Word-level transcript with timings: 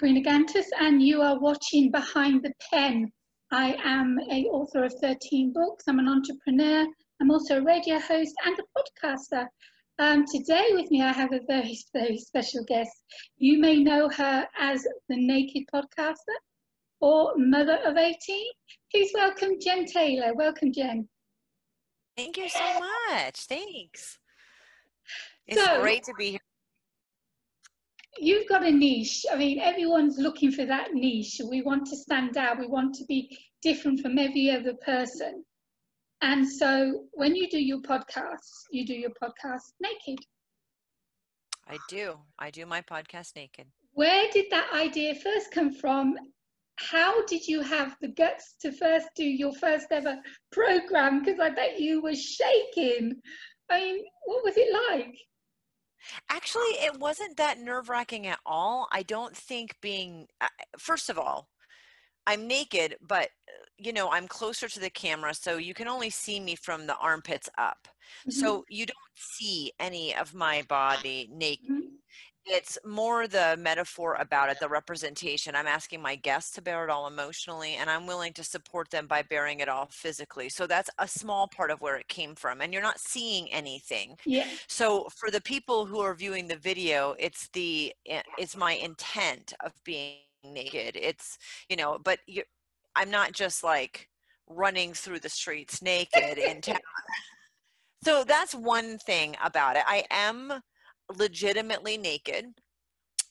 Karina 0.00 0.22
Gantus, 0.22 0.64
and 0.80 1.02
you 1.02 1.20
are 1.20 1.38
watching 1.38 1.90
Behind 1.90 2.42
the 2.42 2.54
Pen. 2.70 3.12
I 3.50 3.76
am 3.84 4.18
a 4.30 4.44
author 4.46 4.84
of 4.84 4.94
13 4.94 5.52
books. 5.52 5.84
I'm 5.86 5.98
an 5.98 6.08
entrepreneur. 6.08 6.86
I'm 7.20 7.30
also 7.30 7.58
a 7.58 7.62
radio 7.62 7.98
host 7.98 8.34
and 8.46 8.58
a 8.58 8.62
podcaster. 9.04 9.46
Um, 9.98 10.24
today 10.32 10.68
with 10.70 10.90
me, 10.90 11.02
I 11.02 11.12
have 11.12 11.34
a 11.34 11.40
very, 11.46 11.78
very 11.92 12.16
special 12.16 12.64
guest. 12.64 12.90
You 13.36 13.58
may 13.58 13.76
know 13.76 14.08
her 14.08 14.48
as 14.58 14.82
the 15.10 15.16
Naked 15.18 15.64
Podcaster 15.70 16.38
or 17.00 17.34
Mother 17.36 17.78
of 17.84 17.98
18. 17.98 18.16
Please 18.90 19.10
welcome 19.12 19.60
Jen 19.60 19.84
Taylor. 19.84 20.32
Welcome, 20.34 20.72
Jen. 20.72 21.06
Thank 22.16 22.38
you 22.38 22.48
so 22.48 22.80
much. 23.10 23.40
Thanks. 23.40 24.18
It's 25.46 25.62
so, 25.62 25.82
great 25.82 26.04
to 26.04 26.14
be 26.16 26.30
here 26.30 26.40
you've 28.18 28.48
got 28.48 28.64
a 28.64 28.70
niche. 28.70 29.24
I 29.32 29.36
mean, 29.36 29.60
everyone's 29.60 30.18
looking 30.18 30.52
for 30.52 30.64
that 30.66 30.92
niche. 30.92 31.40
We 31.48 31.62
want 31.62 31.86
to 31.86 31.96
stand 31.96 32.36
out. 32.36 32.58
We 32.58 32.66
want 32.66 32.94
to 32.96 33.04
be 33.06 33.36
different 33.62 34.00
from 34.00 34.18
every 34.18 34.50
other 34.50 34.74
person. 34.74 35.44
And 36.22 36.46
so 36.46 37.04
when 37.12 37.34
you 37.34 37.48
do 37.48 37.58
your 37.58 37.80
podcast, 37.80 38.66
you 38.70 38.84
do 38.86 38.94
your 38.94 39.10
podcast 39.22 39.72
naked. 39.80 40.24
I 41.66 41.78
do. 41.88 42.18
I 42.38 42.50
do 42.50 42.66
my 42.66 42.82
podcast 42.82 43.36
naked. 43.36 43.66
Where 43.92 44.28
did 44.32 44.46
that 44.50 44.70
idea 44.74 45.14
first 45.14 45.50
come 45.52 45.72
from? 45.72 46.16
How 46.76 47.24
did 47.26 47.46
you 47.46 47.60
have 47.60 47.96
the 48.00 48.08
guts 48.08 48.54
to 48.62 48.72
first 48.72 49.08
do 49.14 49.24
your 49.24 49.52
first 49.52 49.86
ever 49.90 50.16
program? 50.50 51.22
Because 51.22 51.38
I 51.38 51.50
bet 51.50 51.80
you 51.80 52.02
were 52.02 52.14
shaking. 52.14 53.14
I 53.70 53.80
mean, 53.80 54.04
what 54.24 54.44
was 54.44 54.54
it 54.56 54.72
like? 54.90 55.16
Actually, 56.28 56.72
it 56.82 56.98
wasn't 56.98 57.36
that 57.36 57.58
nerve 57.58 57.88
wracking 57.88 58.26
at 58.26 58.38
all. 58.46 58.88
I 58.92 59.02
don't 59.02 59.36
think 59.36 59.76
being, 59.80 60.26
uh, 60.40 60.48
first 60.78 61.10
of 61.10 61.18
all, 61.18 61.48
I'm 62.26 62.46
naked, 62.46 62.96
but 63.06 63.28
uh, 63.48 63.64
you 63.76 63.92
know, 63.92 64.10
I'm 64.10 64.28
closer 64.28 64.68
to 64.68 64.80
the 64.80 64.90
camera, 64.90 65.34
so 65.34 65.56
you 65.56 65.74
can 65.74 65.88
only 65.88 66.10
see 66.10 66.38
me 66.38 66.54
from 66.54 66.86
the 66.86 66.96
armpits 66.96 67.48
up. 67.58 67.88
Mm-hmm. 68.20 68.30
So 68.30 68.64
you 68.68 68.86
don't 68.86 68.96
see 69.14 69.72
any 69.80 70.14
of 70.14 70.34
my 70.34 70.62
body 70.68 71.28
naked. 71.32 71.70
Mm-hmm 71.70 71.89
it's 72.46 72.78
more 72.84 73.26
the 73.28 73.56
metaphor 73.58 74.16
about 74.18 74.50
it, 74.50 74.58
the 74.60 74.68
representation. 74.68 75.54
I'm 75.54 75.66
asking 75.66 76.00
my 76.00 76.16
guests 76.16 76.52
to 76.52 76.62
bear 76.62 76.84
it 76.84 76.90
all 76.90 77.06
emotionally, 77.06 77.74
and 77.74 77.90
I'm 77.90 78.06
willing 78.06 78.32
to 78.34 78.44
support 78.44 78.90
them 78.90 79.06
by 79.06 79.22
bearing 79.22 79.60
it 79.60 79.68
all 79.68 79.88
physically. 79.90 80.48
So 80.48 80.66
that's 80.66 80.90
a 80.98 81.06
small 81.06 81.48
part 81.48 81.70
of 81.70 81.80
where 81.80 81.96
it 81.96 82.08
came 82.08 82.34
from. 82.34 82.60
And 82.60 82.72
you're 82.72 82.82
not 82.82 82.98
seeing 82.98 83.52
anything. 83.52 84.16
Yeah. 84.24 84.46
So 84.68 85.08
for 85.16 85.30
the 85.30 85.40
people 85.42 85.86
who 85.86 86.00
are 86.00 86.14
viewing 86.14 86.48
the 86.48 86.56
video, 86.56 87.14
it's 87.18 87.48
the 87.52 87.92
eh, 88.06 88.22
it's 88.38 88.56
my 88.56 88.72
intent 88.72 89.52
of 89.64 89.72
being 89.84 90.18
naked. 90.44 90.96
It's 91.00 91.38
you 91.68 91.76
know, 91.76 91.98
but 92.02 92.20
you 92.26 92.42
I'm 92.96 93.10
not 93.10 93.32
just 93.32 93.62
like 93.62 94.08
running 94.48 94.94
through 94.94 95.20
the 95.20 95.28
streets 95.28 95.82
naked 95.82 96.38
in 96.38 96.60
town. 96.60 96.78
So 98.02 98.24
that's 98.24 98.54
one 98.54 98.96
thing 98.96 99.36
about 99.44 99.76
it. 99.76 99.82
I 99.86 100.04
am 100.10 100.62
legitimately 101.16 101.96
naked. 101.96 102.46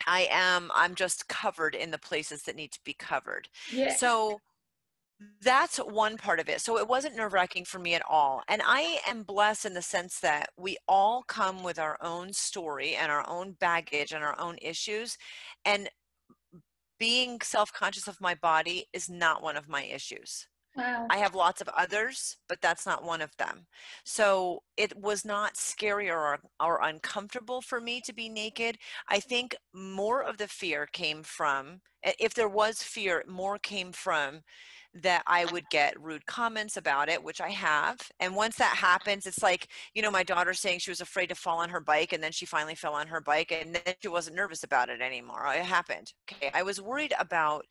I 0.08 0.27
am, 0.31 0.72
I'm 0.73 0.95
just 0.95 1.27
covered 1.27 1.75
in 1.75 1.91
the 1.91 1.97
places 1.97 2.44
that 2.44 2.55
need 2.55 2.72
to 2.72 2.79
be 2.84 2.94
covered. 2.94 3.50
Yeah. 3.72 3.95
So 3.95 4.40
that's 5.41 5.78
one 5.78 6.17
part 6.17 6.40
of 6.40 6.47
it. 6.47 6.62
So 6.62 6.78
it 6.78 6.88
wasn't 6.88 7.17
nerve 7.17 7.34
wracking 7.34 7.66
for 7.66 7.79
me 7.79 7.94
at 7.94 8.03
all. 8.09 8.41
And 8.47 8.62
I 8.66 9.00
am 9.07 9.23
blessed 9.23 9.66
in 9.66 9.73
the 9.73 9.81
sense 9.81 10.19
that 10.22 10.50
we 10.57 10.78
all 10.88 11.23
come 11.28 11.63
with 11.63 11.78
our 11.78 11.97
own 12.01 12.31
story 12.31 12.95
and 12.95 13.12
our 13.12 13.28
own 13.29 13.57
baggage 13.59 14.13
and 14.13 14.23
our 14.23 14.40
own 14.40 14.57
issues. 14.61 15.17
And 15.66 15.90
being 17.00 17.40
self 17.41 17.72
conscious 17.73 18.07
of 18.07 18.22
my 18.22 18.35
body 18.35 18.85
is 18.94 19.09
not 19.09 19.44
one 19.44 19.57
of 19.57 19.67
my 19.67 19.84
issues. 19.84 20.47
Wow. 20.79 21.07
I 21.09 21.17
have 21.17 21.35
lots 21.35 21.62
of 21.62 21.69
others, 21.69 22.38
but 22.47 22.62
that's 22.62 22.85
not 22.85 23.03
one 23.03 23.22
of 23.22 23.35
them. 23.38 23.67
So 24.03 24.63
it 24.78 24.95
was 24.97 25.25
not 25.25 25.57
scary 25.57 26.09
or, 26.09 26.40
or 26.59 26.81
uncomfortable 26.81 27.62
for 27.62 27.81
me 27.81 28.01
to 28.01 28.13
be 28.13 28.29
naked. 28.29 28.78
I 29.07 29.19
think 29.19 29.56
more 29.73 30.22
of 30.23 30.38
the 30.38 30.47
fear 30.47 30.85
came 30.85 31.23
from, 31.23 31.81
if 32.03 32.34
there 32.34 32.50
was 32.50 32.84
fear, 32.84 33.23
more 33.28 33.57
came 33.59 33.91
from 33.91 34.41
that 34.94 35.23
I 35.27 35.45
would 35.45 35.69
get 35.69 36.00
rude 36.01 36.25
comments 36.25 36.75
about 36.75 37.09
it, 37.09 37.23
which 37.23 37.41
I 37.41 37.50
have. 37.50 37.97
And 38.19 38.35
once 38.35 38.55
that 38.55 38.75
happens, 38.75 39.27
it's 39.27 39.44
like, 39.44 39.67
you 39.94 40.01
know, 40.01 40.09
my 40.09 40.23
daughter 40.23 40.53
saying 40.53 40.79
she 40.79 40.91
was 40.91 41.01
afraid 41.01 41.27
to 41.27 41.35
fall 41.35 41.59
on 41.59 41.69
her 41.69 41.79
bike 41.79 42.11
and 42.11 42.23
then 42.23 42.31
she 42.31 42.45
finally 42.45 42.75
fell 42.75 42.94
on 42.94 43.07
her 43.07 43.22
bike 43.22 43.51
and 43.51 43.75
then 43.75 43.94
she 44.01 44.07
wasn't 44.07 44.35
nervous 44.35 44.63
about 44.63 44.89
it 44.89 44.99
anymore. 45.01 45.45
It 45.53 45.63
happened. 45.63 46.13
Okay. 46.31 46.49
I 46.53 46.63
was 46.63 46.81
worried 46.81 47.13
about 47.19 47.66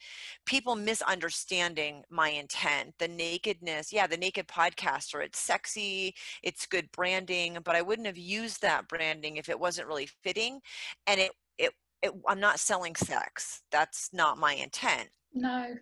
people 0.46 0.76
misunderstanding 0.76 2.04
my 2.08 2.30
intent, 2.30 2.94
the 2.98 3.08
nakedness. 3.08 3.92
Yeah, 3.92 4.06
the 4.06 4.16
naked 4.16 4.46
podcaster. 4.46 5.24
It's 5.24 5.40
sexy, 5.40 6.14
it's 6.42 6.66
good 6.66 6.90
branding, 6.92 7.58
but 7.64 7.74
I 7.74 7.82
wouldn't 7.82 8.06
have 8.06 8.18
used 8.18 8.62
that 8.62 8.86
branding 8.86 9.36
if 9.36 9.48
it 9.48 9.58
wasn't 9.58 9.88
really 9.88 10.08
fitting. 10.22 10.60
And 11.08 11.18
it, 11.20 11.32
it, 11.58 11.72
it 12.02 12.12
I'm 12.28 12.40
not 12.40 12.60
selling 12.60 12.94
sex. 12.94 13.62
That's 13.72 14.10
not 14.12 14.38
my 14.38 14.54
intent. 14.54 15.08
No 15.34 15.74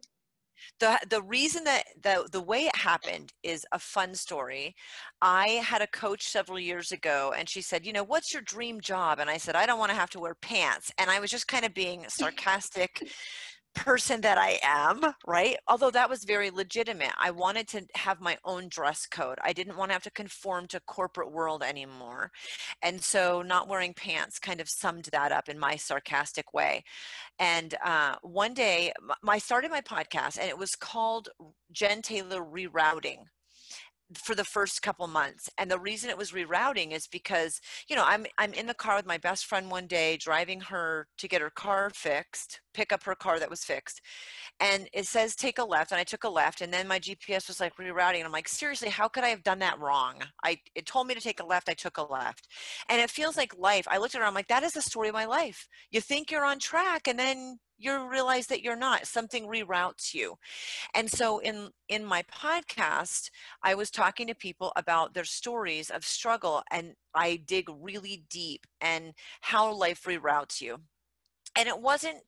the 0.81 0.99
the 1.09 1.23
reason 1.23 1.65
that 1.65 1.85
the 2.03 2.29
the 2.31 2.41
way 2.41 2.67
it 2.67 2.77
happened 2.77 3.33
is 3.43 3.67
a 3.73 3.79
fun 3.79 4.15
story. 4.15 4.75
I 5.23 5.49
had 5.49 5.83
a 5.83 5.87
coach 5.87 6.25
several 6.25 6.59
years 6.59 6.93
ago 6.93 7.35
and 7.37 7.49
she 7.49 7.63
said 7.63 7.87
you 7.87 7.93
know 7.93 8.05
what's 8.05 8.33
your 8.33 8.43
dream 8.43 8.81
job? 8.81 9.19
And 9.19 9.31
i 9.31 9.37
said 9.39 9.57
i 9.57 9.67
don't 9.67 9.79
want 9.79 9.91
to 9.91 9.97
have 9.97 10.11
to 10.11 10.21
wear 10.21 10.35
pants. 10.35 10.93
And 10.99 11.11
i 11.11 11.21
was 11.21 11.31
just 11.31 11.49
kind 11.49 11.65
of 11.65 11.75
being 11.75 12.05
sarcastic 12.09 13.03
person 13.77 14.23
that 14.23 14.39
I 14.39 14.59
am, 14.65 15.01
right? 15.27 15.57
Although 15.69 15.91
that 15.93 16.11
was 16.11 16.25
very 16.25 16.51
legitimate. 16.51 17.13
I 17.21 17.31
wanted 17.31 17.69
to 17.69 17.87
have 17.95 18.21
my 18.21 18.37
own 18.45 18.69
dress 18.69 19.07
code. 19.07 19.39
I 19.45 19.53
didn't 19.53 19.77
want 19.77 19.91
to 19.91 19.93
have 19.93 20.03
to 20.05 20.11
conform 20.11 20.67
to 20.69 20.81
corporate 20.81 21.31
world 21.31 21.63
anymore. 21.63 22.33
And 22.83 23.01
so 23.01 23.43
not 23.43 23.69
wearing 23.69 23.95
pants 23.95 24.39
kind 24.39 24.61
of 24.61 24.69
summed 24.69 25.09
that 25.13 25.31
up 25.31 25.49
in 25.49 25.59
my 25.59 25.77
sarcastic 25.77 26.53
way. 26.55 26.83
And 27.39 27.75
uh, 27.85 28.17
one 28.23 28.55
day 28.55 28.93
I 29.29 29.39
started 29.39 29.71
my 29.71 29.83
podcast 29.83 30.39
and 30.39 30.49
it 30.49 30.59
was 30.59 30.75
called 30.75 31.29
Jen 31.71 32.03
Taylor 32.03 32.43
Rerouting 32.43 33.19
for 34.15 34.35
the 34.35 34.45
first 34.45 34.83
couple 34.83 35.07
months 35.07 35.51
and 35.59 35.71
the 35.71 35.79
reason 35.79 36.11
it 36.11 36.19
was 36.19 36.31
rerouting 36.31 36.93
is 36.93 37.09
because 37.09 37.61
you 37.89 37.97
know 37.97 38.05
i'm 38.07 38.25
i'm 38.39 38.53
in 38.53 38.67
the 38.67 38.75
car 38.75 38.97
with 38.97 39.07
my 39.07 39.19
best 39.19 39.47
friend 39.47 39.71
one 39.71 39.87
day 39.87 40.17
driving 40.17 40.61
her 40.61 41.09
to 41.19 41.27
get 41.27 41.41
her 41.41 41.51
car 41.51 41.91
fixed 41.93 42.61
pick 42.73 42.93
up 42.93 43.03
her 43.03 43.15
car 43.15 43.39
that 43.41 43.51
was 43.51 43.65
fixed 43.65 44.01
and 44.61 44.89
it 44.93 45.07
says 45.07 45.35
take 45.35 45.59
a 45.59 45.65
left 45.65 45.91
and 45.91 45.99
i 45.99 46.05
took 46.05 46.25
a 46.25 46.29
left 46.29 46.61
and 46.61 46.73
then 46.73 46.87
my 46.87 47.01
gps 47.01 47.49
was 47.49 47.59
like 47.59 47.77
rerouting 47.77 48.17
and 48.17 48.25
i'm 48.25 48.33
like 48.33 48.49
seriously 48.49 48.89
how 48.89 49.09
could 49.09 49.25
i 49.25 49.29
have 49.29 49.43
done 49.43 49.59
that 49.59 49.79
wrong? 49.81 50.23
I 50.45 50.59
it 50.75 50.87
told 50.87 51.09
me 51.09 51.15
to 51.15 51.21
take 51.21 51.41
a 51.41 51.47
left 51.47 51.69
i 51.69 51.75
took 51.75 51.99
a 51.99 52.03
left 52.03 52.47
and 52.89 53.01
it 53.01 53.11
feels 53.11 53.37
like 53.37 53.59
life 53.59 53.87
i 53.91 53.99
looked 53.99 54.15
at 54.15 54.21
her 54.21 54.27
i'm 54.27 54.35
like 54.35 54.49
that 54.49 54.63
is 54.63 54.73
the 54.73 54.83
story 54.83 55.09
of 55.09 55.15
my 55.15 55.25
life. 55.25 55.69
You 55.91 56.01
think 56.01 56.31
you're 56.31 56.45
on 56.45 56.59
track 56.59 57.09
and 57.09 57.19
then 57.19 57.59
you 57.79 58.09
realize 58.09 58.47
that 58.47 58.63
you're 58.63 58.77
not 58.77 59.07
something 59.07 59.47
reroutes 59.47 60.15
you 60.15 60.35
and 60.95 61.11
so 61.11 61.39
in 61.39 61.69
in 61.89 62.05
my 62.05 62.23
podcast 62.23 63.31
i 63.63 63.75
was 63.75 63.91
talking 63.91 64.27
to 64.27 64.35
people 64.35 64.73
about 64.77 65.15
their 65.15 65.25
stories 65.25 65.91
of 65.91 66.05
struggle 66.05 66.63
and 66.71 66.95
i 67.15 67.37
dig 67.47 67.69
really 67.81 68.25
deep 68.31 68.67
and 68.81 69.13
how 69.41 69.73
life 69.73 70.05
reroutes 70.05 70.61
you 70.61 70.79
and 71.59 71.69
it 71.69 71.81
wasn't 71.81 72.19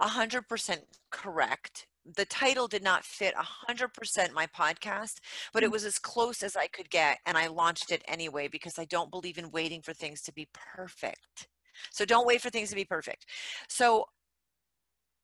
100% 0.00 0.78
correct 1.10 1.86
the 2.14 2.24
title 2.24 2.68
did 2.68 2.82
not 2.82 3.04
fit 3.04 3.34
100% 3.68 4.32
my 4.32 4.46
podcast, 4.46 5.14
but 5.52 5.62
it 5.62 5.70
mm. 5.70 5.72
was 5.72 5.84
as 5.84 5.98
close 5.98 6.42
as 6.42 6.56
I 6.56 6.68
could 6.68 6.90
get. 6.90 7.18
And 7.26 7.36
I 7.36 7.48
launched 7.48 7.90
it 7.90 8.04
anyway 8.06 8.48
because 8.48 8.78
I 8.78 8.84
don't 8.84 9.10
believe 9.10 9.38
in 9.38 9.50
waiting 9.50 9.82
for 9.82 9.92
things 9.92 10.22
to 10.22 10.32
be 10.32 10.48
perfect. 10.52 11.48
So 11.90 12.04
don't 12.04 12.26
wait 12.26 12.40
for 12.40 12.50
things 12.50 12.70
to 12.70 12.76
be 12.76 12.84
perfect. 12.84 13.26
So 13.68 14.06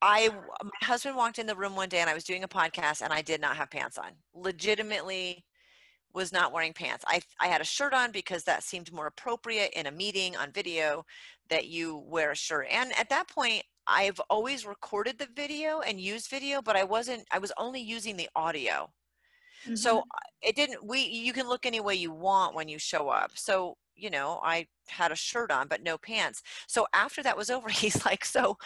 I 0.02 0.30
my 0.62 0.70
husband 0.86 1.16
walked 1.16 1.38
in 1.38 1.46
the 1.46 1.54
room 1.54 1.76
one 1.76 1.88
day 1.88 1.98
and 1.98 2.10
I 2.10 2.14
was 2.14 2.24
doing 2.24 2.42
a 2.42 2.48
podcast 2.48 3.02
and 3.02 3.12
I 3.12 3.22
did 3.22 3.40
not 3.40 3.56
have 3.56 3.70
pants 3.70 3.96
on. 3.96 4.10
Legitimately 4.34 5.44
was 6.12 6.32
not 6.32 6.52
wearing 6.52 6.72
pants. 6.72 7.04
I 7.06 7.22
I 7.40 7.46
had 7.46 7.60
a 7.60 7.64
shirt 7.64 7.94
on 7.94 8.10
because 8.10 8.42
that 8.44 8.64
seemed 8.64 8.92
more 8.92 9.06
appropriate 9.06 9.72
in 9.74 9.86
a 9.86 9.92
meeting 9.92 10.36
on 10.36 10.50
video 10.50 11.06
that 11.48 11.68
you 11.68 12.02
wear 12.06 12.32
a 12.32 12.36
shirt. 12.36 12.66
And 12.70 12.92
at 12.98 13.08
that 13.10 13.28
point 13.28 13.62
I've 13.86 14.20
always 14.28 14.66
recorded 14.66 15.18
the 15.18 15.28
video 15.34 15.80
and 15.80 16.00
used 16.00 16.28
video, 16.28 16.60
but 16.60 16.76
I 16.76 16.82
wasn't 16.82 17.24
I 17.30 17.38
was 17.38 17.52
only 17.56 17.80
using 17.80 18.16
the 18.16 18.28
audio. 18.34 18.90
Mm-hmm. 19.64 19.76
So 19.76 20.00
uh, 20.00 20.02
it 20.42 20.56
didn't 20.56 20.84
we 20.84 21.02
you 21.02 21.32
can 21.32 21.48
look 21.48 21.64
any 21.64 21.80
way 21.80 21.94
you 21.94 22.10
want 22.10 22.56
when 22.56 22.68
you 22.68 22.78
show 22.80 23.08
up. 23.08 23.30
So 23.36 23.76
you 23.94 24.10
know, 24.10 24.40
I 24.42 24.66
had 24.88 25.12
a 25.12 25.16
shirt 25.16 25.52
on 25.52 25.68
but 25.68 25.84
no 25.84 25.96
pants. 25.96 26.42
So 26.66 26.88
after 26.92 27.22
that 27.22 27.36
was 27.36 27.50
over, 27.50 27.68
he's 27.70 28.04
like, 28.04 28.24
"So 28.24 28.58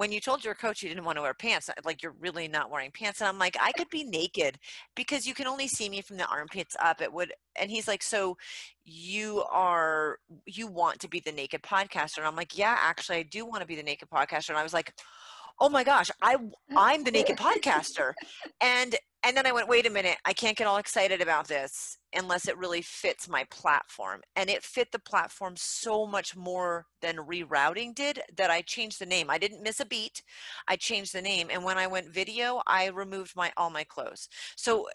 when 0.00 0.10
you 0.10 0.18
told 0.18 0.42
your 0.42 0.54
coach 0.54 0.82
you 0.82 0.88
didn't 0.88 1.04
want 1.04 1.16
to 1.16 1.20
wear 1.20 1.34
pants, 1.34 1.68
like 1.84 2.02
you're 2.02 2.14
really 2.18 2.48
not 2.48 2.70
wearing 2.70 2.90
pants. 2.90 3.20
And 3.20 3.28
I'm 3.28 3.38
like, 3.38 3.54
I 3.60 3.70
could 3.72 3.90
be 3.90 4.02
naked 4.02 4.58
because 4.96 5.26
you 5.26 5.34
can 5.34 5.46
only 5.46 5.68
see 5.68 5.90
me 5.90 6.00
from 6.00 6.16
the 6.16 6.24
armpits 6.24 6.74
up. 6.80 7.02
It 7.02 7.12
would, 7.12 7.34
and 7.60 7.70
he's 7.70 7.86
like, 7.86 8.02
so 8.02 8.38
you 8.82 9.44
are, 9.52 10.16
you 10.46 10.68
want 10.68 11.00
to 11.00 11.08
be 11.08 11.20
the 11.20 11.32
naked 11.32 11.60
podcaster. 11.60 12.16
And 12.16 12.26
I'm 12.26 12.34
like, 12.34 12.56
yeah, 12.56 12.78
actually, 12.80 13.18
I 13.18 13.24
do 13.24 13.44
want 13.44 13.60
to 13.60 13.66
be 13.66 13.76
the 13.76 13.82
naked 13.82 14.08
podcaster. 14.08 14.48
And 14.48 14.56
I 14.58 14.62
was 14.62 14.72
like, 14.72 14.94
oh 15.60 15.68
my 15.68 15.84
gosh, 15.84 16.10
I 16.22 16.36
I'm 16.74 17.04
the 17.04 17.10
naked 17.10 17.36
podcaster. 17.36 18.14
And 18.62 18.96
and 19.22 19.36
then 19.36 19.46
I 19.46 19.52
went, 19.52 19.68
wait 19.68 19.86
a 19.86 19.90
minute, 19.90 20.16
I 20.24 20.32
can't 20.32 20.56
get 20.56 20.66
all 20.66 20.78
excited 20.78 21.20
about 21.20 21.46
this 21.46 21.98
unless 22.14 22.48
it 22.48 22.56
really 22.56 22.80
fits 22.80 23.28
my 23.28 23.44
platform. 23.50 24.22
And 24.34 24.48
it 24.48 24.62
fit 24.62 24.92
the 24.92 24.98
platform 24.98 25.54
so 25.56 26.06
much 26.06 26.34
more 26.34 26.86
than 27.02 27.16
rerouting 27.16 27.94
did 27.94 28.20
that 28.36 28.50
I 28.50 28.62
changed 28.62 28.98
the 28.98 29.06
name. 29.06 29.28
I 29.28 29.36
didn't 29.36 29.62
miss 29.62 29.80
a 29.80 29.84
beat. 29.84 30.22
I 30.68 30.76
changed 30.76 31.12
the 31.12 31.22
name. 31.22 31.48
And 31.50 31.64
when 31.64 31.76
I 31.76 31.86
went 31.86 32.14
video, 32.14 32.62
I 32.66 32.88
removed 32.88 33.36
my 33.36 33.52
all 33.58 33.70
my 33.70 33.84
clothes. 33.84 34.28
So 34.56 34.88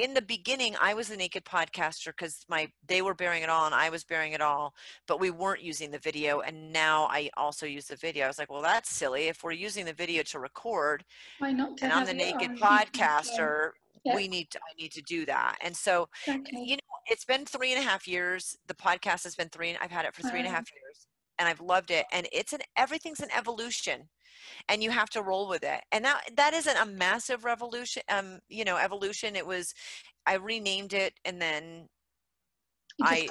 in 0.00 0.14
the 0.14 0.22
beginning 0.22 0.74
i 0.80 0.94
was 0.94 1.08
the 1.08 1.16
naked 1.16 1.44
podcaster 1.44 2.06
because 2.06 2.44
my 2.48 2.66
they 2.88 3.02
were 3.02 3.14
bearing 3.14 3.42
it 3.42 3.50
all 3.50 3.66
and 3.66 3.74
i 3.74 3.90
was 3.90 4.02
bearing 4.02 4.32
it 4.32 4.40
all 4.40 4.72
but 5.06 5.20
we 5.20 5.30
weren't 5.30 5.62
using 5.62 5.90
the 5.90 5.98
video 5.98 6.40
and 6.40 6.72
now 6.72 7.04
i 7.10 7.28
also 7.36 7.66
use 7.66 7.86
the 7.86 7.96
video. 7.96 8.24
I 8.24 8.28
was 8.28 8.38
like 8.38 8.50
well 8.50 8.62
that's 8.62 8.90
silly. 8.90 9.28
If 9.28 9.44
we're 9.44 9.52
using 9.52 9.84
the 9.84 9.92
video 9.92 10.22
to 10.24 10.38
record 10.38 11.04
why 11.38 11.52
not 11.52 11.78
and 11.82 11.92
i'm 11.92 12.06
the 12.06 12.14
naked 12.14 12.52
podcaster 12.58 13.70
yeah. 14.04 14.16
we 14.16 14.26
need 14.26 14.50
to 14.50 14.58
i 14.58 14.72
need 14.80 14.92
to 14.92 15.02
do 15.02 15.26
that. 15.26 15.56
And 15.62 15.76
so 15.76 16.08
exactly. 16.26 16.64
you 16.64 16.76
know 16.76 16.96
it's 17.06 17.24
been 17.24 17.44
three 17.44 17.72
and 17.72 17.84
a 17.84 17.86
half 17.86 18.06
years. 18.08 18.56
The 18.68 18.74
podcast 18.74 19.24
has 19.24 19.34
been 19.34 19.48
three 19.48 19.76
i've 19.80 19.90
had 19.90 20.06
it 20.06 20.14
for 20.14 20.22
three 20.22 20.38
and 20.38 20.48
a 20.48 20.50
half 20.50 20.66
years 20.72 21.06
and 21.38 21.48
i've 21.48 21.60
loved 21.60 21.90
it 21.90 22.06
and 22.12 22.28
it's 22.32 22.52
an 22.52 22.60
everything's 22.76 23.20
an 23.20 23.30
evolution 23.36 24.08
and 24.68 24.82
you 24.82 24.90
have 24.90 25.10
to 25.10 25.22
roll 25.22 25.48
with 25.48 25.62
it 25.62 25.80
and 25.92 26.04
that 26.04 26.22
that 26.36 26.54
isn't 26.54 26.76
a 26.76 26.86
massive 26.86 27.44
revolution 27.44 28.02
um 28.08 28.38
you 28.48 28.64
know 28.64 28.76
evolution 28.76 29.36
it 29.36 29.46
was 29.46 29.74
i 30.26 30.34
renamed 30.34 30.92
it 30.92 31.14
and 31.24 31.40
then 31.40 31.88
i 33.02 33.28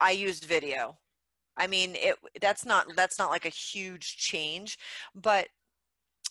i 0.00 0.10
used 0.10 0.44
video. 0.44 0.98
I 1.58 1.66
mean 1.66 1.92
it 1.94 2.16
that's 2.40 2.66
not 2.66 2.86
that's 2.96 3.18
not 3.18 3.30
like 3.30 3.46
a 3.46 3.50
huge 3.50 4.18
change 4.18 4.78
but 5.14 5.48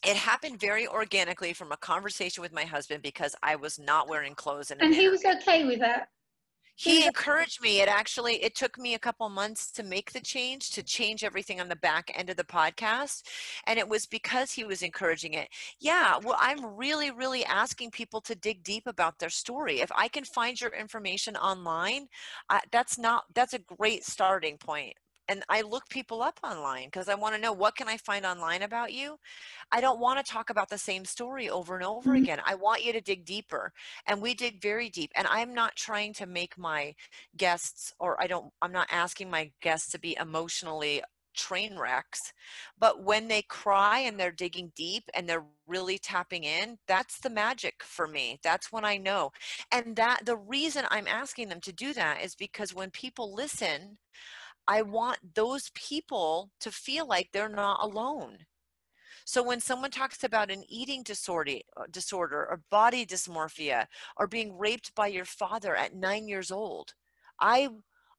it 0.05 0.15
happened 0.15 0.59
very 0.59 0.87
organically 0.87 1.53
from 1.53 1.71
a 1.71 1.77
conversation 1.77 2.41
with 2.43 2.53
my 2.53 2.63
husband 2.63 3.01
because 3.01 3.35
I 3.41 3.55
was 3.55 3.79
not 3.79 4.07
wearing 4.07 4.35
clothes. 4.35 4.69
and 4.69 4.93
he 4.93 5.09
was 5.09 5.25
okay 5.25 5.65
with 5.65 5.79
that 5.79 6.09
he 6.75 7.05
encouraged 7.05 7.61
me. 7.61 7.81
It 7.81 7.87
actually 7.87 8.43
it 8.43 8.55
took 8.55 8.77
me 8.77 8.93
a 8.93 8.99
couple 8.99 9.27
months 9.29 9.71
to 9.71 9.83
make 9.83 10.11
the 10.11 10.19
change 10.19 10.71
to 10.71 10.83
change 10.83 11.23
everything 11.23 11.61
on 11.61 11.69
the 11.69 11.75
back 11.75 12.11
end 12.13 12.29
of 12.29 12.37
the 12.37 12.43
podcast 12.43 13.23
and 13.67 13.79
it 13.79 13.87
was 13.87 14.05
because 14.05 14.51
he 14.51 14.63
was 14.63 14.81
encouraging 14.81 15.33
it. 15.33 15.49
Yeah 15.79 16.17
well 16.23 16.37
i'm 16.39 16.75
really 16.75 17.11
really 17.11 17.45
asking 17.45 17.91
people 17.91 18.21
to 18.21 18.35
dig 18.35 18.63
deep 18.63 18.87
about 18.87 19.19
their 19.19 19.29
story. 19.29 19.79
If 19.81 19.91
i 19.95 20.07
can 20.07 20.23
find 20.23 20.59
your 20.59 20.71
information 20.71 21.35
online 21.37 22.07
uh, 22.49 22.59
that's 22.71 22.97
not 22.97 23.23
that's 23.33 23.53
a 23.53 23.59
great 23.59 24.03
starting 24.05 24.57
point 24.57 24.95
and 25.27 25.43
I 25.49 25.61
look 25.61 25.87
people 25.89 26.21
up 26.21 26.39
online 26.43 26.85
because 26.85 27.09
I 27.09 27.15
want 27.15 27.35
to 27.35 27.41
know 27.41 27.53
what 27.53 27.75
can 27.75 27.87
I 27.87 27.97
find 27.97 28.25
online 28.25 28.61
about 28.61 28.93
you. 28.93 29.17
I 29.71 29.81
don't 29.81 29.99
want 29.99 30.23
to 30.23 30.31
talk 30.31 30.49
about 30.49 30.69
the 30.69 30.77
same 30.77 31.05
story 31.05 31.49
over 31.49 31.75
and 31.75 31.85
over 31.85 32.11
mm-hmm. 32.11 32.23
again. 32.23 32.39
I 32.45 32.55
want 32.55 32.83
you 32.83 32.93
to 32.93 33.01
dig 33.01 33.25
deeper, 33.25 33.71
and 34.07 34.21
we 34.21 34.33
dig 34.33 34.61
very 34.61 34.89
deep. 34.89 35.11
And 35.15 35.27
I'm 35.29 35.53
not 35.53 35.75
trying 35.75 36.13
to 36.13 36.25
make 36.25 36.57
my 36.57 36.93
guests, 37.37 37.93
or 37.99 38.21
I 38.21 38.27
don't. 38.27 38.51
I'm 38.61 38.71
not 38.71 38.87
asking 38.91 39.29
my 39.29 39.51
guests 39.61 39.91
to 39.91 39.99
be 39.99 40.17
emotionally 40.19 41.01
train 41.35 41.77
wrecks 41.77 42.33
but 42.79 43.03
when 43.03 43.27
they 43.27 43.41
cry 43.43 43.99
and 43.99 44.19
they're 44.19 44.31
digging 44.31 44.71
deep 44.75 45.03
and 45.13 45.27
they're 45.27 45.43
really 45.67 45.97
tapping 45.97 46.43
in 46.43 46.77
that's 46.87 47.19
the 47.19 47.29
magic 47.29 47.83
for 47.83 48.07
me 48.07 48.39
that's 48.41 48.71
when 48.71 48.85
i 48.85 48.97
know 48.97 49.31
and 49.71 49.95
that 49.95 50.21
the 50.25 50.37
reason 50.37 50.85
i'm 50.89 51.07
asking 51.07 51.49
them 51.49 51.59
to 51.59 51.73
do 51.73 51.93
that 51.93 52.23
is 52.23 52.35
because 52.35 52.73
when 52.73 52.89
people 52.89 53.33
listen 53.33 53.97
I 54.67 54.81
want 54.81 55.35
those 55.35 55.71
people 55.73 56.51
to 56.59 56.71
feel 56.71 57.07
like 57.07 57.29
they're 57.31 57.49
not 57.49 57.83
alone. 57.83 58.45
So 59.25 59.41
when 59.41 59.59
someone 59.59 59.91
talks 59.91 60.23
about 60.23 60.51
an 60.51 60.63
eating 60.69 61.03
disorder, 61.03 61.57
uh, 61.77 61.85
disorder 61.89 62.45
or 62.45 62.61
body 62.69 63.05
dysmorphia 63.05 63.87
or 64.17 64.27
being 64.27 64.57
raped 64.57 64.93
by 64.95 65.07
your 65.07 65.25
father 65.25 65.75
at 65.75 65.95
9 65.95 66.27
years 66.27 66.51
old, 66.51 66.93
I 67.39 67.69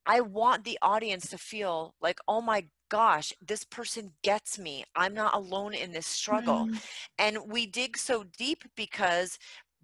I 0.06 0.20
want 0.20 0.64
the 0.64 0.78
audience 0.82 1.28
to 1.30 1.38
feel 1.38 1.94
like, 2.00 2.18
"Oh 2.28 2.40
my 2.40 2.68
gosh, 2.88 3.32
this 3.40 3.64
person 3.64 4.14
gets 4.22 4.58
me. 4.58 4.84
I'm 4.94 5.14
not 5.14 5.34
alone 5.34 5.74
in 5.74 5.92
this 5.92 6.06
struggle." 6.06 6.66
Mm. 6.66 6.82
And 7.18 7.52
we 7.52 7.66
dig 7.66 7.96
so 7.98 8.24
deep 8.24 8.64
because 8.76 9.38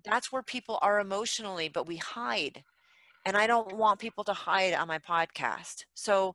that's 0.05 0.33
where 0.33 0.43
people 0.43 0.79
are 0.83 1.01
emotionally, 1.01 1.69
but 1.69 1.87
we 1.87 1.97
hide 1.97 2.65
and 3.25 3.37
I 3.37 3.47
don't 3.47 3.77
want 3.77 4.01
people 4.01 4.25
to 4.25 4.33
hide 4.33 4.75
on 4.75 4.89
my 4.89 4.99
podcast. 4.99 5.85
So 5.95 6.35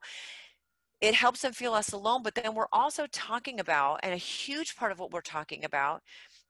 it 1.01 1.13
helps 1.13 1.42
them 1.42 1.54
feel 1.54 1.74
less 1.74 1.92
alone. 1.94 2.24
But 2.24 2.36
then 2.36 2.56
we're 2.56 2.68
also 2.72 3.06
talking 3.12 3.60
about, 3.60 4.00
and 4.04 4.13
a 4.13 4.18
huge 4.18 4.75
part 4.75 4.92
of 4.92 5.00
what 5.00 5.12
we're 5.12 5.22
talking 5.22 5.66
about 5.66 6.01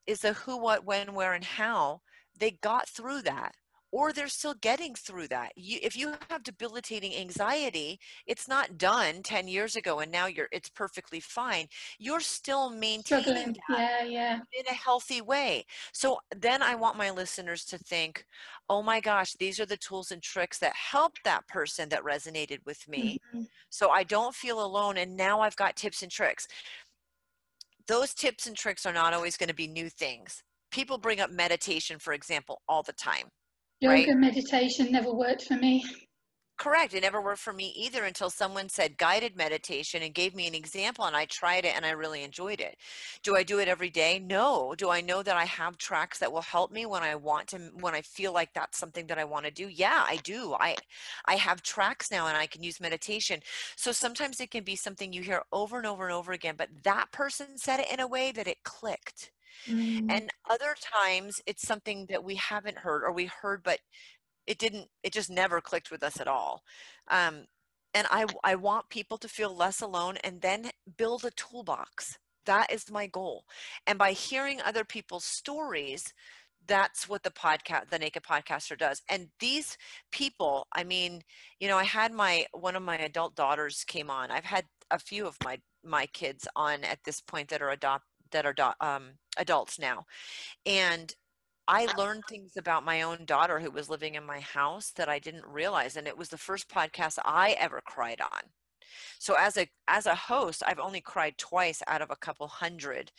is 0.06 0.20
the 0.22 0.34
who, 0.34 0.58
what, 0.58 0.86
when, 0.86 1.14
where, 1.14 1.34
and 1.34 1.44
how 1.44 2.02
they 2.40 2.52
got 2.52 2.88
through 2.88 3.24
that 3.24 3.56
or 3.98 4.14
they're 4.14 4.28
still 4.28 4.54
getting 4.62 4.94
through 4.94 5.28
that. 5.28 5.52
You, 5.56 5.80
if 5.82 5.98
you 5.98 6.14
have 6.30 6.44
debilitating 6.44 7.16
anxiety, 7.16 8.00
it's 8.28 8.48
not 8.48 8.78
done 8.78 9.24
10 9.24 9.48
years 9.48 9.76
ago 9.76 10.02
and 10.02 10.12
now 10.12 10.28
you're 10.28 10.50
it's 10.52 10.70
perfectly 10.70 11.20
fine. 11.20 11.66
You're 11.98 12.20
still 12.20 12.70
maintaining 12.70 13.58
yeah, 13.68 14.04
yeah. 14.04 14.36
in 14.54 14.68
a 14.70 14.74
healthy 14.76 15.22
way. 15.22 15.66
So 15.94 16.20
then 16.36 16.62
I 16.62 16.76
want 16.76 16.96
my 16.96 17.10
listeners 17.10 17.66
to 17.66 17.80
think, 17.80 18.24
"Oh 18.70 18.84
my 18.84 19.00
gosh, 19.00 19.34
these 19.34 19.60
are 19.60 19.66
the 19.66 19.78
tools 19.78 20.12
and 20.12 20.22
tricks 20.22 20.60
that 20.60 20.76
helped 20.76 21.24
that 21.24 21.48
person 21.48 21.90
that 21.90 22.04
resonated 22.04 22.60
with 22.68 22.88
me." 22.88 23.18
Mm-hmm. 23.34 23.46
So 23.72 23.90
I 23.90 24.04
don't 24.04 24.36
feel 24.36 24.64
alone 24.64 24.98
and 24.98 25.18
now 25.18 25.42
I've 25.42 25.56
got 25.56 25.76
tips 25.76 26.04
and 26.04 26.12
tricks. 26.12 26.48
Those 27.88 28.14
tips 28.14 28.46
and 28.46 28.56
tricks 28.56 28.86
are 28.86 28.94
not 28.94 29.16
always 29.16 29.38
going 29.38 29.50
to 29.50 29.56
be 29.56 29.68
new 29.68 29.90
things. 29.90 30.44
People 30.70 31.00
bring 31.00 31.20
up 31.20 31.32
meditation, 31.32 31.98
for 31.98 32.14
example, 32.14 32.62
all 32.68 32.84
the 32.84 32.94
time 32.94 33.32
Yoga 33.80 33.94
right? 33.94 34.18
meditation 34.18 34.92
never 34.92 35.14
worked 35.14 35.44
for 35.44 35.56
me. 35.56 35.84
Correct. 36.58 36.96
It 36.96 37.02
never 37.02 37.22
worked 37.22 37.40
for 37.42 37.54
me 37.54 37.68
either 37.76 38.04
until 38.04 38.32
someone 38.32 38.68
said 38.68 38.98
guided 38.98 39.36
meditation 39.36 40.02
and 40.02 40.12
gave 40.12 40.34
me 40.34 40.48
an 40.48 40.56
example 40.56 41.06
and 41.06 41.16
I 41.16 41.26
tried 41.26 41.66
it 41.66 41.76
and 41.76 41.86
I 41.86 41.92
really 41.92 42.24
enjoyed 42.24 42.60
it. 42.60 42.80
Do 43.22 43.36
I 43.36 43.44
do 43.44 43.60
it 43.60 43.68
every 43.68 43.92
day? 43.92 44.18
No. 44.18 44.74
Do 44.76 44.90
I 44.90 45.02
know 45.02 45.22
that 45.22 45.38
I 45.38 45.46
have 45.46 45.78
tracks 45.78 46.18
that 46.18 46.32
will 46.32 46.42
help 46.42 46.72
me 46.72 46.88
when 46.88 47.04
I 47.04 47.14
want 47.14 47.50
to 47.50 47.60
when 47.80 47.94
I 47.94 48.02
feel 48.02 48.34
like 48.34 48.54
that's 48.54 48.80
something 48.80 49.06
that 49.06 49.20
I 49.20 49.24
want 49.24 49.46
to 49.46 49.52
do? 49.52 49.68
Yeah, 49.68 50.04
I 50.08 50.18
do. 50.18 50.56
I 50.56 50.78
I 51.26 51.36
have 51.36 51.62
tracks 51.62 52.10
now 52.10 52.26
and 52.26 52.36
I 52.36 52.48
can 52.48 52.64
use 52.64 52.80
meditation. 52.80 53.42
So 53.76 53.92
sometimes 53.92 54.40
it 54.42 54.50
can 54.50 54.64
be 54.64 54.76
something 54.76 55.14
you 55.14 55.22
hear 55.22 55.44
over 55.52 55.78
and 55.78 55.86
over 55.86 56.06
and 56.06 56.14
over 56.14 56.32
again, 56.32 56.56
but 56.58 56.70
that 56.84 57.12
person 57.12 57.60
said 57.60 57.80
it 57.82 57.92
in 57.92 58.00
a 58.00 58.08
way 58.08 58.32
that 58.32 58.48
it 58.48 58.64
clicked 58.64 59.32
Mm. 59.68 60.10
And 60.10 60.30
other 60.50 60.76
times 60.80 61.42
it's 61.46 61.68
something 61.68 62.06
that 62.08 62.24
we 62.24 62.36
haven't 62.36 62.78
heard 62.80 63.04
or 63.04 63.12
we 63.12 63.26
heard, 63.26 63.64
but 63.64 63.80
it 64.48 64.58
didn't, 64.58 64.88
it 65.04 65.14
just 65.14 65.30
never 65.30 65.62
clicked 65.62 65.92
with 65.92 66.04
us 66.04 66.20
at 66.20 66.28
all. 66.28 66.64
Um, 67.10 67.46
and 67.94 68.08
I, 68.10 68.26
I 68.44 68.56
want 68.56 68.90
people 68.90 69.18
to 69.20 69.28
feel 69.28 69.56
less 69.56 69.82
alone 69.82 70.18
and 70.24 70.42
then 70.42 70.72
build 70.98 71.26
a 71.26 71.32
toolbox. 71.32 72.18
That 72.46 72.72
is 72.72 72.92
my 72.92 73.08
goal. 73.08 73.44
And 73.86 74.00
by 74.00 74.12
hearing 74.12 74.62
other 74.62 74.84
people's 74.84 75.26
stories, 75.26 76.14
that's 76.68 77.08
what 77.08 77.24
the 77.24 77.32
podcast 77.32 77.90
the 77.90 78.00
naked 78.00 78.24
podcaster 78.24 78.78
does 78.78 79.02
and 79.10 79.30
these 79.40 79.78
people 80.12 80.68
i 80.74 80.84
mean 80.84 81.22
you 81.60 81.68
know 81.68 81.78
i 81.78 81.84
had 81.84 82.12
my 82.12 82.46
one 82.52 82.76
of 82.76 82.84
my 82.84 82.98
adult 82.98 83.36
daughters 83.36 83.84
came 83.88 84.10
on 84.10 84.32
i've 84.32 84.46
had 84.46 84.66
a 84.92 85.00
few 85.00 85.26
of 85.26 85.38
my 85.44 85.58
my 85.84 86.06
kids 86.08 86.48
on 86.56 86.84
at 86.84 87.00
this 87.06 87.22
point 87.22 87.50
that 87.50 87.62
are 87.62 87.72
adopt 87.72 88.04
that 88.32 88.46
are 88.46 88.76
um, 88.82 89.12
adults 89.38 89.80
now 89.80 90.06
and 90.66 91.16
I 91.68 91.88
learned 91.98 92.24
things 92.30 92.54
about 92.58 92.86
my 92.86 93.02
own 93.02 93.26
daughter 93.26 93.60
who 93.60 93.72
was 93.72 93.90
living 93.90 94.16
in 94.16 94.26
my 94.26 94.40
house 94.40 94.92
that 94.96 95.10
I 95.10 95.20
didn't 95.20 95.46
realize 95.46 95.98
and 95.98 96.08
it 96.08 96.18
was 96.18 96.30
the 96.30 96.38
first 96.38 96.70
podcast 96.70 97.20
I 97.26 97.56
ever 97.60 97.82
cried 97.86 98.22
on. 98.22 98.42
So 99.20 99.36
as 99.38 99.58
a 99.58 99.68
as 99.88 100.06
a 100.06 100.16
host, 100.16 100.64
I've 100.66 100.80
only 100.80 101.02
cried 101.02 101.38
twice 101.38 101.84
out 101.88 102.02
of 102.02 102.10
a 102.10 102.16
couple 102.16 102.48
hundred 102.48 103.12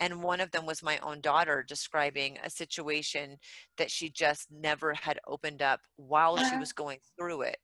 and 0.00 0.22
one 0.22 0.40
of 0.40 0.50
them 0.50 0.66
was 0.66 0.82
my 0.82 0.98
own 0.98 1.20
daughter 1.20 1.64
describing 1.66 2.38
a 2.42 2.50
situation 2.50 3.38
that 3.78 3.90
she 3.90 4.10
just 4.10 4.48
never 4.50 4.94
had 4.94 5.20
opened 5.26 5.62
up 5.62 5.80
while 5.96 6.36
she 6.36 6.44
uh-huh. 6.44 6.58
was 6.60 6.72
going 6.72 6.98
through 7.16 7.42
it. 7.42 7.58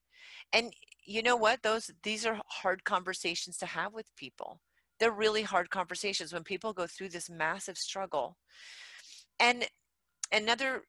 And 0.53 0.73
you 1.05 1.23
know 1.23 1.37
what? 1.37 1.63
Those 1.63 1.91
these 2.03 2.25
are 2.25 2.41
hard 2.47 2.85
conversations 2.85 3.59
to 3.59 3.67
have 3.67 3.93
with 3.93 4.07
people 4.17 4.61
they're 4.99 5.13
really 5.13 5.43
hard 5.43 5.71
conversations 5.71 6.33
when 6.33 6.45
people 6.45 6.73
go 6.73 6.87
through 6.87 7.11
this 7.11 7.31
massive 7.31 7.79
struggle. 7.79 8.37
And 9.41 9.67
another 10.33 10.83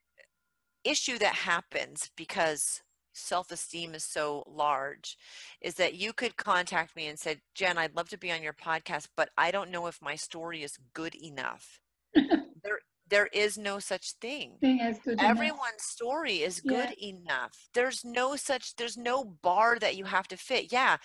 issue 0.84 1.18
that 1.20 1.36
happens 1.36 2.10
because 2.16 2.82
self-esteem 3.14 3.94
is 3.96 4.04
so 4.04 4.44
large 4.48 5.18
is 5.62 5.76
that 5.76 5.96
you 5.96 6.14
could 6.14 6.38
contact 6.38 6.96
me 6.96 7.08
and 7.08 7.20
say 7.20 7.38
jen 7.54 7.78
i'd 7.78 7.96
love 7.96 8.08
to 8.08 8.18
be 8.18 8.32
on 8.32 8.42
your 8.42 8.54
podcast 8.54 9.08
but 9.18 9.30
i 9.38 9.52
don't 9.52 9.72
know 9.72 9.88
if 9.88 10.02
my 10.02 10.16
story 10.16 10.64
is 10.64 10.78
good 10.94 11.16
enough 11.16 11.80
there 12.64 12.80
there 13.10 13.28
is 13.34 13.58
no 13.58 13.80
such 13.80 14.12
thing. 14.22 14.60
Thing 14.62 14.80
Everyone's 15.20 15.62
enough. 15.62 15.82
story 15.82 16.44
is 16.44 16.62
Yeah. 16.64 16.86
good 16.88 16.96
enough. 17.02 17.68
There's 17.74 18.06
no 18.06 18.36
such 18.36 18.76
there's 18.76 18.98
no 18.98 19.24
bar 19.26 19.80
that 19.80 19.96
you 19.98 20.06
have 20.06 20.28
to 20.28 20.38
fit. 20.38 20.72
Yeah, 20.72 20.98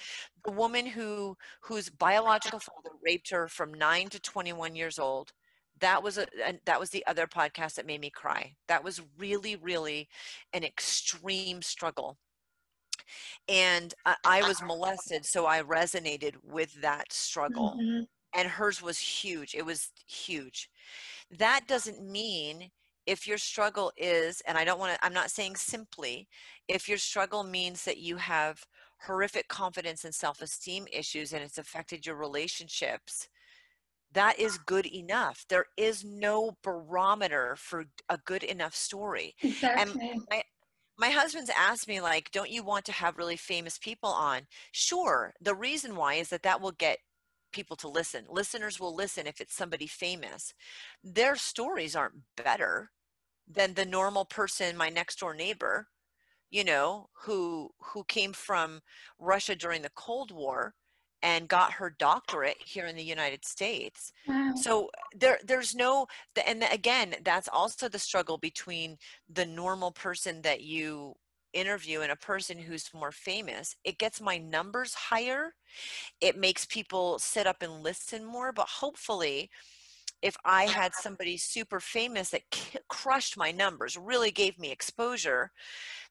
the 0.44 0.52
woman 0.52 0.86
who 0.86 1.36
whose 1.62 1.88
biological 1.88 2.58
father 2.60 2.90
raped 3.02 3.30
her 3.30 3.48
from 3.48 3.72
9 3.72 4.08
to 4.10 4.20
21 4.20 4.76
years 4.76 4.98
old. 4.98 5.32
That 5.80 6.02
was 6.02 6.18
a 6.18 6.26
and 6.44 6.60
that 6.66 6.80
was 6.80 6.90
the 6.90 7.06
other 7.06 7.26
podcast 7.26 7.74
that 7.74 7.86
made 7.86 8.00
me 8.00 8.10
cry. 8.10 8.56
That 8.68 8.84
was 8.84 9.02
really 9.18 9.56
really 9.56 10.08
an 10.52 10.64
extreme 10.64 11.62
struggle. 11.62 12.18
And 13.48 13.94
I, 14.04 14.16
I 14.24 14.42
was 14.42 14.62
molested, 14.62 15.26
so 15.26 15.46
I 15.46 15.62
resonated 15.62 16.36
with 16.42 16.80
that 16.82 17.12
struggle 17.12 17.80
Mhm. 17.80 18.06
and 18.34 18.48
hers 18.48 18.82
was 18.82 18.98
huge. 18.98 19.54
It 19.54 19.64
was 19.64 19.92
huge. 20.06 20.70
That 21.30 21.66
doesn't 21.68 22.02
mean 22.02 22.72
if 23.06 23.26
your 23.26 23.38
struggle 23.38 23.92
is, 23.96 24.40
and 24.42 24.58
I 24.58 24.64
don't 24.64 24.78
want 24.80 24.94
to, 24.98 25.04
I'm 25.06 25.14
not 25.14 25.30
saying 25.30 25.56
simply, 25.56 26.28
if 26.68 26.88
your 26.88 26.98
struggle 26.98 27.44
means 27.44 27.84
that 27.84 27.98
you 27.98 28.16
have 28.18 28.66
horrific 29.00 29.48
confidence 29.48 30.04
and 30.04 30.14
self 30.14 30.42
esteem 30.42 30.86
issues 30.92 31.32
and 31.32 31.42
it's 31.44 31.58
affected 31.58 32.06
your 32.06 32.16
relationships, 32.16 33.28
that 34.14 34.38
is 34.38 34.58
good 34.58 34.86
enough. 34.86 35.44
There 35.48 35.66
is 35.76 36.04
no 36.04 36.56
barometer 36.62 37.56
for 37.56 37.84
a 38.08 38.18
good 38.18 38.42
enough 38.42 38.74
story. 38.74 39.34
Exactly. 39.42 40.10
And 40.10 40.22
my, 40.30 40.42
My 40.96 41.10
husband's 41.10 41.50
asked 41.50 41.88
me, 41.88 42.00
like, 42.00 42.30
don't 42.30 42.50
you 42.50 42.62
want 42.62 42.84
to 42.84 42.92
have 42.92 43.18
really 43.18 43.36
famous 43.36 43.78
people 43.78 44.10
on? 44.10 44.42
Sure. 44.70 45.34
The 45.40 45.54
reason 45.54 45.96
why 45.96 46.14
is 46.14 46.28
that 46.28 46.44
that 46.44 46.60
will 46.60 46.70
get 46.72 46.98
people 47.52 47.76
to 47.78 47.88
listen. 47.88 48.26
Listeners 48.28 48.78
will 48.78 48.94
listen 48.94 49.26
if 49.26 49.40
it's 49.40 49.56
somebody 49.56 49.88
famous. 49.88 50.54
Their 51.02 51.34
stories 51.36 51.96
aren't 51.96 52.22
better 52.36 52.90
than 53.48 53.74
the 53.74 53.84
normal 53.84 54.24
person, 54.24 54.76
my 54.76 54.88
next 54.88 55.18
door 55.18 55.34
neighbor, 55.34 55.88
you 56.50 56.64
know, 56.64 57.08
who 57.24 57.70
who 57.92 58.04
came 58.04 58.32
from 58.32 58.80
Russia 59.18 59.56
during 59.56 59.82
the 59.82 59.90
Cold 59.96 60.30
War 60.30 60.74
and 61.24 61.48
got 61.48 61.74
her 61.74 61.90
doctorate 61.90 62.58
here 62.64 62.86
in 62.86 62.96
the 62.96 63.04
United 63.04 63.46
States. 63.46 64.12
Wow. 64.26 64.54
So 64.54 64.90
there 65.16 65.40
there's 65.44 65.74
no 65.74 66.08
and 66.46 66.64
again, 66.72 67.16
that's 67.24 67.48
also 67.48 67.88
the 67.88 68.00
struggle 68.00 68.38
between 68.38 68.98
the 69.28 69.46
normal 69.46 69.92
person 69.92 70.42
that 70.42 70.62
you 70.62 71.16
interview 71.54 72.02
and 72.02 72.12
a 72.12 72.16
person 72.16 72.58
who's 72.58 72.94
more 72.94 73.12
famous. 73.12 73.76
It 73.84 73.98
gets 73.98 74.20
my 74.22 74.38
numbers 74.38 74.94
higher 74.94 75.54
it 76.20 76.36
makes 76.38 76.66
people 76.66 77.18
sit 77.18 77.46
up 77.46 77.62
and 77.62 77.82
listen 77.82 78.24
more 78.24 78.52
but 78.52 78.68
hopefully 78.68 79.50
if 80.22 80.36
i 80.44 80.64
had 80.66 80.94
somebody 80.94 81.36
super 81.36 81.80
famous 81.80 82.30
that 82.30 82.48
k- 82.50 82.78
crushed 82.88 83.36
my 83.36 83.52
numbers 83.52 83.96
really 83.96 84.30
gave 84.32 84.58
me 84.58 84.70
exposure 84.70 85.52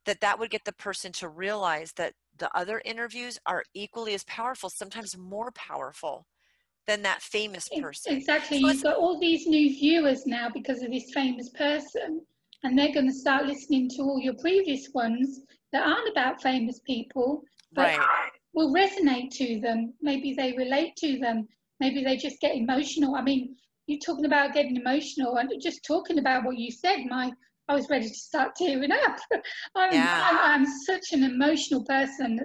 that 0.05 0.22
that 0.22 0.39
would 0.39 0.51
get 0.51 0.65
the 0.65 0.74
person 0.74 1.12
to 1.13 1.29
realize 1.29 1.93
that 1.93 2.13
the 2.37 2.55
other 2.57 2.81
interviews 2.85 3.39
are 3.45 3.63
equally 3.73 4.13
as 4.13 4.23
powerful 4.25 4.69
sometimes 4.69 5.17
more 5.17 5.51
powerful 5.51 6.27
than 6.87 7.01
that 7.01 7.21
famous 7.21 7.69
person 7.79 8.15
Exactly. 8.17 8.59
So 8.59 8.67
You've 8.67 8.83
got 8.83 8.97
all 8.97 9.19
these 9.19 9.47
new 9.47 9.69
viewers 9.69 10.25
now 10.25 10.49
because 10.53 10.81
of 10.81 10.91
this 10.91 11.11
famous 11.13 11.49
person, 11.49 12.21
and 12.63 12.77
they're 12.77 12.93
going 12.93 13.07
to 13.07 13.13
start 13.13 13.45
listening 13.45 13.89
to 13.91 14.01
all 14.01 14.19
your 14.19 14.35
previous 14.35 14.89
ones 14.93 15.41
that 15.71 15.87
aren't 15.87 16.09
about 16.09 16.41
famous 16.41 16.79
people, 16.85 17.43
but 17.71 17.97
right 17.97 18.31
will 18.53 18.73
resonate 18.73 19.31
to 19.31 19.59
them. 19.59 19.93
Maybe 20.01 20.33
they 20.33 20.53
relate 20.53 20.95
to 20.97 21.19
them. 21.19 21.47
Maybe 21.79 22.03
they 22.03 22.17
just 22.17 22.39
get 22.39 22.55
emotional. 22.55 23.15
I 23.15 23.21
mean, 23.21 23.55
you're 23.87 23.99
talking 23.99 24.25
about 24.25 24.53
getting 24.53 24.77
emotional 24.77 25.37
and 25.37 25.51
just 25.61 25.83
talking 25.85 26.19
about 26.19 26.45
what 26.45 26.57
you 26.57 26.71
said, 26.71 27.05
my 27.07 27.31
I 27.70 27.75
was 27.75 27.89
ready 27.89 28.08
to 28.08 28.13
start 28.13 28.55
tearing 28.55 28.91
up. 28.91 29.17
I'm, 29.75 29.93
Yeah. 29.93 30.29
I'm, 30.32 30.62
I'm 30.62 30.65
such 30.86 31.13
an 31.13 31.24
emotional 31.24 31.84
person. 31.86 32.39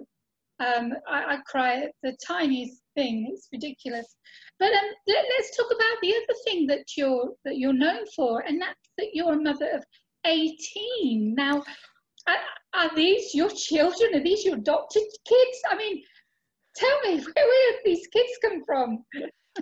Um, 0.60 0.92
I, 1.08 1.34
I 1.34 1.38
cry 1.46 1.84
at 1.84 1.92
the 2.02 2.16
tiniest 2.26 2.82
thing. 2.96 3.28
It's 3.32 3.48
ridiculous. 3.52 4.16
But 4.58 4.72
um, 4.72 4.88
let, 5.06 5.24
us 5.24 5.56
talk 5.56 5.66
about 5.70 6.00
the 6.02 6.14
other 6.14 6.38
thing 6.44 6.66
that 6.66 6.84
you're 6.96 7.32
that 7.44 7.58
you're 7.58 7.72
known 7.72 8.04
for, 8.16 8.40
and 8.40 8.60
that's 8.60 8.90
that 8.98 9.10
you're 9.12 9.34
a 9.34 9.40
mother 9.40 9.70
of 9.72 9.84
18. 10.26 11.34
Now, 11.36 11.62
are, 12.26 12.36
are 12.74 12.96
these 12.96 13.34
your 13.34 13.50
children? 13.50 14.14
Are 14.14 14.24
these 14.24 14.44
your 14.44 14.56
adopted 14.56 15.04
kids? 15.26 15.58
I 15.70 15.76
mean, 15.76 16.02
tell 16.76 17.00
me, 17.02 17.16
where, 17.34 17.46
where 17.46 17.72
did 17.72 17.80
these 17.84 18.06
kids 18.08 18.32
come 18.42 18.64
from? 18.64 19.04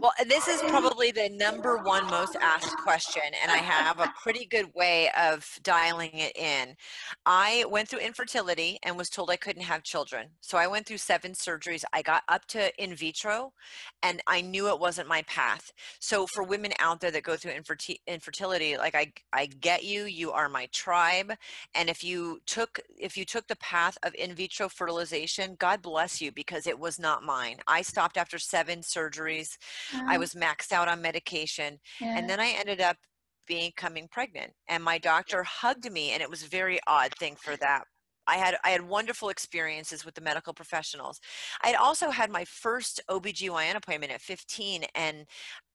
Well, 0.01 0.13
uh, 0.21 0.25
this 0.25 0.47
is 0.47 0.61
probably 0.63 1.11
the 1.11 1.31
number 1.31 1.79
one 1.79 2.07
most 2.11 2.37
asked 2.43 2.77
question, 2.79 3.23
and 3.43 3.51
I 3.51 3.57
have 3.57 3.99
a 3.99 4.13
pretty 4.23 4.45
good 4.45 4.67
way 4.75 5.09
of 5.19 5.49
dialing 5.63 6.11
it 6.13 6.37
in. 6.37 6.77
I 7.25 7.65
went 7.71 7.89
through 7.89 8.01
infertility 8.01 8.79
and 8.83 8.99
was 8.99 9.09
told 9.09 9.31
I 9.31 9.37
couldn't 9.37 9.63
have 9.63 9.83
children. 9.83 10.29
So 10.43 10.59
I 10.59 10.67
went 10.67 10.87
through 10.87 10.99
seven 10.99 11.33
surgeries. 11.33 11.83
I 11.95 12.03
got 12.03 12.25
up 12.29 12.45
to 12.49 12.71
in 12.83 12.95
vitro, 12.95 13.55
and 14.03 14.23
I 14.27 14.43
knew 14.43 14.69
it 14.69 14.79
wasn't 14.79 15.09
my 15.09 15.23
path. 15.23 15.73
So 15.99 16.27
for 16.27 16.43
women 16.43 16.73
out 16.79 17.01
there 17.01 17.11
that 17.13 17.23
go 17.23 17.37
through 17.37 17.53
inferti- 17.53 18.01
infertility, 18.07 18.77
like 18.77 18.95
I, 18.95 19.13
I 19.33 19.47
get 19.47 19.83
you. 19.83 20.05
You 20.05 20.31
are 20.33 20.51
my 20.51 20.67
tribe, 20.73 21.33
and 21.75 21.89
if 21.89 22.05
you 22.05 22.41
took 22.45 22.81
if 22.99 23.17
you 23.17 23.25
took 23.25 23.47
the 23.49 23.57
path 23.57 23.97
of 24.03 24.15
in 24.15 24.35
vitro 24.35 24.69
fertilization, 24.69 25.57
God 25.59 25.81
bless 25.81 26.21
you 26.21 26.33
because 26.33 26.67
it 26.67 26.79
was 26.79 26.99
not 26.99 27.23
mine. 27.23 27.57
I 27.67 27.81
stopped 27.81 28.19
after 28.19 28.39
seven 28.39 28.81
surgeries. 28.81 29.57
I 30.07 30.17
Um, 30.17 30.19
was 30.19 30.35
maxed 30.35 30.73
out 30.73 30.89
on 30.89 31.01
medication. 31.03 31.81
yeah. 32.01 32.19
And 32.19 32.29
then 32.29 32.41
I 32.41 32.49
ended 32.51 32.81
up 32.81 32.97
becoming 33.47 34.09
pregnant. 34.09 34.53
And 34.69 34.83
my 34.85 34.99
doctor 34.99 35.43
hugged 35.45 35.91
me, 35.91 36.11
and 36.11 36.23
it 36.23 36.31
was 36.31 36.43
a 36.43 36.49
very 36.49 36.79
odd 36.87 37.15
thing 37.15 37.37
for 37.37 37.57
that. 37.59 37.85
I 38.27 38.37
had 38.39 38.57
I 38.65 38.71
had 38.71 38.83
wonderful 38.89 39.29
experiences 39.29 40.05
with 40.05 40.15
the 40.17 40.21
medical 40.21 40.53
professionals. 40.53 41.21
I 41.63 41.69
had 41.69 41.77
also 41.77 42.11
had 42.11 42.31
my 42.31 42.45
first 42.45 43.01
OBGYN 43.09 43.77
appointment 43.77 44.13
at 44.13 44.21
15 44.21 44.85
and 44.95 45.27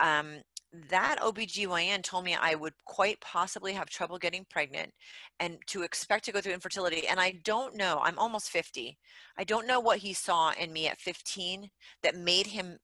um, 0.01 0.41
that 0.89 1.17
OBGYN 1.21 2.03
told 2.03 2.23
me 2.25 2.35
I 2.35 2.55
would 2.55 2.73
quite 2.85 3.19
possibly 3.21 3.73
have 3.73 3.89
trouble 3.89 4.17
getting 4.17 4.45
pregnant 4.49 4.93
and 5.39 5.59
to 5.67 5.83
expect 5.83 6.25
to 6.25 6.31
go 6.31 6.41
through 6.41 6.53
infertility. 6.53 7.07
And 7.07 7.19
I 7.19 7.31
don't 7.43 7.75
know, 7.75 7.99
I'm 8.03 8.17
almost 8.19 8.49
50. 8.49 8.97
I 9.37 9.43
don't 9.45 9.67
know 9.67 9.79
what 9.79 9.99
he 9.99 10.13
saw 10.13 10.51
in 10.51 10.71
me 10.73 10.87
at 10.87 10.99
15 10.99 11.69
that 12.03 12.15
made 12.15 12.47
him 12.47 12.79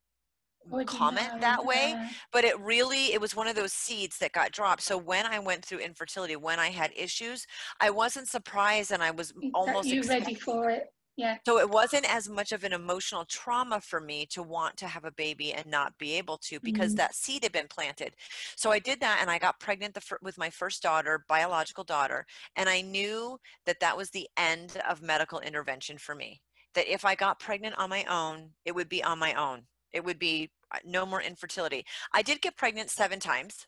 comment 0.86 1.34
know, 1.34 1.40
that 1.40 1.66
way 1.66 1.96
but 2.32 2.44
it 2.44 2.60
really 2.60 3.14
it 3.14 3.22
was 3.22 3.36
one 3.36 3.48
of 3.48 3.56
those 3.56 3.74
seeds 3.74 4.18
that 4.20 4.32
got 4.32 4.52
dropped 4.52 4.82
so 4.82 4.98
when 4.98 5.26
i 5.26 5.40
went 5.40 5.64
through 5.66 5.80
infertility 5.80 6.36
when 6.36 6.60
i 6.60 6.70
had 6.70 6.92
issues 6.96 7.46
i 7.82 7.90
wasn't 7.90 8.28
surprised 8.28 8.92
and 8.92 9.04
i 9.04 9.12
was 9.12 9.34
almost 9.54 9.92
you 9.92 10.02
ready 10.04 10.34
for 10.34 10.70
it? 10.70 10.88
Yeah. 11.18 11.38
so 11.46 11.58
it 11.60 11.70
wasn't 11.70 12.06
as 12.14 12.30
much 12.30 12.52
of 12.52 12.64
an 12.64 12.74
emotional 12.74 13.26
trauma 13.26 13.82
for 13.82 14.00
me 14.00 14.26
to 14.28 14.44
want 14.44 14.78
to 14.78 14.88
have 14.88 15.04
a 15.06 15.12
baby 15.12 15.54
and 15.54 15.66
not 15.66 15.98
be 15.98 16.14
able 16.14 16.38
to 16.40 16.60
because 16.60 16.94
Mhm. 16.94 16.98
that 16.98 17.16
seed 17.16 17.44
had 17.44 17.52
been 17.54 17.68
planted. 17.68 18.16
So 18.56 18.72
I 18.72 18.80
did 18.80 19.00
that 19.00 19.20
and 19.22 19.32
I 19.32 19.40
got 19.40 19.60
pregnant 19.60 19.94
the, 19.94 20.02
fir- 20.02 20.20
with 20.22 20.38
my 20.38 20.50
first 20.50 20.82
daughter, 20.84 21.26
biological 21.28 21.84
daughter, 21.84 22.26
and 22.56 22.70
I 22.70 22.82
knew 22.82 23.40
that 23.66 23.80
that 23.80 23.98
was 23.98 24.10
the 24.12 24.30
end 24.38 24.78
of 24.88 25.02
medical 25.02 25.40
intervention 25.40 25.98
for 25.98 26.16
me. 26.16 26.42
That 26.76 26.92
if 26.92 27.06
I 27.06 27.16
got 27.16 27.40
pregnant 27.40 27.78
on 27.78 27.90
my 27.90 28.04
own, 28.06 28.54
it 28.66 28.74
would 28.76 28.90
be 28.90 29.04
on 29.04 29.18
my 29.20 29.34
own. 29.34 29.68
It 29.92 30.04
would 30.04 30.20
be 30.20 30.52
no 30.86 31.06
more 31.06 31.22
infertility. 31.22 31.86
I 32.14 32.22
did 32.22 32.42
get 32.42 32.58
pregnant 32.58 32.90
seven 32.90 33.20
times. 33.20 33.68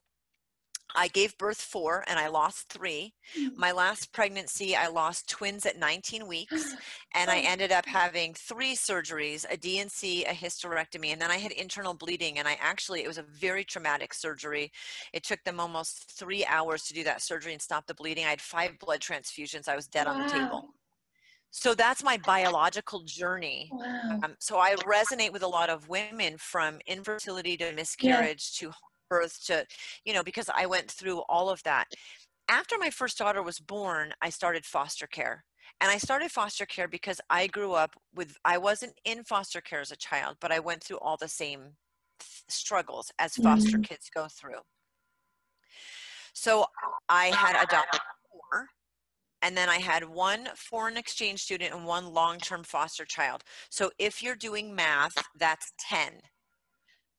I 0.95 1.07
gave 1.07 1.37
birth 1.37 1.61
four 1.61 2.03
and 2.07 2.17
I 2.17 2.29
lost 2.29 2.69
three. 2.69 3.13
Mm. 3.37 3.55
My 3.55 3.71
last 3.71 4.11
pregnancy, 4.11 4.75
I 4.75 4.87
lost 4.87 5.29
twins 5.29 5.67
at 5.67 5.77
19 5.77 6.27
weeks 6.27 6.75
and 7.13 7.29
I 7.29 7.41
Oh. 7.41 7.43
ended 7.45 7.71
up 7.71 7.85
having 7.85 8.33
three 8.33 8.75
surgeries 8.75 9.45
a 9.51 9.55
D&C, 9.55 10.25
a 10.25 10.33
hysterectomy, 10.33 11.09
and 11.13 11.21
then 11.21 11.29
I 11.29 11.37
had 11.37 11.51
internal 11.51 11.93
bleeding. 11.93 12.39
And 12.39 12.47
I 12.47 12.57
actually, 12.59 13.03
it 13.03 13.07
was 13.07 13.19
a 13.19 13.23
very 13.23 13.63
traumatic 13.63 14.15
surgery. 14.15 14.71
It 15.13 15.23
took 15.23 15.43
them 15.43 15.59
almost 15.59 16.11
three 16.11 16.43
hours 16.45 16.83
to 16.85 16.93
do 16.95 17.03
that 17.03 17.21
surgery 17.21 17.53
and 17.53 17.61
stop 17.61 17.85
the 17.85 17.93
bleeding. 17.93 18.25
I 18.25 18.29
had 18.31 18.41
five 18.41 18.79
blood 18.79 18.99
transfusions. 18.99 19.67
I 19.67 19.75
was 19.75 19.87
dead 19.87 20.07
on 20.07 20.19
the 20.19 20.27
table. 20.33 20.73
So 21.51 21.73
that's 21.73 22.03
my 22.03 22.17
biological 22.25 23.01
journey. 23.03 23.69
Wow. 23.71 24.19
Um, 24.23 24.35
so 24.39 24.57
I 24.59 24.75
resonate 24.75 25.31
with 25.33 25.43
a 25.43 25.47
lot 25.47 25.69
of 25.69 25.87
women 25.89 26.37
from 26.37 26.79
infertility 26.87 27.57
to 27.57 27.71
miscarriage 27.73 28.57
to 28.57 28.71
birth 29.09 29.43
to, 29.45 29.65
you 30.05 30.13
know, 30.13 30.23
because 30.23 30.49
I 30.53 30.65
went 30.65 30.91
through 30.91 31.19
all 31.29 31.49
of 31.49 31.63
that. 31.63 31.85
After 32.47 32.77
my 32.77 32.89
first 32.89 33.17
daughter 33.17 33.41
was 33.43 33.59
born, 33.59 34.13
I 34.21 34.29
started 34.29 34.65
foster 34.65 35.07
care. 35.07 35.45
And 35.81 35.89
I 35.91 35.97
started 35.97 36.31
foster 36.31 36.65
care 36.65 36.87
because 36.87 37.21
I 37.29 37.47
grew 37.47 37.73
up 37.73 37.95
with, 38.13 38.35
I 38.43 38.57
wasn't 38.57 38.93
in 39.05 39.23
foster 39.23 39.61
care 39.61 39.79
as 39.81 39.91
a 39.91 39.95
child, 39.95 40.37
but 40.41 40.51
I 40.51 40.59
went 40.59 40.83
through 40.83 40.97
all 40.99 41.15
the 41.15 41.27
same 41.27 41.77
th- 42.19 42.43
struggles 42.49 43.11
as 43.19 43.35
foster 43.35 43.77
Mm. 43.77 43.83
kids 43.87 44.09
go 44.13 44.27
through. 44.27 44.61
So 46.33 46.65
I 47.07 47.27
had 47.27 47.55
adopted 47.63 48.01
four, 48.31 48.67
and 49.41 49.55
then 49.55 49.69
I 49.69 49.77
had 49.77 50.03
one 50.03 50.49
foreign 50.55 50.97
exchange 50.97 51.41
student 51.41 51.73
and 51.73 51.85
one 51.85 52.13
long 52.13 52.39
term 52.39 52.63
foster 52.63 53.05
child. 53.05 53.43
So 53.69 53.91
if 53.97 54.21
you're 54.21 54.35
doing 54.35 54.75
math, 54.75 55.15
that's 55.37 55.71
10. 55.79 56.21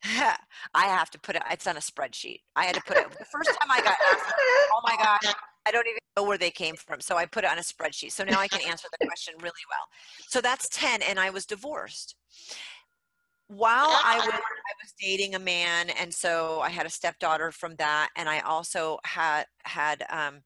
I 0.04 0.36
have 0.74 1.10
to 1.10 1.20
put 1.20 1.36
it, 1.36 1.42
it's 1.50 1.66
on 1.66 1.76
a 1.76 1.80
spreadsheet. 1.80 2.40
I 2.56 2.64
had 2.64 2.74
to 2.74 2.82
put 2.86 2.96
it, 2.96 3.10
the 3.18 3.24
first 3.24 3.50
time 3.50 3.70
I 3.70 3.80
got 3.82 3.96
asked, 4.12 4.32
oh 4.72 4.80
my 4.84 4.96
gosh, 4.96 5.34
I 5.66 5.70
don't 5.70 5.86
even 5.86 5.98
know 6.16 6.24
where 6.24 6.38
they 6.38 6.50
came 6.50 6.76
from. 6.76 7.00
So 7.00 7.16
I 7.16 7.26
put 7.26 7.44
it 7.44 7.50
on 7.50 7.58
a 7.58 7.62
spreadsheet. 7.62 8.12
So 8.12 8.24
now 8.24 8.40
I 8.40 8.48
can 8.48 8.60
answer 8.68 8.88
the 8.98 9.06
question 9.06 9.34
really 9.38 9.52
well. 9.68 9.86
So 10.28 10.40
that's 10.40 10.68
10, 10.70 11.02
and 11.02 11.18
I 11.20 11.30
was 11.30 11.44
divorced. 11.44 12.16
While 13.48 13.88
I 13.88 14.16
was, 14.16 14.28
I 14.28 14.72
was 14.82 14.94
dating 15.00 15.34
a 15.34 15.38
man, 15.38 15.90
and 15.90 16.14
so 16.14 16.60
I 16.60 16.70
had 16.70 16.86
a 16.86 16.90
stepdaughter 16.90 17.50
from 17.50 17.74
that, 17.76 18.10
and 18.16 18.28
I 18.28 18.40
also 18.40 18.98
had 19.04 19.44
had 19.64 20.04
um, 20.08 20.42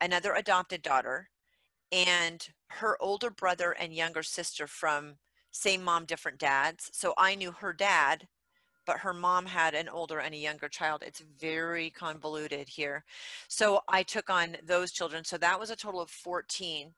another 0.00 0.34
adopted 0.34 0.82
daughter, 0.82 1.28
and 1.92 2.48
her 2.68 2.96
older 3.00 3.30
brother 3.30 3.72
and 3.72 3.94
younger 3.94 4.22
sister 4.22 4.66
from 4.66 5.16
same 5.50 5.82
mom, 5.82 6.04
different 6.04 6.38
dads. 6.38 6.90
So 6.92 7.14
I 7.18 7.34
knew 7.34 7.52
her 7.52 7.72
dad 7.72 8.28
but 8.90 8.98
her 8.98 9.14
mom 9.14 9.46
had 9.46 9.74
an 9.74 9.88
older 9.88 10.18
and 10.18 10.34
a 10.34 10.38
younger 10.38 10.68
child. 10.68 11.04
It's 11.06 11.22
very 11.40 11.90
convoluted 11.90 12.68
here. 12.68 13.04
So 13.46 13.80
I 13.88 14.02
took 14.02 14.28
on 14.30 14.56
those 14.66 14.90
children. 14.90 15.22
So 15.24 15.38
that 15.38 15.60
was 15.60 15.70
a 15.70 15.76
total 15.76 16.00
of 16.00 16.10
14. 16.10 16.92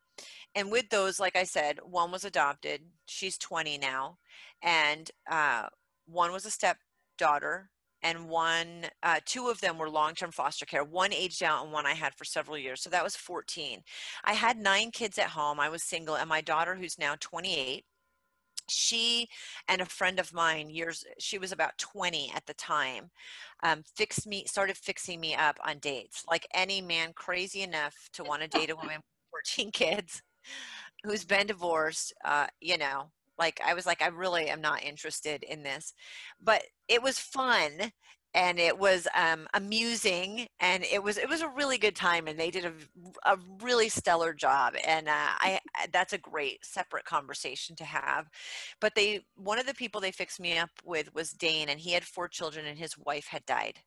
And 0.55 0.71
with 0.71 0.89
those, 0.89 1.21
like 1.21 1.37
I 1.37 1.45
said, 1.45 1.81
one 1.85 2.11
was 2.11 2.25
adopted. 2.25 2.81
She's 3.05 3.37
20 3.37 3.77
now. 3.77 4.17
And 4.63 5.11
uh, 5.31 5.67
one 6.07 6.33
was 6.33 6.47
a 6.47 6.51
stepdaughter 6.51 7.69
and 8.03 8.29
one 8.29 8.87
uh, 9.03 9.21
two 9.25 9.49
of 9.49 9.61
them 9.61 9.79
were 9.79 9.91
long-term 9.91 10.31
foster 10.31 10.67
care 10.67 10.85
one 10.85 11.13
aged 11.13 11.43
out 11.43 11.65
and 11.65 11.73
one 11.73 11.87
i 11.87 11.93
had 11.93 12.15
for 12.15 12.25
several 12.25 12.59
years 12.59 12.83
so 12.83 12.91
that 12.91 13.05
was 13.05 13.17
14 13.17 13.81
i 14.25 14.33
had 14.33 14.57
nine 14.59 14.91
kids 14.91 15.19
at 15.19 15.29
home 15.29 15.61
i 15.61 15.69
was 15.69 15.83
single 15.83 16.17
and 16.17 16.29
my 16.29 16.41
daughter 16.41 16.75
who's 16.75 16.99
now 16.99 17.15
28 17.21 17.85
she 18.69 19.29
and 19.69 19.81
a 19.81 19.87
friend 19.87 20.19
of 20.19 20.33
mine 20.33 20.71
years 20.71 21.05
she 21.19 21.39
was 21.39 21.53
about 21.53 21.77
20 21.79 22.33
at 22.35 22.47
the 22.47 22.55
time 22.55 23.11
um, 23.65 23.83
fixed 23.97 24.27
me 24.27 24.45
started 24.47 24.77
fixing 24.77 25.21
me 25.21 25.35
up 25.35 25.59
on 25.67 25.79
dates 25.79 26.25
like 26.31 26.47
any 26.55 26.81
man 26.81 27.13
crazy 27.15 27.63
enough 27.63 27.95
to 28.13 28.25
want 28.25 28.43
to 28.43 28.49
date 28.49 28.71
a 28.71 28.77
woman 28.77 28.97
with 28.97 29.43
14 29.57 29.71
kids 29.73 30.23
who's 31.05 31.25
been 31.25 31.47
divorced 31.47 32.13
uh, 32.25 32.47
you 32.61 32.79
know 32.79 33.11
like 33.43 33.61
i 33.67 33.75
was 33.75 33.87
like 33.87 34.01
i 34.03 34.07
really 34.07 34.49
am 34.49 34.61
not 34.61 34.85
interested 34.85 35.43
in 35.43 35.63
this 35.63 35.95
but 36.41 36.63
it 36.89 37.03
was 37.03 37.19
fun 37.19 37.93
and 38.35 38.59
it 38.59 38.79
was 38.79 39.07
um, 39.15 39.47
amusing 39.53 40.47
and 40.61 40.85
it 40.85 41.03
was 41.03 41.19
it 41.19 41.29
was 41.29 41.43
a 41.43 41.49
really 41.49 41.77
good 41.77 41.97
time 41.97 42.27
and 42.27 42.39
they 42.39 42.51
did 42.51 42.65
a, 42.65 42.73
a 43.27 43.37
really 43.61 43.89
stellar 43.89 44.33
job 44.33 44.75
and 44.87 45.09
uh, 45.09 45.13
I 45.41 45.61
that's 45.93 46.13
a 46.13 46.19
great 46.19 46.65
separate 46.65 47.05
conversation 47.05 47.77
to 47.77 47.85
have 47.85 48.29
but 48.81 48.95
they 48.95 49.21
one 49.37 49.59
of 49.59 49.67
the 49.67 49.75
people 49.75 50.01
they 50.01 50.13
fixed 50.13 50.41
me 50.41 50.57
up 50.59 50.71
with 50.85 51.15
was 51.15 51.33
Dane 51.33 51.69
and 51.69 51.81
he 51.81 51.93
had 51.93 52.05
four 52.05 52.29
children 52.29 52.67
and 52.67 52.79
his 52.79 52.97
wife 52.97 53.27
had 53.27 53.45
died 53.45 53.81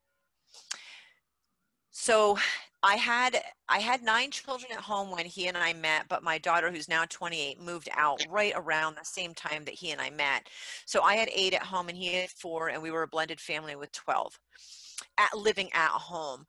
so 1.98 2.36
I 2.82 2.96
had 2.96 3.40
I 3.70 3.78
had 3.78 4.02
nine 4.02 4.30
children 4.30 4.70
at 4.70 4.82
home 4.82 5.10
when 5.10 5.24
he 5.24 5.48
and 5.48 5.56
I 5.56 5.72
met, 5.72 6.04
but 6.10 6.22
my 6.22 6.36
daughter, 6.36 6.70
who's 6.70 6.90
now 6.90 7.06
28, 7.08 7.58
moved 7.58 7.88
out 7.96 8.22
right 8.28 8.52
around 8.54 8.96
the 8.96 9.04
same 9.04 9.32
time 9.32 9.64
that 9.64 9.72
he 9.72 9.92
and 9.92 10.00
I 10.00 10.10
met. 10.10 10.46
So 10.84 11.00
I 11.00 11.14
had 11.14 11.30
eight 11.34 11.54
at 11.54 11.62
home, 11.62 11.88
and 11.88 11.96
he 11.96 12.12
had 12.12 12.28
four, 12.28 12.68
and 12.68 12.82
we 12.82 12.90
were 12.90 13.02
a 13.02 13.08
blended 13.08 13.40
family 13.40 13.76
with 13.76 13.92
12, 13.92 14.38
at 15.16 15.34
living 15.34 15.70
at 15.72 15.88
home. 15.88 16.44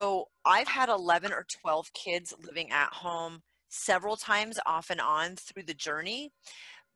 So 0.00 0.28
I've 0.46 0.68
had 0.68 0.88
11 0.88 1.32
or 1.32 1.44
12 1.62 1.92
kids 1.92 2.32
living 2.42 2.70
at 2.70 2.90
home 2.90 3.42
several 3.68 4.16
times 4.16 4.58
off 4.64 4.88
and 4.88 5.02
on 5.02 5.36
through 5.36 5.64
the 5.64 5.74
journey 5.74 6.32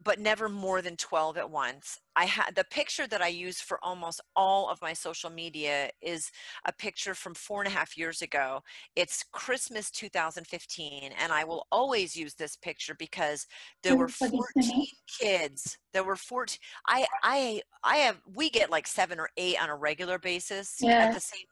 but 0.03 0.19
never 0.19 0.49
more 0.49 0.83
than 0.83 0.97
12 0.97 1.37
at 1.37 1.51
once. 1.51 1.99
I 2.17 2.25
had 2.25 2.55
the 2.55 2.65
picture 2.65 3.07
that 3.07 3.23
I 3.23 3.29
use 3.29 3.61
for 3.61 3.79
almost 3.83 4.21
all 4.37 4.69
of 4.69 4.83
my 4.83 4.93
social 4.93 5.31
media 5.31 5.91
is 6.01 6.31
a 6.67 6.73
picture 6.73 7.15
from 7.15 7.35
four 7.35 7.63
and 7.63 7.69
a 7.69 7.75
half 7.75 7.97
years 7.97 8.23
ago. 8.23 8.61
It's 8.97 9.25
Christmas 9.33 9.91
2015, 9.91 11.13
and 11.19 11.33
I 11.33 11.45
will 11.45 11.67
always 11.73 12.17
use 12.17 12.35
this 12.35 12.57
picture 12.57 12.95
because 12.99 13.47
there 13.83 13.97
were 13.97 14.09
14 14.09 14.87
kids. 15.21 15.79
There 15.93 16.05
were 16.05 16.17
14. 16.17 16.59
I 16.87 17.07
I 17.23 17.63
I 17.83 17.97
have 17.97 18.21
we 18.35 18.51
get 18.51 18.71
like 18.71 18.87
seven 18.87 19.19
or 19.19 19.31
eight 19.37 19.63
on 19.63 19.71
a 19.71 19.77
regular 19.77 20.19
basis 20.19 20.77
yeah. 20.81 21.07
at 21.07 21.15
the 21.15 21.21
same 21.21 21.47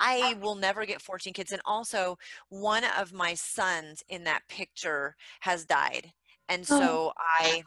I 0.00 0.36
will 0.40 0.54
never 0.54 0.86
get 0.86 1.02
14 1.02 1.32
kids. 1.32 1.50
And 1.50 1.62
also, 1.64 2.18
one 2.50 2.84
of 2.98 3.12
my 3.12 3.34
sons 3.34 4.04
in 4.08 4.24
that 4.24 4.42
picture 4.48 5.16
has 5.40 5.64
died. 5.64 6.12
And 6.48 6.62
oh. 6.70 6.78
so 6.78 7.12
I 7.18 7.62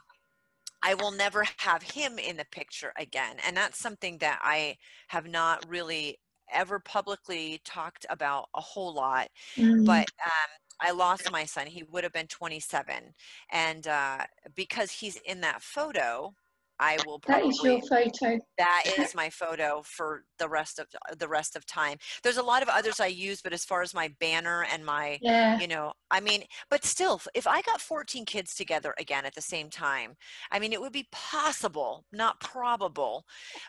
I 0.82 0.94
will 0.94 1.12
never 1.12 1.44
have 1.58 1.82
him 1.82 2.18
in 2.18 2.36
the 2.36 2.44
picture 2.50 2.92
again. 2.96 3.36
And 3.46 3.56
that's 3.56 3.78
something 3.78 4.18
that 4.18 4.40
I 4.42 4.76
have 5.08 5.26
not 5.26 5.64
really 5.68 6.18
ever 6.52 6.78
publicly 6.78 7.60
talked 7.64 8.04
about 8.10 8.48
a 8.54 8.60
whole 8.60 8.94
lot. 8.94 9.28
Mm. 9.56 9.86
But 9.86 10.08
um, 10.24 10.50
I 10.80 10.90
lost 10.90 11.30
my 11.30 11.44
son. 11.44 11.66
He 11.66 11.84
would 11.84 12.04
have 12.04 12.12
been 12.12 12.26
27. 12.26 13.14
And 13.50 13.86
uh, 13.86 14.18
because 14.54 14.90
he's 14.90 15.16
in 15.24 15.40
that 15.42 15.62
photo, 15.62 16.34
I 16.82 16.98
will 17.06 17.20
probably, 17.20 17.42
that 17.42 17.48
is 17.48 17.62
your 17.62 17.80
photo. 17.82 18.38
That 18.58 18.82
is 18.98 19.14
my 19.14 19.30
photo 19.30 19.82
for 19.84 20.24
the 20.40 20.48
rest 20.48 20.80
of 20.80 20.88
the 21.16 21.28
rest 21.28 21.54
of 21.54 21.64
time. 21.64 21.98
There's 22.24 22.38
a 22.38 22.42
lot 22.42 22.62
of 22.62 22.68
others 22.68 22.98
I 22.98 23.06
use, 23.06 23.40
but 23.40 23.52
as 23.52 23.64
far 23.64 23.82
as 23.82 23.94
my 23.94 24.12
banner 24.18 24.66
and 24.70 24.84
my, 24.84 25.20
yeah. 25.22 25.60
you 25.60 25.68
know, 25.68 25.92
I 26.10 26.18
mean, 26.18 26.42
but 26.70 26.84
still, 26.84 27.20
if 27.34 27.46
I 27.46 27.62
got 27.62 27.80
14 27.80 28.24
kids 28.24 28.54
together 28.54 28.94
again 28.98 29.24
at 29.24 29.34
the 29.36 29.40
same 29.40 29.70
time, 29.70 30.14
I 30.50 30.58
mean, 30.58 30.72
it 30.72 30.80
would 30.80 30.92
be 30.92 31.06
possible, 31.12 32.04
not 32.12 32.40
probable, 32.40 33.24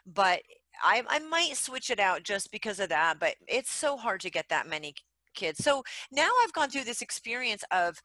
but 0.07 0.41
I, 0.83 1.03
I 1.07 1.19
might 1.19 1.55
switch 1.55 1.91
it 1.91 1.99
out 1.99 2.23
just 2.23 2.51
because 2.51 2.79
of 2.79 2.89
that. 2.89 3.19
But 3.19 3.35
it's 3.47 3.71
so 3.71 3.95
hard 3.95 4.21
to 4.21 4.31
get 4.31 4.49
that 4.49 4.67
many 4.67 4.95
kids. 5.35 5.63
So 5.63 5.83
now 6.11 6.29
I've 6.43 6.53
gone 6.53 6.71
through 6.71 6.85
this 6.85 7.03
experience 7.03 7.63
of 7.71 8.01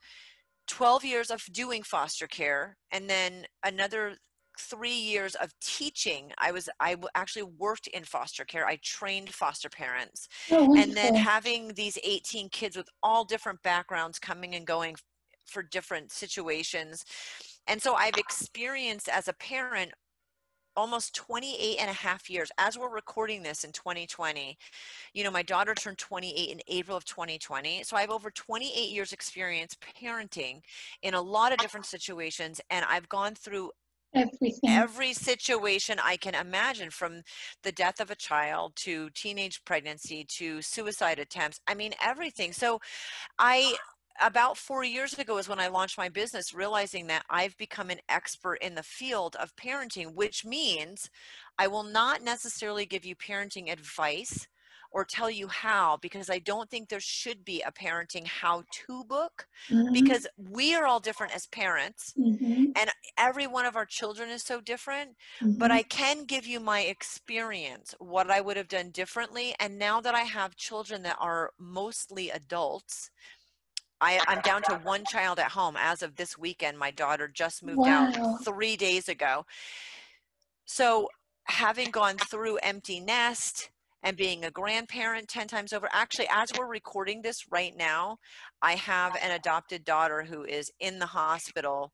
12 0.66 1.04
years 1.04 1.30
of 1.30 1.42
doing 1.50 1.82
foster 1.82 2.26
care 2.26 2.76
and 2.92 3.08
then 3.08 3.46
another 3.64 4.16
three 4.58 4.94
years 4.94 5.34
of 5.36 5.52
teaching 5.60 6.32
i 6.38 6.50
was 6.50 6.68
I 6.80 6.96
actually 7.14 7.44
worked 7.44 7.86
in 7.88 8.04
foster 8.04 8.44
care 8.44 8.66
i 8.66 8.78
trained 8.82 9.30
foster 9.30 9.68
parents 9.68 10.28
oh, 10.50 10.76
and 10.76 10.94
then 10.94 11.14
having 11.14 11.68
these 11.74 11.98
18 12.02 12.48
kids 12.48 12.76
with 12.76 12.88
all 13.02 13.24
different 13.24 13.62
backgrounds 13.62 14.18
coming 14.18 14.54
and 14.54 14.66
going 14.66 14.96
for 15.46 15.62
different 15.62 16.10
situations 16.10 17.04
and 17.66 17.80
so 17.80 17.94
i've 17.94 18.18
experienced 18.18 19.08
as 19.08 19.28
a 19.28 19.32
parent 19.34 19.92
almost 20.78 21.12
28 21.16 21.78
and 21.80 21.90
a 21.90 21.92
half 21.92 22.30
years 22.30 22.52
as 22.56 22.78
we're 22.78 22.88
recording 22.88 23.42
this 23.42 23.64
in 23.64 23.72
2020 23.72 24.56
you 25.12 25.24
know 25.24 25.30
my 25.30 25.42
daughter 25.42 25.74
turned 25.74 25.98
28 25.98 26.50
in 26.50 26.60
april 26.68 26.96
of 26.96 27.04
2020 27.04 27.82
so 27.82 27.96
i 27.96 28.00
have 28.00 28.10
over 28.10 28.30
28 28.30 28.88
years 28.90 29.12
experience 29.12 29.76
parenting 30.00 30.60
in 31.02 31.14
a 31.14 31.20
lot 31.20 31.52
of 31.52 31.58
different 31.58 31.84
situations 31.84 32.60
and 32.70 32.84
i've 32.88 33.08
gone 33.08 33.34
through 33.34 33.70
Everything. 34.14 34.58
Every 34.66 35.12
situation 35.12 35.98
I 36.02 36.16
can 36.16 36.34
imagine 36.34 36.90
from 36.90 37.22
the 37.62 37.72
death 37.72 38.00
of 38.00 38.10
a 38.10 38.16
child 38.16 38.74
to 38.76 39.10
teenage 39.10 39.64
pregnancy 39.64 40.24
to 40.38 40.62
suicide 40.62 41.18
attempts. 41.18 41.60
I 41.66 41.74
mean, 41.74 41.92
everything. 42.02 42.52
So 42.52 42.80
I 43.38 43.76
about 44.20 44.56
four 44.56 44.82
years 44.82 45.16
ago 45.16 45.38
is 45.38 45.48
when 45.48 45.60
I 45.60 45.68
launched 45.68 45.98
my 45.98 46.08
business, 46.08 46.52
realizing 46.52 47.06
that 47.06 47.24
I've 47.30 47.56
become 47.56 47.90
an 47.90 48.00
expert 48.08 48.56
in 48.60 48.74
the 48.74 48.82
field 48.82 49.36
of 49.36 49.54
parenting, 49.56 50.14
which 50.14 50.44
means 50.44 51.10
I 51.58 51.68
will 51.68 51.84
not 51.84 52.22
necessarily 52.22 52.86
give 52.86 53.04
you 53.04 53.14
parenting 53.14 53.70
advice 53.70 54.48
or 54.90 55.04
tell 55.04 55.30
you 55.30 55.48
how 55.48 55.98
because 56.00 56.30
I 56.30 56.38
don't 56.38 56.70
think 56.70 56.88
there 56.88 57.00
should 57.00 57.44
be 57.44 57.62
a 57.62 57.72
parenting 57.72 58.26
how 58.26 58.64
to 58.86 59.04
book 59.04 59.46
mm-hmm. 59.70 59.92
because 59.92 60.26
we 60.36 60.74
are 60.74 60.86
all 60.86 61.00
different 61.00 61.34
as 61.34 61.46
parents 61.46 62.14
mm-hmm. 62.18 62.70
and 62.76 62.90
every 63.18 63.46
one 63.46 63.66
of 63.66 63.76
our 63.76 63.84
children 63.84 64.30
is 64.30 64.42
so 64.42 64.60
different. 64.60 65.10
Mm-hmm. 65.42 65.58
But 65.58 65.70
I 65.70 65.82
can 65.82 66.24
give 66.24 66.46
you 66.46 66.60
my 66.60 66.80
experience, 66.80 67.94
what 67.98 68.30
I 68.30 68.40
would 68.40 68.56
have 68.56 68.68
done 68.68 68.90
differently. 68.90 69.54
And 69.60 69.78
now 69.78 70.00
that 70.00 70.14
I 70.14 70.22
have 70.22 70.56
children 70.56 71.02
that 71.02 71.16
are 71.20 71.52
mostly 71.58 72.30
adults, 72.30 73.10
I, 74.00 74.20
am 74.28 74.40
down 74.42 74.62
to 74.62 74.76
one 74.84 75.04
child 75.04 75.38
at 75.38 75.50
home 75.50 75.76
as 75.76 76.02
of 76.02 76.16
this 76.16 76.38
weekend. 76.38 76.78
My 76.78 76.90
daughter 76.90 77.28
just 77.28 77.64
moved 77.64 77.78
wow. 77.78 78.12
out 78.16 78.44
three 78.44 78.76
days 78.76 79.08
ago. 79.08 79.44
So, 80.64 81.08
having 81.44 81.90
gone 81.90 82.16
through 82.16 82.58
empty 82.58 83.00
nest, 83.00 83.70
and 84.02 84.16
being 84.16 84.44
a 84.44 84.50
grandparent 84.50 85.28
10 85.28 85.48
times 85.48 85.72
over. 85.72 85.88
Actually, 85.92 86.28
as 86.32 86.50
we're 86.56 86.68
recording 86.68 87.22
this 87.22 87.44
right 87.50 87.76
now, 87.76 88.18
I 88.62 88.74
have 88.74 89.16
an 89.22 89.32
adopted 89.32 89.84
daughter 89.84 90.24
who 90.24 90.44
is 90.44 90.70
in 90.80 90.98
the 90.98 91.06
hospital. 91.06 91.92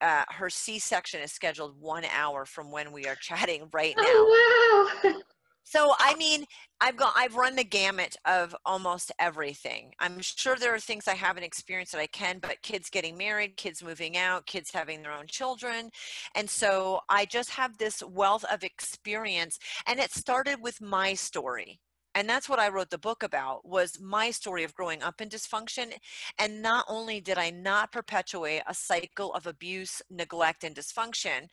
Uh, 0.00 0.24
her 0.30 0.50
C 0.50 0.78
section 0.78 1.20
is 1.20 1.32
scheduled 1.32 1.80
one 1.80 2.04
hour 2.04 2.44
from 2.44 2.70
when 2.70 2.92
we 2.92 3.06
are 3.06 3.16
chatting 3.20 3.68
right 3.72 3.94
now. 3.96 4.04
Oh, 4.06 4.90
wow. 5.04 5.12
So 5.64 5.94
I 5.98 6.14
mean, 6.16 6.44
I've 6.80 6.96
got 6.96 7.14
I've 7.16 7.36
run 7.36 7.56
the 7.56 7.64
gamut 7.64 8.16
of 8.26 8.54
almost 8.66 9.12
everything. 9.18 9.92
I'm 10.00 10.20
sure 10.20 10.56
there 10.56 10.74
are 10.74 10.80
things 10.80 11.08
I 11.08 11.14
haven't 11.14 11.44
experienced 11.44 11.92
that 11.92 12.00
I 12.00 12.06
can, 12.08 12.38
but 12.40 12.62
kids 12.62 12.90
getting 12.90 13.16
married, 13.16 13.56
kids 13.56 13.82
moving 13.82 14.16
out, 14.16 14.46
kids 14.46 14.70
having 14.72 15.02
their 15.02 15.12
own 15.12 15.26
children. 15.28 15.90
And 16.34 16.48
so 16.50 17.00
I 17.08 17.24
just 17.24 17.50
have 17.50 17.78
this 17.78 18.02
wealth 18.02 18.44
of 18.50 18.64
experience 18.64 19.58
and 19.86 20.00
it 20.00 20.12
started 20.12 20.60
with 20.60 20.80
my 20.80 21.14
story 21.14 21.80
and 22.14 22.28
that's 22.28 22.48
what 22.48 22.58
i 22.58 22.68
wrote 22.68 22.90
the 22.90 22.98
book 22.98 23.22
about 23.22 23.66
was 23.66 24.00
my 24.00 24.30
story 24.30 24.64
of 24.64 24.74
growing 24.74 25.02
up 25.02 25.20
in 25.20 25.28
dysfunction 25.28 25.92
and 26.38 26.62
not 26.62 26.84
only 26.88 27.20
did 27.20 27.38
i 27.38 27.50
not 27.50 27.92
perpetuate 27.92 28.62
a 28.66 28.74
cycle 28.74 29.32
of 29.34 29.46
abuse 29.46 30.02
neglect 30.10 30.64
and 30.64 30.74
dysfunction 30.74 31.48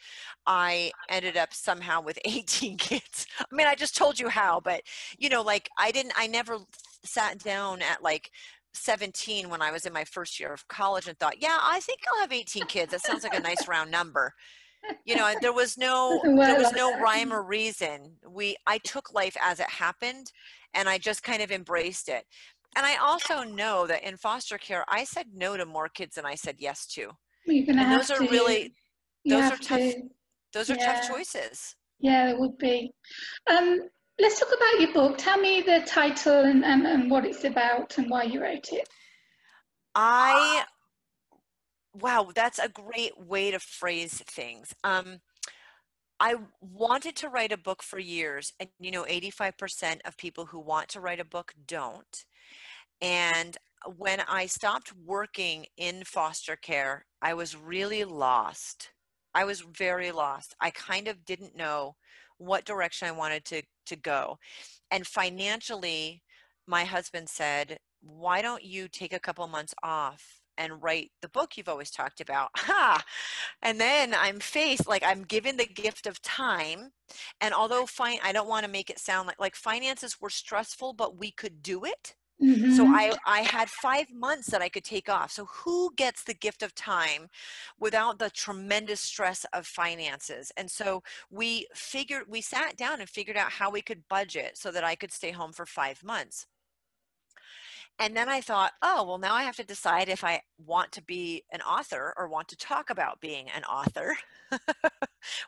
i 0.45 0.91
ended 1.09 1.37
up 1.37 1.53
somehow 1.53 2.01
with 2.01 2.19
18 2.25 2.77
kids. 2.77 3.25
I 3.39 3.55
mean 3.55 3.67
i 3.67 3.75
just 3.75 3.95
told 3.97 4.19
you 4.19 4.29
how 4.29 4.59
but 4.59 4.81
you 5.17 5.29
know 5.29 5.41
like 5.41 5.69
i 5.77 5.91
didn't 5.91 6.13
i 6.17 6.27
never 6.27 6.57
sat 7.03 7.39
down 7.39 7.81
at 7.81 8.03
like 8.03 8.31
17 8.73 9.49
when 9.49 9.61
i 9.61 9.71
was 9.71 9.85
in 9.85 9.93
my 9.93 10.03
first 10.03 10.39
year 10.39 10.53
of 10.53 10.67
college 10.67 11.07
and 11.07 11.17
thought 11.17 11.41
yeah 11.41 11.57
i 11.61 11.79
think 11.79 11.99
i'll 12.07 12.21
have 12.21 12.31
18 12.31 12.65
kids. 12.65 12.91
That 12.91 13.01
sounds 13.01 13.23
like 13.23 13.33
a 13.33 13.39
nice 13.39 13.67
round 13.67 13.89
number 13.91 14.33
you 15.05 15.15
know 15.15 15.33
there 15.41 15.53
was 15.53 15.77
no 15.77 16.25
there 16.45 16.55
was 16.55 16.71
no 16.73 16.97
rhyme 16.99 17.31
or 17.33 17.43
reason 17.57 18.15
we 18.29 18.55
i 18.67 18.77
took 18.79 19.13
life 19.13 19.35
as 19.41 19.59
it 19.59 19.69
happened 19.69 20.31
and 20.73 20.87
i 20.89 20.97
just 20.97 21.23
kind 21.23 21.41
of 21.41 21.51
embraced 21.51 22.09
it 22.09 22.25
and 22.75 22.85
i 22.85 22.95
also 22.97 23.43
know 23.43 23.87
that 23.87 24.03
in 24.03 24.17
foster 24.17 24.57
care 24.57 24.85
i 24.89 25.03
said 25.03 25.25
no 25.33 25.57
to 25.57 25.65
more 25.65 25.89
kids 25.89 26.15
than 26.15 26.25
i 26.25 26.35
said 26.35 26.55
yes 26.59 26.85
to 26.85 27.09
and 27.47 27.79
have 27.79 27.99
those 27.99 28.11
are 28.11 28.19
to. 28.19 28.29
really 28.29 28.73
those 29.27 29.49
are 29.51 29.57
tough 29.57 29.79
to. 29.79 30.03
those 30.53 30.69
are 30.69 30.75
Yeah. 30.75 30.85
tough 30.93 31.07
choices 31.07 31.75
Yeah, 31.99 32.29
it 32.29 32.39
would 32.39 32.57
be. 32.57 32.91
Um, 33.47 33.79
let's 34.19 34.39
talk 34.39 34.49
about 34.55 34.79
your 34.81 34.93
book. 34.93 35.17
Tell 35.17 35.37
me 35.37 35.61
the 35.61 35.81
title 35.85 36.43
and, 36.45 36.63
and, 36.63 36.85
and 36.85 37.11
what 37.11 37.25
it's 37.25 37.43
about 37.43 37.97
and 37.97 38.09
why 38.09 38.23
you 38.23 38.41
wrote 38.41 38.69
it. 38.71 38.87
i 39.95 40.63
wow 41.99 42.29
that's 42.33 42.59
a 42.59 42.69
great 42.69 43.19
way 43.19 43.51
to 43.51 43.59
phrase 43.59 44.23
things 44.27 44.73
um 44.83 45.19
I 46.19 46.35
wanted 46.59 47.15
to 47.17 47.29
write 47.29 47.53
a 47.53 47.57
book 47.57 47.81
for 47.81 47.97
years, 47.97 48.51
and 48.59 48.69
you 48.77 48.91
know, 48.91 49.05
85% 49.05 50.01
of 50.03 50.17
people 50.17 50.45
who 50.45 50.59
want 50.59 50.89
to 50.89 50.99
write 50.99 51.21
a 51.21 51.25
book 51.25 51.53
don't. 51.65 52.25
And 53.01 53.57
when 53.95 54.19
I 54.27 54.45
stopped 54.45 54.91
working 55.05 55.65
in 55.77 56.03
foster 56.03 56.57
care, 56.57 57.05
I 57.21 57.33
was 57.33 57.55
really 57.55 58.03
lost. 58.03 58.91
I 59.33 59.45
was 59.45 59.61
very 59.61 60.11
lost. 60.11 60.55
I 60.59 60.71
kind 60.71 61.07
of 61.07 61.23
didn't 61.23 61.55
know 61.55 61.95
what 62.37 62.65
direction 62.65 63.07
I 63.07 63.11
wanted 63.11 63.45
to, 63.45 63.61
to 63.85 63.95
go. 63.95 64.37
And 64.91 65.07
financially, 65.07 66.21
my 66.67 66.83
husband 66.83 67.29
said, 67.29 67.79
Why 68.01 68.41
don't 68.41 68.63
you 68.63 68.89
take 68.89 69.13
a 69.13 69.19
couple 69.19 69.47
months 69.47 69.73
off 69.83 70.38
and 70.59 70.83
write 70.83 71.11
the 71.21 71.29
book 71.29 71.57
you've 71.57 71.69
always 71.69 71.91
talked 71.91 72.21
about? 72.21 72.51
Ha! 72.57 73.03
And 73.61 73.79
then 73.79 74.13
I'm 74.13 74.39
faced, 74.39 74.87
like, 74.87 75.03
I'm 75.03 75.23
given 75.23 75.57
the 75.57 75.65
gift 75.67 76.07
of 76.07 76.21
time. 76.21 76.91
And 77.41 77.53
although 77.53 77.85
fine, 77.85 78.19
I 78.23 78.31
don't 78.31 78.47
want 78.49 78.65
to 78.65 78.71
make 78.71 78.89
it 78.89 78.99
sound 78.99 79.27
like 79.27 79.39
like 79.39 79.55
finances 79.55 80.19
were 80.21 80.29
stressful, 80.29 80.93
but 80.93 81.17
we 81.17 81.31
could 81.31 81.61
do 81.61 81.85
it 81.85 82.15
so 82.67 82.85
Mhm. 82.85 82.99
I, 82.99 83.15
I 83.25 83.41
had 83.41 83.69
five 83.69 84.11
months 84.11 84.47
that 84.51 84.61
I 84.61 84.69
could 84.69 84.83
take 84.83 85.09
off. 85.09 85.31
So 85.31 85.45
who 85.45 85.93
gets 85.95 86.23
the 86.23 86.33
gift 86.35 86.61
of 86.63 86.75
time 86.75 87.27
without 87.79 88.19
the 88.19 88.29
tremendous 88.29 89.01
stress 89.01 89.45
of 89.53 89.65
finances? 89.67 90.51
And 90.55 90.69
so 90.69 91.03
we 91.31 91.67
figured, 91.73 92.25
we 92.27 92.41
sat 92.41 92.77
down 92.77 92.99
and 92.99 93.09
figured 93.09 93.37
out 93.37 93.53
how 93.53 93.69
we 93.71 93.81
could 93.81 94.07
budget 94.07 94.57
so 94.57 94.71
that 94.71 94.83
I 94.83 94.95
could 94.95 95.11
stay 95.11 95.31
home 95.31 95.51
for 95.53 95.65
five 95.65 96.03
months. 96.03 96.47
And 97.99 98.15
then 98.15 98.29
I 98.29 98.39
thought, 98.39 98.71
oh, 98.81 99.03
well, 99.03 99.17
now 99.17 99.35
I 99.35 99.43
have 99.43 99.57
to 99.57 99.63
decide 99.65 100.07
if 100.07 100.23
I 100.23 100.41
want 100.57 100.91
to 100.93 101.03
be 101.03 101.43
an 101.51 101.61
author 101.61 102.13
or 102.17 102.29
want 102.29 102.47
to 102.47 102.55
talk 102.57 102.89
about 102.89 103.19
being 103.19 103.47
an 103.49 103.65
author, 103.65 104.15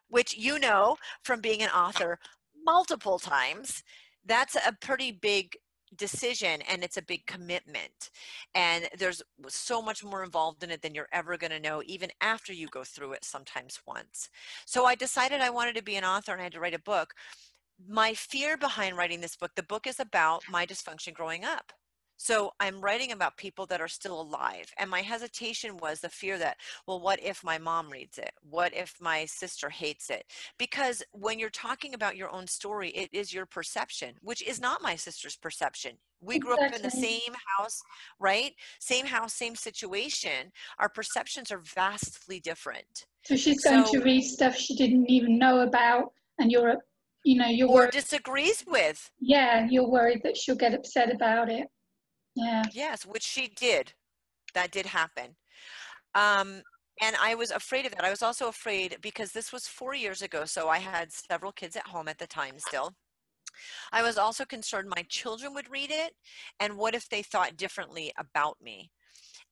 which 0.10 0.38
you 0.38 0.60
know 0.60 0.98
from 1.24 1.40
being 1.40 1.62
an 1.62 1.70
author 1.70 2.20
multiple 2.66 3.20
times. 3.20 3.84
That's 4.26 4.56
a 4.56 4.76
pretty 4.82 5.14
big 5.14 5.56
decision 5.96 6.62
and 6.70 6.84
it's 6.84 6.98
a 6.98 7.02
big 7.02 7.26
commitment. 7.26 8.12
And 8.54 8.88
there's 8.98 9.22
so 9.48 9.82
much 9.82 10.04
more 10.04 10.24
involved 10.24 10.64
in 10.64 10.72
it 10.72 10.82
than 10.82 10.94
you're 10.94 11.08
ever 11.12 11.38
going 11.38 11.52
to 11.52 11.60
know 11.60 11.82
even 11.86 12.10
after 12.22 12.54
you 12.54 12.68
go 12.68 12.84
through 12.84 13.14
it 13.14 13.26
sometimes 13.26 13.80
once. 13.86 14.30
So 14.66 14.86
i 14.86 14.96
decided 14.96 15.42
i 15.42 15.50
wanted 15.50 15.76
to 15.76 15.84
be 15.84 15.96
an 15.96 16.06
author 16.06 16.32
and 16.32 16.40
i 16.40 16.46
had 16.46 16.54
to 16.54 16.60
write 16.60 16.74
a 16.74 16.80
book. 16.80 17.14
My 17.86 18.14
fear 18.14 18.58
behind 18.58 18.96
writing 18.96 19.20
this 19.22 19.36
book 19.36 19.52
the 19.56 19.64
book 19.64 19.86
is 19.86 20.00
about 20.00 20.44
my 20.50 20.66
dysfunction 20.66 21.14
growing 21.14 21.44
up 21.44 21.74
so 22.22 22.52
i'm 22.60 22.80
writing 22.80 23.12
about 23.12 23.36
people 23.36 23.66
that 23.66 23.82
are 23.82 23.88
still 23.88 24.22
alive 24.22 24.72
and 24.78 24.90
my 24.90 25.02
hesitation 25.02 25.78
was 25.78 26.00
the 26.02 26.10
fear 26.10 26.38
that 26.38 26.58
well 26.86 27.00
what 27.02 27.20
if 27.24 27.44
my 27.44 27.58
mom 27.58 27.90
reads 27.90 28.18
it? 28.18 28.32
What 28.42 28.76
if 28.76 28.96
my 29.00 29.26
sister 29.26 29.70
hates 29.70 30.10
it? 30.10 30.26
Because 30.60 31.02
when 31.14 31.40
you're 31.40 31.50
talking 31.50 31.94
about 31.96 32.16
your 32.16 32.30
own 32.30 32.46
story 32.46 32.90
it 32.90 33.10
is 33.12 33.34
your 33.34 33.46
perception 33.46 34.16
which 34.22 34.46
is 34.48 34.62
not 34.62 34.84
my 34.84 34.96
sister's 34.96 35.36
perception. 35.36 35.94
We 36.22 36.38
grew 36.38 36.54
up 36.54 36.76
in 36.76 36.84
the 36.84 36.92
same 36.92 37.34
house 37.58 37.82
right? 38.20 38.54
Same 38.80 39.06
house 39.06 39.34
same 39.34 39.56
situation. 39.56 40.52
Our 40.78 40.90
perceptions 40.90 41.52
are 41.52 41.62
vastly 41.64 42.40
different. 42.40 43.08
So 43.26 43.36
she's 43.36 43.64
going 43.64 43.86
so 43.86 43.94
to 43.94 44.04
read 44.04 44.22
stuff 44.22 44.56
she 44.56 44.76
didn't 44.76 45.10
even 45.10 45.38
know 45.38 45.62
about, 45.62 46.12
and 46.40 46.52
you're, 46.52 46.76
you 47.24 47.38
know, 47.38 47.48
you're 47.48 47.68
or 47.68 47.76
worried. 47.76 47.92
disagrees 47.92 48.64
with. 48.68 49.12
Yeah, 49.20 49.68
you're 49.70 49.88
worried 49.88 50.22
that 50.24 50.38
she'll 50.38 50.56
get 50.56 50.74
upset 50.74 51.14
about 51.14 51.50
it. 51.50 51.68
Yeah. 52.36 52.72
yes 52.72 53.06
which 53.06 53.24
she 53.24 53.48
did 53.48 53.94
that 54.54 54.72
did 54.72 54.88
happen 54.88 55.36
um 56.15 56.63
and 57.02 57.15
i 57.22 57.36
was 57.36 57.52
afraid 57.52 57.86
of 57.86 57.94
that 57.94 58.06
i 58.06 58.10
was 58.12 58.24
also 58.24 58.48
afraid 58.48 58.98
because 59.02 59.32
this 59.34 59.54
was 59.54 59.67
four 59.67 59.96
years 59.96 60.22
ago 60.22 60.46
so 60.46 60.70
i 60.70 60.80
had 60.80 61.12
several 61.13 61.52
kids 61.52 61.76
at 61.76 61.88
home 61.88 62.08
at 62.08 62.17
the 62.20 62.28
time 62.28 62.60
still 62.60 62.96
I 63.91 64.04
was 64.04 64.17
also 64.17 64.46
concerned 64.46 64.89
my 64.89 65.04
children 65.04 65.54
would 65.54 65.70
read 65.70 65.91
it 65.91 66.13
and 66.60 66.78
what 66.78 66.96
if 66.96 67.10
they 67.10 67.22
thought 67.24 67.58
differently 67.58 68.12
about 68.17 68.62
me. 68.62 68.91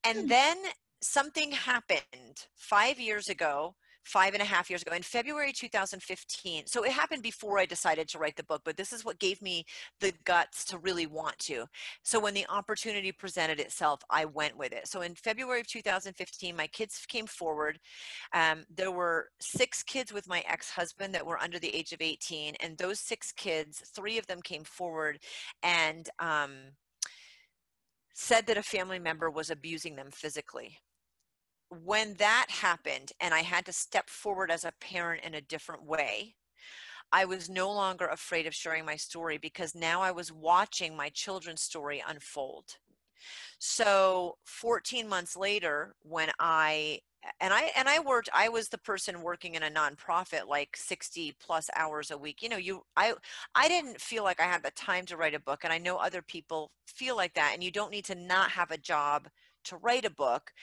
And 0.03 0.19
Hmm. 0.19 0.27
then 0.27 0.57
something 1.01 1.51
happened 1.51 2.47
five 2.55 2.99
years 2.99 3.29
ago, 3.29 3.75
five 4.03 4.33
and 4.33 4.41
a 4.41 4.45
half 4.45 4.69
years 4.69 4.81
ago, 4.81 4.95
in 4.95 5.03
February 5.03 5.51
2015. 5.51 6.65
So 6.65 6.83
it 6.83 6.91
happened 6.91 7.23
before 7.23 7.59
I 7.59 7.65
decided 7.65 8.07
to 8.09 8.19
write 8.19 8.35
the 8.35 8.43
book, 8.43 8.61
but 8.65 8.77
this 8.77 8.93
is 8.93 9.05
what 9.05 9.19
gave 9.19 9.41
me 9.41 9.65
the 9.99 10.13
guts 10.25 10.65
to 10.65 10.77
really 10.77 11.07
want 11.07 11.37
to. 11.39 11.65
So 12.03 12.19
when 12.19 12.33
the 12.33 12.45
opportunity 12.49 13.11
presented 13.11 13.59
itself, 13.59 14.01
I 14.09 14.25
went 14.25 14.57
with 14.57 14.71
it. 14.71 14.87
So 14.87 15.01
in 15.01 15.15
February 15.15 15.61
of 15.61 15.67
2015, 15.67 16.55
my 16.55 16.67
kids 16.67 17.05
came 17.07 17.27
forward. 17.27 17.79
Um, 18.33 18.65
there 18.75 18.91
were 18.91 19.27
six 19.39 19.83
kids 19.83 20.13
with 20.13 20.27
my 20.27 20.43
ex 20.47 20.69
husband 20.69 21.13
that 21.13 21.25
were 21.25 21.41
under 21.41 21.59
the 21.59 21.75
age 21.75 21.91
of 21.91 22.01
18. 22.01 22.55
And 22.61 22.77
those 22.77 22.99
six 22.99 23.31
kids, 23.31 23.83
three 23.95 24.17
of 24.17 24.27
them 24.27 24.41
came 24.41 24.63
forward 24.63 25.19
and 25.63 26.09
um, 26.19 26.51
said 28.13 28.45
that 28.47 28.57
a 28.57 28.63
family 28.63 28.99
member 28.99 29.29
was 29.29 29.49
abusing 29.49 29.95
them 29.95 30.09
physically. 30.11 30.77
When 31.69 32.15
that 32.15 32.47
happened, 32.49 33.11
and 33.19 33.33
I 33.33 33.41
had 33.41 33.65
to 33.67 33.73
step 33.73 34.09
forward 34.09 34.49
as 34.49 34.63
a 34.65 34.71
parent 34.79 35.23
in 35.23 35.35
a 35.35 35.41
different 35.41 35.83
way, 35.83 36.35
I 37.11 37.25
was 37.25 37.49
no 37.49 37.71
longer 37.71 38.07
afraid 38.07 38.47
of 38.47 38.55
sharing 38.55 38.85
my 38.85 38.97
story 38.97 39.37
because 39.37 39.75
now 39.75 40.01
I 40.01 40.11
was 40.11 40.31
watching 40.31 40.95
my 40.95 41.09
children's 41.09 41.61
story 41.61 42.03
unfold. 42.07 42.77
So 43.59 44.37
14 44.45 45.07
months 45.09 45.35
later, 45.37 45.95
when 46.01 46.31
I 46.39 47.01
and 47.41 47.53
I 47.53 47.71
and 47.75 47.89
I 47.89 47.99
worked, 47.99 48.29
I 48.33 48.49
was 48.49 48.69
the 48.69 48.77
person 48.77 49.21
working 49.21 49.55
in 49.55 49.63
a 49.63 49.69
nonprofit 49.71 50.47
like 50.47 50.77
60 50.77 51.33
plus 51.39 51.69
hours 51.75 52.11
a 52.11 52.17
week. 52.17 52.41
You 52.41 52.49
know, 52.49 52.57
you 52.57 52.83
I 52.97 53.13
I 53.55 53.67
didn't 53.67 54.01
feel 54.01 54.23
like 54.23 54.39
I 54.39 54.45
had 54.45 54.63
the 54.63 54.71
time 54.71 55.05
to 55.07 55.17
write 55.17 55.35
a 55.35 55.39
book, 55.39 55.63
and 55.63 55.73
I 55.73 55.77
know 55.79 55.97
other 55.97 56.21
people 56.21 56.71
feel 56.87 57.15
like 57.17 57.33
that, 57.35 57.51
and 57.53 57.63
you 57.63 57.71
don't 57.71 57.91
need 57.91 58.05
to 58.05 58.15
not 58.15 58.51
have 58.51 58.71
a 58.71 58.77
job 58.77 59.29
to 59.65 59.77
write 59.77 60.05
a 60.05 60.09
book. 60.09 60.53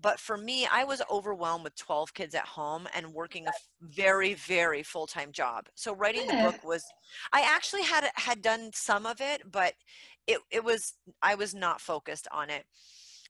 But 0.00 0.20
for 0.20 0.36
me, 0.36 0.66
I 0.70 0.84
was 0.84 1.00
overwhelmed 1.10 1.64
with 1.64 1.74
12 1.76 2.12
kids 2.12 2.34
at 2.34 2.46
home 2.46 2.86
and 2.94 3.14
working 3.14 3.46
a 3.46 3.52
very, 3.80 4.34
very 4.34 4.82
full-time 4.82 5.32
job. 5.32 5.68
So 5.74 5.94
writing 5.94 6.26
the 6.26 6.34
book 6.34 6.62
was 6.64 6.84
I 7.32 7.40
actually 7.40 7.82
had 7.82 8.10
had 8.14 8.42
done 8.42 8.70
some 8.74 9.06
of 9.06 9.20
it, 9.20 9.50
but 9.50 9.74
it, 10.26 10.40
it 10.50 10.64
was 10.64 10.94
I 11.22 11.34
was 11.34 11.54
not 11.54 11.80
focused 11.80 12.28
on 12.30 12.50
it. 12.50 12.64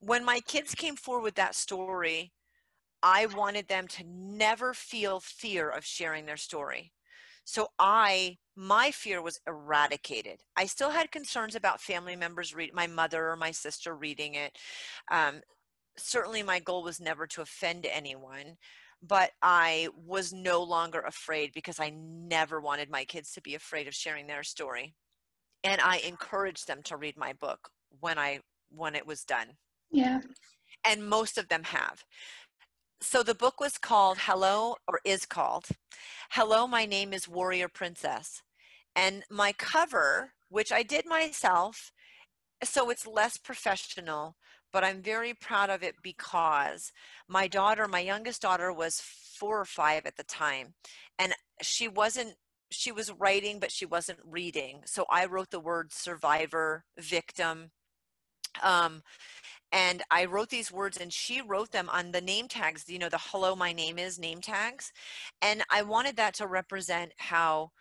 When 0.01 0.25
my 0.25 0.41
kids 0.41 0.75
came 0.75 0.97
forward 0.97 1.23
with 1.23 1.35
that 1.37 1.55
story, 1.55 2.33
I 3.03 3.27
wanted 3.27 3.69
them 3.69 3.87
to 3.89 4.05
never 4.05 4.75
feel 4.75 5.21
fear 5.21 5.71
of 5.71 5.85
sharing 5.85 6.27
their 6.27 6.37
story. 6.37 6.93
So 7.45 7.69
I 7.79 8.39
my 8.57 8.91
fear 8.91 9.23
was 9.23 9.39
eradicated. 9.47 10.41
I 10.57 10.67
still 10.67 10.91
had 10.91 11.13
concerns 11.13 11.55
about 11.55 11.81
family 11.81 12.17
members 12.17 12.55
read 12.55 12.75
my 12.75 12.87
mother 12.87 13.31
or 13.31 13.37
my 13.37 13.53
sister 13.53 13.95
reading 13.95 14.35
it. 14.35 14.59
Um, 15.11 15.43
certainly 15.99 16.43
my 16.43 16.61
goal 16.61 16.83
was 16.83 17.01
never 17.01 17.27
to 17.27 17.43
offend 17.43 17.87
anyone 17.87 18.57
but 19.03 19.31
I 19.43 19.89
was 20.07 20.33
no 20.33 20.63
longer 20.63 21.01
afraid 21.01 21.53
because 21.55 21.79
I 21.79 21.91
never 21.91 22.61
wanted 22.61 22.91
my 22.91 23.05
kids 23.05 23.33
to 23.33 23.41
be 23.41 23.55
afraid 23.55 23.87
of 23.87 23.95
sharing 23.95 24.27
their 24.27 24.43
story. 24.43 24.95
And 25.65 25.81
I 25.81 25.99
encouraged 25.99 26.67
them 26.67 26.83
to 26.85 26.97
read 26.97 27.17
my 27.17 27.33
book 27.35 27.69
when 28.01 28.19
I 28.19 28.41
when 28.71 28.95
it 28.95 29.07
was 29.07 29.25
done. 29.25 29.49
Yeah. 29.91 30.21
And 30.87 31.09
most 31.09 31.39
of 31.39 31.49
them 31.49 31.65
have. 31.65 32.05
So 33.01 33.23
the 33.23 33.35
book 33.35 33.61
was 33.61 33.79
called 33.79 34.19
Hello 34.21 34.77
or 34.89 35.01
is 35.05 35.27
called 35.27 35.67
Hello 36.31 36.67
my 36.67 36.87
name 36.87 37.13
is 37.13 37.29
Warrior 37.29 37.69
Princess. 37.69 38.43
And 38.95 39.25
my 39.31 39.53
cover, 39.53 40.33
which 40.49 40.73
I 40.73 40.83
did 40.83 41.05
myself, 41.07 41.93
so 42.65 42.89
it's 42.89 43.07
less 43.07 43.37
professional, 43.37 44.37
but 44.73 44.85
I'm 44.85 45.03
very 45.03 45.35
proud 45.35 45.71
of 45.71 45.83
it 45.83 45.97
because 46.03 46.93
my 47.29 47.49
daughter, 47.49 47.89
my 47.89 48.01
youngest 48.01 48.43
daughter, 48.43 48.73
was 48.73 49.01
four 49.01 49.61
or 49.61 49.65
five 49.65 50.07
at 50.07 50.17
the 50.17 50.25
time, 50.25 50.75
and 51.19 51.35
she 51.63 51.89
wasn't. 51.89 52.35
She 52.71 52.91
was 52.93 53.13
writing, 53.13 53.61
but 53.61 53.71
she 53.73 53.87
wasn't 53.87 54.19
reading. 54.25 54.83
So 54.87 55.07
I 55.11 55.27
wrote 55.27 55.51
the 55.51 55.61
word 55.61 55.93
survivor, 55.93 56.85
victim, 56.99 57.71
um, 58.63 59.03
and 59.73 60.03
I 60.11 60.25
wrote 60.27 60.51
these 60.51 60.73
words, 60.73 60.97
and 60.99 61.13
she 61.13 61.41
wrote 61.43 61.73
them 61.73 61.89
on 61.91 62.13
the 62.13 62.21
name 62.21 62.49
tags. 62.49 62.85
You 62.89 62.99
know, 62.99 63.09
the 63.09 63.19
"Hello, 63.19 63.57
my 63.57 63.73
name 63.73 63.99
is" 63.99 64.19
name 64.19 64.41
tags, 64.41 64.93
and 65.43 65.65
I 65.71 65.83
wanted 65.83 66.17
that 66.17 66.35
to 66.37 66.47
represent 66.47 67.13
how 67.19 67.73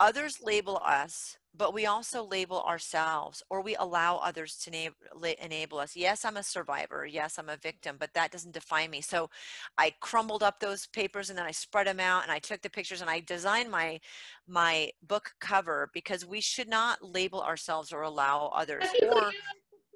others 0.00 0.40
label 0.42 0.80
us 0.84 1.37
but 1.56 1.74
we 1.74 1.86
also 1.86 2.24
label 2.24 2.62
ourselves 2.62 3.42
or 3.50 3.60
we 3.60 3.74
allow 3.76 4.16
others 4.18 4.56
to 4.56 4.70
na- 4.70 5.28
enable 5.40 5.78
us. 5.78 5.96
Yes 5.96 6.24
i'm 6.24 6.36
a 6.36 6.42
survivor. 6.42 7.06
Yes 7.06 7.38
i'm 7.38 7.48
a 7.48 7.56
victim 7.56 7.96
but 7.98 8.12
that 8.14 8.30
doesn't 8.30 8.52
define 8.52 8.90
me. 8.90 9.00
So 9.00 9.30
i 9.76 9.92
crumbled 10.00 10.42
up 10.42 10.60
those 10.60 10.86
papers 10.86 11.30
and 11.30 11.38
then 11.38 11.46
i 11.46 11.50
spread 11.50 11.86
them 11.86 12.00
out 12.00 12.22
and 12.22 12.32
i 12.32 12.38
took 12.38 12.62
the 12.62 12.70
pictures 12.70 13.00
and 13.00 13.10
i 13.10 13.20
designed 13.20 13.70
my 13.70 13.98
my 14.46 14.90
book 15.06 15.32
cover 15.40 15.90
because 15.92 16.24
we 16.26 16.40
should 16.40 16.68
not 16.68 17.02
label 17.02 17.42
ourselves 17.42 17.92
or 17.92 18.02
allow 18.02 18.50
others 18.54 18.84
have 18.84 18.94
you 19.00 19.08
or 19.08 19.14
got 19.14 19.32
your 19.32 19.42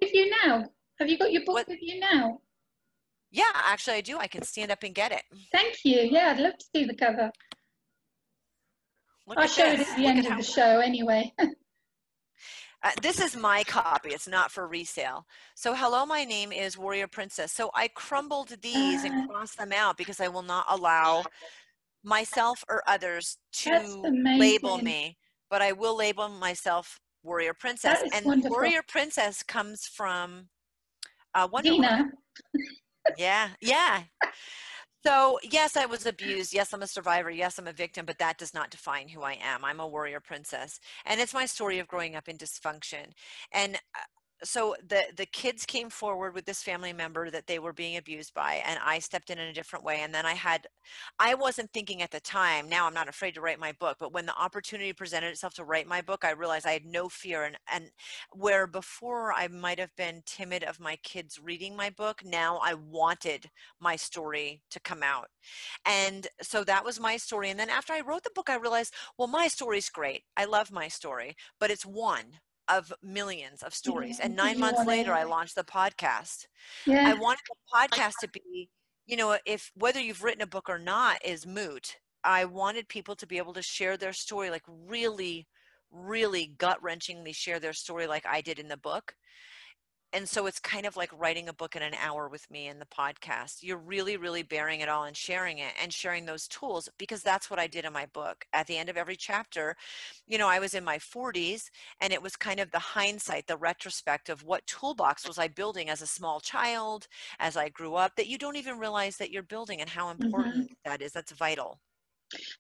with 0.02 0.14
you 0.14 0.30
now? 0.44 0.64
Have 0.98 1.08
you 1.08 1.16
got 1.18 1.32
your 1.32 1.44
book 1.44 1.54
what, 1.54 1.68
with 1.68 1.78
you 1.80 2.00
now? 2.00 2.40
Yeah 3.30 3.44
actually 3.54 3.96
i 3.96 4.00
do. 4.00 4.18
I 4.18 4.26
can 4.26 4.42
stand 4.42 4.70
up 4.70 4.82
and 4.82 4.94
get 4.94 5.12
it. 5.12 5.22
Thank 5.52 5.84
you. 5.84 6.00
Yeah 6.10 6.32
i'd 6.32 6.40
love 6.40 6.58
to 6.58 6.66
see 6.74 6.84
the 6.84 6.94
cover 6.94 7.30
Look 9.26 9.38
I'll 9.38 9.44
at 9.44 9.50
show 9.50 9.70
this. 9.76 9.80
it 9.82 9.88
at 9.92 9.96
the 9.96 10.02
Look 10.02 10.11
end 10.16 10.26
at 10.26 10.32
of 10.32 10.38
the 10.38 10.44
show 10.44 10.80
anyway. 10.80 11.32
Uh, 12.85 12.90
this 13.00 13.20
is 13.20 13.37
my 13.37 13.62
copy. 13.62 14.08
It's 14.08 14.26
not 14.26 14.50
for 14.50 14.66
resale. 14.66 15.24
So, 15.54 15.72
hello, 15.72 16.04
my 16.04 16.24
name 16.24 16.50
is 16.50 16.76
Warrior 16.76 17.06
Princess. 17.06 17.52
So, 17.52 17.70
I 17.74 17.87
crumbled 17.87 18.48
these 18.61 19.04
and 19.04 19.22
Uh, 19.22 19.26
crossed 19.28 19.56
them 19.56 19.70
out 19.72 19.96
because 19.96 20.18
I 20.20 20.26
will 20.26 20.42
not 20.42 20.64
allow 20.68 21.22
myself 22.02 22.64
or 22.68 22.82
others 22.88 23.38
to 23.52 24.02
label 24.37 24.78
me, 24.78 25.16
but 25.48 25.62
I 25.62 25.70
will 25.70 25.96
label 25.96 26.28
myself 26.28 26.98
Warrior 27.22 27.54
Princess. 27.54 28.00
That 28.00 28.06
is 28.06 28.12
and 28.14 28.26
wonderful. 28.26 28.50
Warrior 28.50 28.82
Princess 28.88 29.44
comes 29.44 29.87
from 29.87 30.48
uh, 31.37 31.46
Wonder. 31.52 31.70
Dina, 31.70 32.11
Yeah, 33.16 33.50
yeah. 33.61 34.02
So, 35.04 35.38
yes, 35.42 35.76
I 35.76 35.86
was 35.86 36.06
abused. 36.06 36.54
Yes, 36.54 36.72
I'm 36.72 36.82
a 36.82 36.86
survivor. 36.86 37.30
Yes, 37.30 37.58
I'm 37.58 37.66
a 37.66 37.72
victim, 37.72 38.06
but 38.06 38.18
that 38.18 38.38
does 38.38 38.54
not 38.54 38.70
define 38.70 39.08
who 39.08 39.22
I 39.22 39.32
am. 39.42 39.64
I'm 39.64 39.80
a 39.80 39.86
warrior 39.86 40.20
princess. 40.20 40.78
And 41.04 41.20
it's 41.20 41.34
my 41.34 41.44
story 41.46 41.80
of 41.80 41.88
growing 41.88 42.14
up 42.14 42.28
in 42.28 42.38
dysfunction. 42.38 43.06
And 43.52 43.74
uh, 43.76 43.78
so 44.44 44.74
the 44.88 45.05
the 45.16 45.26
kids 45.26 45.64
came 45.64 45.88
forward 45.90 46.35
with 46.35 46.44
this 46.44 46.62
family 46.62 46.92
member 46.92 47.31
that 47.31 47.46
they 47.46 47.59
were 47.59 47.72
being 47.72 47.96
abused 47.96 48.35
by 48.35 48.62
and 48.66 48.78
I 48.85 48.98
stepped 48.98 49.31
in 49.31 49.38
in 49.38 49.48
a 49.48 49.52
different 49.52 49.85
way 49.85 50.00
and 50.00 50.14
then 50.14 50.26
I 50.26 50.33
had 50.35 50.66
I 51.18 51.35
wasn't 51.35 51.72
thinking 51.72 52.02
at 52.02 52.11
the 52.11 52.20
time 52.20 52.68
now 52.68 52.87
I'm 52.87 52.94
not 52.94 53.09
afraid 53.09 53.35
to 53.35 53.40
write 53.40 53.61
my 53.61 53.72
book 53.72 53.96
but 54.00 54.12
when 54.12 54.26
the 54.26 54.37
opportunity 54.37 54.92
presented 54.92 55.28
itself 55.28 55.55
to 55.55 55.64
write 55.64 55.87
my 55.87 56.00
book 56.00 56.24
I 56.24 56.33
realized 56.33 56.66
I 56.66 56.72
had 56.72 56.85
no 56.85 57.09
fear 57.09 57.44
and 57.44 57.57
and 57.72 57.90
where 58.33 58.66
before 58.66 59.33
I 59.33 59.48
might 59.48 59.78
have 59.78 59.94
been 59.96 60.22
timid 60.26 60.64
of 60.64 60.81
my 60.81 60.96
kids 61.02 61.38
reading 61.42 61.76
my 61.76 61.90
book 61.90 62.22
now 62.24 62.59
I 62.62 62.74
wanted 62.74 63.48
my 63.81 63.96
story 63.96 64.62
to 64.70 64.81
come 64.81 65.02
out. 65.02 65.28
And 65.87 66.26
so 66.40 66.64
that 66.64 66.85
was 66.85 67.00
my 67.00 67.16
story 67.16 67.50
and 67.50 67.59
then 67.59 67.70
after 67.70 67.92
I 67.92 68.00
wrote 68.00 68.24
the 68.24 68.31
book 68.35 68.50
I 68.50 68.57
realized 68.57 68.94
well 69.18 69.28
my 69.28 69.48
story's 69.48 69.90
great 69.90 70.24
I 70.37 70.44
love 70.44 70.72
my 70.72 70.88
story 70.88 71.37
but 71.61 71.70
it's 71.70 71.87
one 71.87 72.40
of 72.68 72.92
millions 73.03 73.62
of 73.62 73.75
stories. 73.75 74.20
And 74.20 74.37
nine 74.37 74.59
months 74.59 74.85
later, 74.87 75.12
I 75.12 75.25
launched 75.25 75.55
the 75.55 75.64
podcast. 75.64 76.46
yeah, 76.87 77.09
I 77.09 77.14
wanted 77.14 77.42
the 77.48 77.57
podcast 77.75 78.18
to 78.20 78.29
be, 78.29 78.68
you 79.07 79.16
know, 79.16 79.37
if 79.46 79.70
whether 79.75 80.01
you've 80.01 80.22
written 80.22 80.42
a 80.42 80.46
book 80.46 80.68
or 80.68 80.79
not 80.79 81.25
is 81.25 81.46
moot. 81.46 81.96
I 82.25 82.44
wanted 82.44 82.88
people 82.88 83.16
to 83.16 83.27
be 83.27 83.38
able 83.38 83.53
to 83.55 83.62
share 83.62 83.96
their 83.96 84.12
story, 84.12 84.48
like 84.48 84.62
really, 84.68 85.48
really 85.90 86.55
gut 86.57 86.79
wrenchingly 86.81 87.35
share 87.35 87.59
their 87.59 87.72
story, 87.72 88.07
like 88.07 88.25
I 88.27 88.40
did 88.40 88.59
in 88.61 88.68
the 88.68 88.77
book. 88.77 89.16
And 90.14 90.29
so 90.29 90.46
it's 90.46 90.59
kind 90.59 90.85
of 90.85 90.96
like 90.96 91.11
writing 91.18 91.48
a 91.48 91.55
book 91.55 91.75
in 91.75 91.83
an 91.83 91.94
hour 91.94 92.29
with 92.29 92.51
me 92.51 92.68
in 92.68 92.79
the 92.79 92.87
podcast. 92.87 93.62
You're 93.62 93.79
really, 93.79 94.18
really 94.18 94.42
bearing 94.42 94.81
it 94.81 94.88
all 94.88 95.05
and 95.05 95.16
sharing 95.16 95.59
it 95.59 95.72
and 95.81 95.92
sharing 95.92 96.27
those 96.27 96.46
tools 96.48 96.88
because 96.98 97.22
that's 97.22 97.48
what 97.48 97.59
I 97.59 97.66
did 97.66 97.87
in 97.87 97.92
my 97.94 98.07
book. 98.07 98.44
At 98.53 98.66
the 98.66 98.77
end 98.77 98.90
of 98.90 98.98
every 98.98 99.16
chapter, 99.16 99.75
you 100.27 100.37
know, 100.37 100.48
I 100.48 100.59
was 100.59 100.75
in 100.75 100.85
my 100.85 100.98
40s 100.98 101.70
and 102.01 102.12
it 102.12 102.22
was 102.22 102.37
kind 102.37 102.61
of 102.61 102.70
the 102.70 102.79
hindsight, 102.79 103.46
the 103.46 103.57
retrospect 103.57 104.29
of 104.29 104.44
what 104.44 104.66
toolbox 104.66 105.27
was 105.27 105.38
I 105.38 105.48
building 105.48 105.88
as 105.88 106.03
a 106.03 106.07
small 106.07 106.40
child, 106.40 107.09
as 107.38 107.57
I 107.57 107.70
grew 107.70 107.94
up, 107.94 108.14
that 108.16 108.29
you 108.29 108.37
don't 108.37 108.57
even 108.57 108.79
realize 108.79 109.16
that 109.16 109.31
you're 109.31 109.42
building 109.42 109.81
and 109.81 109.88
how 109.88 110.11
important 110.11 110.70
that 110.85 111.01
is. 111.01 111.12
That's 111.12 111.33
vital. 111.33 111.79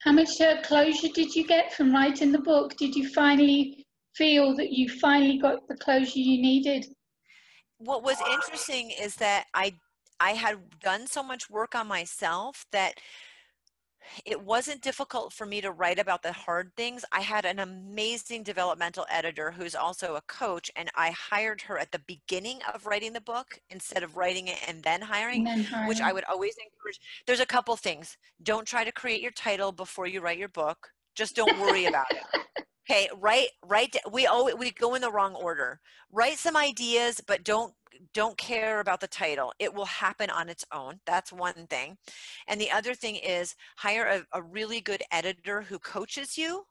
How 0.00 0.12
much 0.12 0.40
uh, 0.40 0.62
closure 0.62 1.08
did 1.14 1.34
you 1.34 1.46
get 1.46 1.72
from 1.74 1.92
writing 1.92 2.32
the 2.32 2.38
book? 2.38 2.76
Did 2.76 2.94
you 2.94 3.08
finally 3.10 3.86
feel 4.14 4.54
that 4.56 4.70
you 4.70 4.88
finally 4.88 5.38
got 5.38 5.66
the 5.68 5.76
closure 5.76 6.18
you 6.18 6.40
needed? 6.40 6.86
What 7.84 8.02
was 8.02 8.16
interesting 8.30 8.90
is 8.90 9.16
that 9.16 9.46
I 9.54 9.74
I 10.20 10.32
had 10.32 10.58
done 10.80 11.06
so 11.06 11.22
much 11.22 11.50
work 11.50 11.74
on 11.74 11.88
myself 11.88 12.64
that 12.70 12.94
it 14.24 14.40
wasn't 14.40 14.82
difficult 14.82 15.32
for 15.32 15.46
me 15.46 15.60
to 15.60 15.70
write 15.70 15.98
about 15.98 16.22
the 16.22 16.32
hard 16.32 16.72
things. 16.76 17.04
I 17.12 17.20
had 17.20 17.44
an 17.44 17.58
amazing 17.58 18.42
developmental 18.42 19.06
editor 19.10 19.50
who's 19.50 19.74
also 19.74 20.16
a 20.16 20.20
coach, 20.22 20.70
and 20.76 20.90
I 20.94 21.10
hired 21.10 21.62
her 21.62 21.78
at 21.78 21.92
the 21.92 22.00
beginning 22.00 22.60
of 22.72 22.86
writing 22.86 23.12
the 23.12 23.20
book 23.20 23.58
instead 23.70 24.02
of 24.02 24.16
writing 24.16 24.48
it 24.48 24.58
and 24.66 24.82
then 24.82 25.00
hiring, 25.00 25.46
And 25.46 25.64
then 25.64 25.88
which 25.88 26.00
I 26.00 26.12
would 26.12 26.24
always 26.24 26.56
encourage. 26.56 27.00
There's 27.26 27.40
a 27.40 27.46
couple 27.46 27.74
things. 27.76 28.16
Don't 28.42 28.66
try 28.66 28.84
to 28.84 28.92
create 28.92 29.22
your 29.22 29.32
title 29.32 29.72
before 29.72 30.06
you 30.06 30.20
write 30.20 30.38
your 30.38 30.48
book. 30.48 30.88
Just 31.14 31.36
don't 31.36 31.58
worry 31.60 31.86
about 31.86 32.10
it. 32.10 32.22
Okay, 32.90 33.08
write 33.14 33.50
write 33.64 33.96
we 34.10 34.26
always 34.26 34.56
we 34.56 34.72
go 34.72 34.94
in 34.94 35.02
the 35.02 35.12
wrong 35.12 35.34
order. 35.34 35.80
Write 36.10 36.38
some 36.38 36.56
ideas, 36.56 37.20
but 37.26 37.44
don't 37.44 37.74
don't 38.12 38.36
care 38.36 38.80
about 38.80 39.00
the 39.00 39.06
title. 39.06 39.52
It 39.58 39.72
will 39.72 39.84
happen 39.84 40.30
on 40.30 40.48
its 40.48 40.64
own. 40.72 41.00
That's 41.06 41.32
one 41.32 41.66
thing. 41.68 41.98
And 42.48 42.60
the 42.60 42.70
other 42.72 42.94
thing 42.94 43.16
is 43.16 43.54
hire 43.76 44.04
a, 44.06 44.26
a 44.38 44.42
really 44.42 44.80
good 44.80 45.02
editor 45.12 45.62
who 45.62 45.78
coaches 45.78 46.36
you 46.36 46.64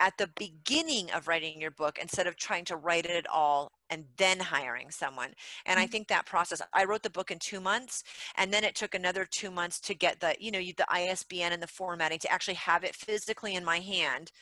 at 0.00 0.18
the 0.18 0.28
beginning 0.36 1.10
of 1.12 1.28
writing 1.28 1.60
your 1.60 1.70
book 1.70 1.98
instead 1.98 2.26
of 2.26 2.36
trying 2.36 2.64
to 2.66 2.76
write 2.76 3.06
it 3.06 3.26
all 3.28 3.72
and 3.90 4.06
then 4.18 4.40
hiring 4.40 4.90
someone. 4.90 5.34
And 5.66 5.78
I 5.78 5.86
Mhm. 5.86 5.88
think 5.88 6.08
that 6.08 6.26
process, 6.26 6.62
I 6.74 6.84
wrote 6.84 7.02
the 7.04 7.10
book 7.10 7.30
in 7.30 7.38
two 7.38 7.60
months 7.60 8.04
and 8.36 8.52
then 8.52 8.64
it 8.64 8.74
took 8.76 8.94
another 8.94 9.24
two 9.26 9.50
months 9.50 9.80
to 9.82 9.94
get 9.94 10.20
the, 10.20 10.36
you 10.40 10.50
know, 10.50 10.60
the 10.60 10.86
ISBN 10.88 11.52
and 11.52 11.62
the 11.62 11.68
formatting 11.68 12.18
to 12.20 12.32
actually 12.32 12.54
have 12.54 12.84
it 12.84 12.96
physically 12.96 13.54
in 13.54 13.64
my 13.64 13.80
hand. 13.80 14.32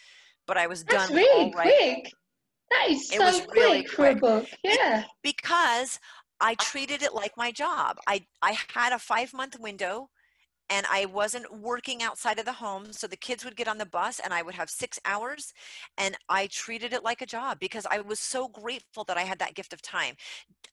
But 0.50 0.58
I 0.58 0.66
was 0.66 0.82
That's 0.82 1.06
done 1.06 1.16
really 1.16 1.44
all 1.44 1.52
quick. 1.52 2.12
That 2.72 2.86
is 2.90 3.08
It 3.12 3.18
so 3.18 3.24
was 3.24 3.46
really 3.54 3.84
quick 3.84 3.88
for 3.88 4.08
a 4.08 4.16
book. 4.16 4.48
Yeah. 4.64 5.04
because 5.22 6.00
I 6.40 6.56
treated 6.56 7.04
it 7.04 7.14
like 7.14 7.36
my 7.36 7.52
job. 7.52 7.98
I, 8.08 8.26
I 8.42 8.56
had 8.74 8.92
a 8.92 8.98
five 8.98 9.32
month 9.32 9.60
window 9.60 10.10
and 10.70 10.86
I 10.88 11.06
wasn't 11.06 11.52
working 11.60 12.02
outside 12.02 12.38
of 12.38 12.44
the 12.44 12.52
home. 12.52 12.92
So 12.92 13.06
the 13.06 13.16
kids 13.16 13.44
would 13.44 13.56
get 13.56 13.68
on 13.68 13.78
the 13.78 13.86
bus 13.86 14.20
and 14.20 14.32
I 14.32 14.42
would 14.42 14.54
have 14.54 14.70
six 14.70 14.98
hours 15.04 15.52
and 15.98 16.16
I 16.28 16.46
treated 16.46 16.92
it 16.92 17.02
like 17.02 17.20
a 17.20 17.26
job 17.26 17.58
because 17.58 17.86
I 17.90 18.00
was 18.00 18.20
so 18.20 18.48
grateful 18.48 19.04
that 19.04 19.18
I 19.18 19.22
had 19.22 19.40
that 19.40 19.54
gift 19.54 19.72
of 19.72 19.82
time. 19.82 20.14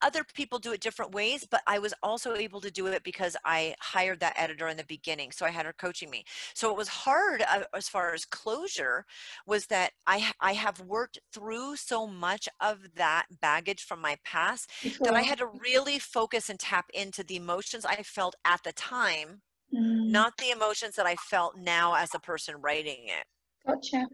Other 0.00 0.22
people 0.22 0.60
do 0.60 0.72
it 0.72 0.80
different 0.80 1.12
ways, 1.12 1.44
but 1.50 1.62
I 1.66 1.80
was 1.80 1.92
also 2.04 2.34
able 2.34 2.60
to 2.60 2.70
do 2.70 2.86
it 2.86 3.02
because 3.02 3.36
I 3.44 3.74
hired 3.80 4.20
that 4.20 4.34
editor 4.36 4.68
in 4.68 4.76
the 4.76 4.84
beginning. 4.84 5.32
So 5.32 5.44
I 5.44 5.50
had 5.50 5.66
her 5.66 5.72
coaching 5.72 6.08
me. 6.08 6.24
So 6.54 6.70
it 6.70 6.76
was 6.76 6.86
hard 6.88 7.42
uh, 7.42 7.64
as 7.74 7.88
far 7.88 8.14
as 8.14 8.24
closure 8.24 9.04
was 9.46 9.66
that 9.66 9.92
I, 10.06 10.30
I 10.40 10.52
have 10.52 10.80
worked 10.80 11.18
through 11.32 11.76
so 11.76 12.06
much 12.06 12.48
of 12.60 12.78
that 12.94 13.26
baggage 13.40 13.82
from 13.82 14.00
my 14.00 14.16
past 14.24 14.70
that 15.00 15.14
I 15.14 15.22
had 15.22 15.38
to 15.38 15.46
really 15.46 15.98
focus 15.98 16.48
and 16.48 16.60
tap 16.60 16.86
into 16.94 17.24
the 17.24 17.36
emotions 17.36 17.84
I 17.84 18.02
felt 18.04 18.36
at 18.44 18.62
the 18.62 18.72
time, 18.72 19.42
Mm, 19.74 20.10
not 20.10 20.36
the 20.38 20.50
emotions 20.50 20.96
that 20.96 21.06
I 21.06 21.16
felt 21.16 21.56
now 21.56 21.94
as 21.94 22.14
a 22.14 22.18
person 22.18 22.56
writing 22.60 23.06
it. 23.06 23.24
gotcha. 23.66 24.06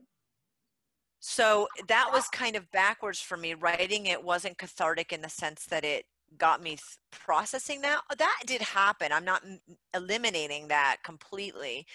So 1.21 1.69
that 1.89 2.11
was 2.13 2.29
kind 2.29 2.55
of 2.55 2.71
backwards 2.71 3.21
for 3.21 3.37
me. 3.37 3.55
Writing 3.55 4.07
it 4.07 4.23
wasn't 4.23 4.59
cathartic 4.59 5.13
in 5.13 5.23
the 5.23 5.29
sense 5.29 5.65
that 5.67 5.85
it 5.85 6.05
got 6.39 6.63
me 6.63 6.71
th- 6.71 6.83
processing 7.11 7.81
that 7.81 8.01
that 8.19 8.41
did 8.47 8.61
happen 8.61 9.13
i'm 9.13 9.25
not 9.25 9.43
m- 9.45 9.61
eliminating 9.95 10.69
that 10.69 10.97
completely 11.05 11.87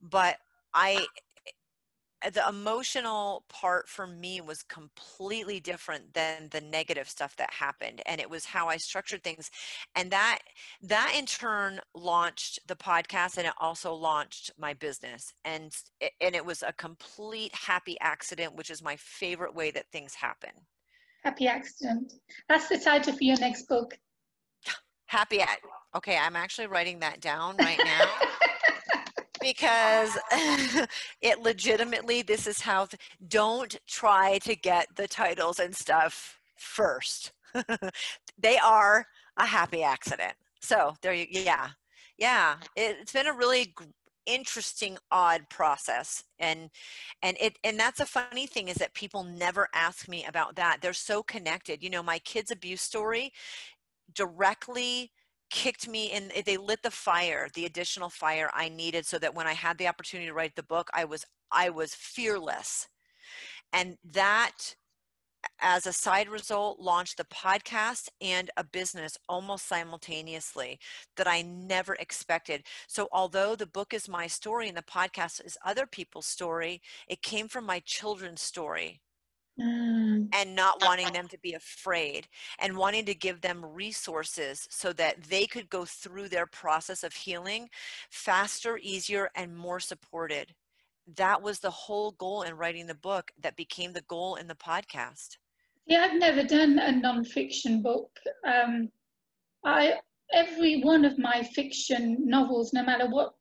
but 0.00 0.36
i 0.74 1.06
Uh, 2.24 2.30
the 2.30 2.46
emotional 2.48 3.44
part 3.48 3.88
for 3.88 4.06
me 4.06 4.40
was 4.40 4.62
completely 4.62 5.60
different 5.60 6.14
than 6.14 6.48
the 6.50 6.60
negative 6.60 7.08
stuff 7.08 7.36
that 7.36 7.52
happened 7.52 8.00
and 8.06 8.20
it 8.20 8.28
was 8.28 8.44
how 8.44 8.68
i 8.68 8.76
structured 8.76 9.22
things 9.22 9.50
and 9.94 10.10
that 10.10 10.38
that 10.82 11.14
in 11.16 11.26
turn 11.26 11.80
launched 11.94 12.58
the 12.66 12.76
podcast 12.76 13.38
and 13.38 13.46
it 13.46 13.52
also 13.60 13.94
launched 13.94 14.50
my 14.58 14.72
business 14.74 15.32
and 15.44 15.72
and 16.20 16.34
it 16.34 16.44
was 16.44 16.62
a 16.62 16.72
complete 16.72 17.54
happy 17.54 17.96
accident 18.00 18.54
which 18.54 18.70
is 18.70 18.82
my 18.82 18.96
favorite 18.96 19.54
way 19.54 19.70
that 19.70 19.90
things 19.92 20.14
happen. 20.14 20.50
Happy 21.24 21.46
accident. 21.46 22.12
That's 22.48 22.68
the 22.68 22.78
title 22.78 23.12
for 23.12 23.22
your 23.22 23.38
next 23.38 23.68
book. 23.68 23.96
Happy 25.06 25.40
okay 25.94 26.16
i'm 26.16 26.36
actually 26.36 26.66
writing 26.66 27.00
that 27.00 27.20
down 27.20 27.56
right 27.58 27.80
now 27.84 28.06
because 29.42 30.18
it 31.20 31.40
legitimately 31.40 32.22
this 32.22 32.46
is 32.46 32.60
how 32.60 32.86
th- 32.86 33.00
don't 33.28 33.76
try 33.86 34.38
to 34.38 34.54
get 34.56 34.86
the 34.96 35.08
titles 35.08 35.58
and 35.58 35.74
stuff 35.74 36.38
first. 36.56 37.32
They 38.38 38.58
are 38.58 39.06
a 39.36 39.46
happy 39.46 39.82
accident. 39.84 40.34
So 40.60 40.94
there 41.02 41.12
you 41.12 41.26
yeah. 41.30 41.68
Yeah 42.18 42.56
it, 42.76 42.96
it's 43.00 43.12
been 43.12 43.26
a 43.26 43.32
really 43.32 43.74
interesting 44.26 44.96
odd 45.10 45.48
process 45.48 46.22
and 46.38 46.70
and 47.22 47.36
it 47.40 47.58
and 47.64 47.78
that's 47.78 48.00
a 48.00 48.06
funny 48.06 48.46
thing 48.46 48.68
is 48.68 48.76
that 48.76 48.94
people 48.94 49.24
never 49.24 49.68
ask 49.74 50.08
me 50.08 50.24
about 50.24 50.56
that. 50.56 50.78
They're 50.80 50.92
so 50.92 51.22
connected. 51.22 51.82
You 51.82 51.90
know 51.90 52.02
my 52.02 52.18
kids 52.20 52.50
abuse 52.50 52.82
story 52.82 53.32
directly 54.14 55.10
kicked 55.52 55.86
me 55.86 56.10
in 56.10 56.32
eh, 56.34 56.42
they 56.44 56.56
lit 56.56 56.82
the 56.82 56.90
fire 56.90 57.48
the 57.54 57.66
additional 57.66 58.08
fire 58.10 58.50
i 58.54 58.68
needed 58.68 59.06
so 59.06 59.18
that 59.18 59.34
when 59.34 59.46
i 59.46 59.52
had 59.52 59.78
the 59.78 59.86
opportunity 59.86 60.26
to 60.28 60.34
write 60.34 60.56
the 60.56 60.62
book 60.64 60.88
i 60.94 61.04
was 61.04 61.24
i 61.52 61.68
was 61.70 61.94
fearless. 61.94 62.88
And 63.72 63.96
that 64.12 64.76
as 65.60 65.86
a 65.86 65.92
side 65.92 66.28
result 66.28 66.78
launched 66.80 67.16
the 67.16 67.24
podcast 67.24 68.08
and 68.20 68.50
a 68.56 68.64
business 68.64 69.18
almost 69.28 69.66
simultaneously 69.68 70.78
that 71.16 71.28
i 71.28 71.42
never 71.42 71.94
expected. 71.96 72.64
So 72.88 73.08
although 73.12 73.56
the 73.56 73.66
book 73.66 73.92
is 73.94 74.08
my 74.08 74.26
story 74.26 74.68
and 74.68 74.76
the 74.76 74.82
podcast 74.82 75.44
is 75.44 75.58
other 75.64 75.86
people's 75.86 76.26
story 76.26 76.80
it 77.08 77.22
came 77.22 77.48
from 77.48 77.66
my 77.66 77.80
children's 77.80 78.42
story 78.42 79.00
Mm. 79.60 80.28
and 80.32 80.56
not 80.56 80.82
wanting 80.82 81.12
them 81.12 81.28
to 81.28 81.38
be 81.38 81.52
afraid 81.52 82.26
and 82.58 82.74
wanting 82.74 83.04
to 83.04 83.14
give 83.14 83.42
them 83.42 83.62
resources 83.62 84.66
so 84.70 84.94
that 84.94 85.24
they 85.24 85.44
could 85.44 85.68
go 85.68 85.84
through 85.84 86.30
their 86.30 86.46
process 86.46 87.04
of 87.04 87.12
healing 87.12 87.68
faster, 88.10 88.78
easier, 88.80 89.28
and 89.36 89.54
more 89.54 89.78
supported. 89.78 90.54
That 91.16 91.42
was 91.42 91.60
the 91.60 91.70
whole 91.70 92.12
goal 92.12 92.42
in 92.42 92.56
writing 92.56 92.86
the 92.86 92.94
book 92.94 93.30
that 93.42 93.56
became 93.56 93.92
the 93.92 94.04
goal 94.08 94.36
in 94.36 94.46
the 94.46 94.54
podcast. 94.54 95.36
Yeah, 95.86 96.08
I've 96.10 96.18
never 96.18 96.44
done 96.44 96.78
a 96.78 96.90
non-fiction 96.90 97.82
book. 97.82 98.10
Um, 98.46 98.88
I 99.66 99.96
every 100.32 100.80
one 100.80 101.04
of 101.04 101.18
my 101.18 101.42
fiction 101.54 102.16
novels, 102.26 102.72
no 102.72 102.82
matter 102.84 103.06
what 103.06 103.34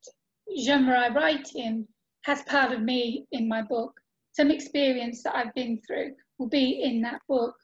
genre 0.60 1.00
I 1.00 1.08
write 1.08 1.56
in, 1.56 1.88
has 2.24 2.42
part 2.44 2.74
of 2.74 2.82
me 2.82 3.26
in 3.32 3.48
my 3.48 3.62
book 3.62 4.01
some 4.34 4.52
experience 4.52 5.24
that 5.24 5.36
I've 5.36 5.54
been 5.54 5.80
through 5.86 6.14
will 6.38 6.50
be 6.50 6.82
in 6.84 7.02
that 7.02 7.22
book. 7.28 7.56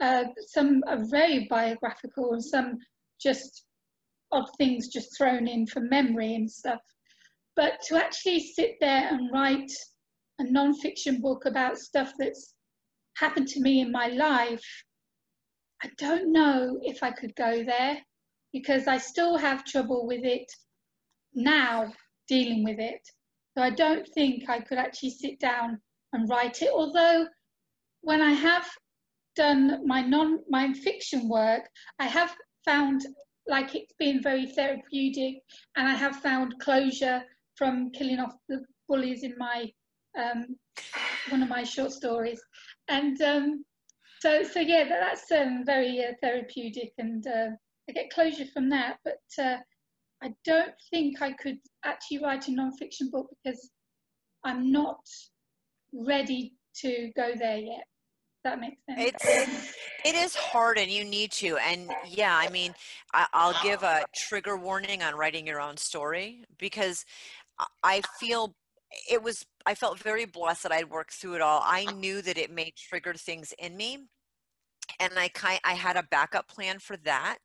Uh, 0.00 0.24
some 0.46 0.82
are 0.86 1.04
very 1.10 1.46
biographical 1.48 2.32
and 2.32 2.44
some 2.44 2.78
just 3.20 3.64
odd 4.32 4.48
things 4.58 4.88
just 4.88 5.16
thrown 5.16 5.46
in 5.46 5.66
from 5.66 5.88
memory 5.88 6.34
and 6.34 6.50
stuff. 6.50 6.80
But 7.56 7.80
to 7.88 7.96
actually 7.96 8.40
sit 8.40 8.76
there 8.80 9.08
and 9.08 9.30
write 9.32 9.70
a 10.38 10.44
non-fiction 10.44 11.20
book 11.20 11.44
about 11.44 11.78
stuff 11.78 12.12
that's 12.18 12.54
happened 13.16 13.48
to 13.48 13.60
me 13.60 13.80
in 13.80 13.92
my 13.92 14.08
life, 14.08 14.64
I 15.82 15.90
don't 15.98 16.32
know 16.32 16.78
if 16.82 17.02
I 17.02 17.10
could 17.10 17.34
go 17.36 17.64
there 17.64 17.98
because 18.52 18.86
I 18.86 18.98
still 18.98 19.36
have 19.36 19.64
trouble 19.64 20.06
with 20.06 20.24
it 20.24 20.50
now, 21.34 21.92
dealing 22.28 22.64
with 22.64 22.78
it. 22.78 23.00
So 23.56 23.62
I 23.62 23.70
don't 23.70 24.06
think 24.08 24.48
I 24.48 24.60
could 24.60 24.78
actually 24.78 25.10
sit 25.10 25.38
down 25.38 25.80
and 26.12 26.28
write 26.28 26.62
it. 26.62 26.70
Although 26.72 27.26
when 28.02 28.20
I 28.20 28.32
have 28.32 28.66
done 29.36 29.86
my 29.86 30.02
non 30.02 30.40
my 30.48 30.72
fiction 30.72 31.28
work, 31.28 31.68
I 31.98 32.06
have 32.06 32.34
found 32.64 33.06
like 33.46 33.74
it's 33.74 33.94
been 33.98 34.22
very 34.22 34.46
therapeutic, 34.46 35.42
and 35.76 35.88
I 35.88 35.94
have 35.94 36.16
found 36.16 36.58
closure 36.60 37.22
from 37.56 37.90
killing 37.92 38.20
off 38.20 38.34
the 38.48 38.64
bullies 38.88 39.22
in 39.22 39.34
my 39.38 39.70
um, 40.18 40.56
one 41.30 41.42
of 41.42 41.48
my 41.48 41.64
short 41.64 41.92
stories, 41.92 42.40
and 42.88 43.20
um, 43.22 43.64
so 44.20 44.42
so 44.42 44.60
yeah, 44.60 44.84
that's 44.88 45.30
um, 45.32 45.64
very 45.64 46.04
uh, 46.04 46.12
therapeutic, 46.22 46.92
and 46.98 47.26
uh, 47.26 47.50
I 47.88 47.92
get 47.92 48.10
closure 48.10 48.46
from 48.52 48.68
that. 48.70 48.98
But 49.04 49.42
uh, 49.42 49.56
I 50.22 50.34
don't 50.44 50.74
think 50.90 51.22
I 51.22 51.32
could 51.32 51.58
actually 51.84 52.18
write 52.18 52.48
a 52.48 52.52
non-fiction 52.52 53.10
book 53.10 53.28
because 53.42 53.70
I'm 54.44 54.70
not 54.70 55.00
ready 55.92 56.54
to 56.76 57.10
go 57.16 57.32
there 57.38 57.58
yet. 57.58 57.84
That 58.42 58.58
makes 58.58 58.78
sense. 58.86 59.14
It's 59.22 59.74
it 60.04 60.14
is 60.14 60.34
hard, 60.34 60.78
and 60.78 60.90
you 60.90 61.04
need 61.04 61.30
to. 61.32 61.58
And 61.58 61.90
yeah, 62.08 62.34
I 62.34 62.48
mean, 62.48 62.74
I, 63.12 63.26
I'll 63.34 63.62
give 63.62 63.82
a 63.82 64.04
trigger 64.14 64.56
warning 64.56 65.02
on 65.02 65.14
writing 65.14 65.46
your 65.46 65.60
own 65.60 65.76
story 65.76 66.44
because 66.58 67.04
I 67.82 68.00
feel 68.18 68.54
it 69.10 69.22
was. 69.22 69.44
I 69.66 69.74
felt 69.74 69.98
very 69.98 70.24
blessed 70.24 70.62
that 70.62 70.72
I'd 70.72 70.90
worked 70.90 71.12
through 71.12 71.34
it 71.34 71.42
all. 71.42 71.60
I 71.62 71.84
knew 71.84 72.22
that 72.22 72.38
it 72.38 72.50
may 72.50 72.72
trigger 72.74 73.12
things 73.12 73.52
in 73.58 73.76
me, 73.76 74.06
and 74.98 75.12
I 75.18 75.28
kind 75.28 75.60
I 75.62 75.74
had 75.74 75.96
a 75.96 76.02
backup 76.02 76.48
plan 76.48 76.78
for 76.78 76.96
that. 76.98 77.38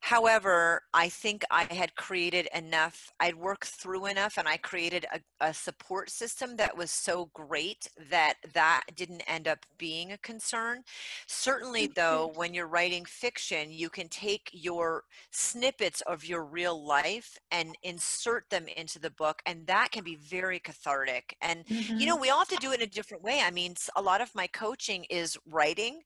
However, 0.00 0.82
I 0.94 1.10
think 1.10 1.44
I 1.50 1.64
had 1.64 1.94
created 1.94 2.48
enough, 2.54 3.12
I'd 3.20 3.36
worked 3.36 3.68
through 3.68 4.06
enough 4.06 4.38
and 4.38 4.48
I 4.48 4.56
created 4.56 5.04
a, 5.12 5.20
a, 5.40 5.54
support 5.54 6.08
system 6.08 6.56
that 6.56 6.76
was 6.76 6.90
so 6.90 7.30
great 7.34 7.86
that 8.08 8.34
that 8.54 8.84
didn't 8.96 9.22
end 9.26 9.46
up 9.46 9.66
being 9.76 10.12
a 10.12 10.18
concern. 10.18 10.82
Certainly, 11.26 11.88
though, 11.88 12.32
when 12.34 12.54
you're 12.54 12.66
writing 12.66 13.04
fiction, 13.04 13.70
you 13.70 13.90
can 13.90 14.08
take 14.08 14.48
your 14.52 15.04
snippets 15.30 16.00
of 16.02 16.24
your 16.24 16.44
real 16.44 16.82
life 16.82 17.38
and 17.50 17.76
insert 17.82 18.48
them 18.48 18.66
into 18.76 18.98
the 18.98 19.10
book, 19.10 19.42
and 19.44 19.66
that 19.66 19.90
can 19.92 20.02
be 20.02 20.16
very 20.16 20.58
cathartic. 20.58 21.36
And, 21.42 21.66
mm-hmm. 21.66 21.98
you 21.98 22.06
know, 22.06 22.14
mm-hmm. 22.14 22.22
we 22.22 22.30
all 22.30 22.38
have 22.38 22.48
to 22.48 22.56
do 22.56 22.72
it 22.72 22.80
in 22.80 22.86
a 22.86 22.90
different 22.90 23.22
way. 23.22 23.42
I 23.44 23.50
mean, 23.50 23.74
a 23.96 24.02
lot 24.02 24.22
of 24.22 24.34
my 24.34 24.46
coaching 24.46 25.04
is 25.10 25.36
writing. 25.46 26.00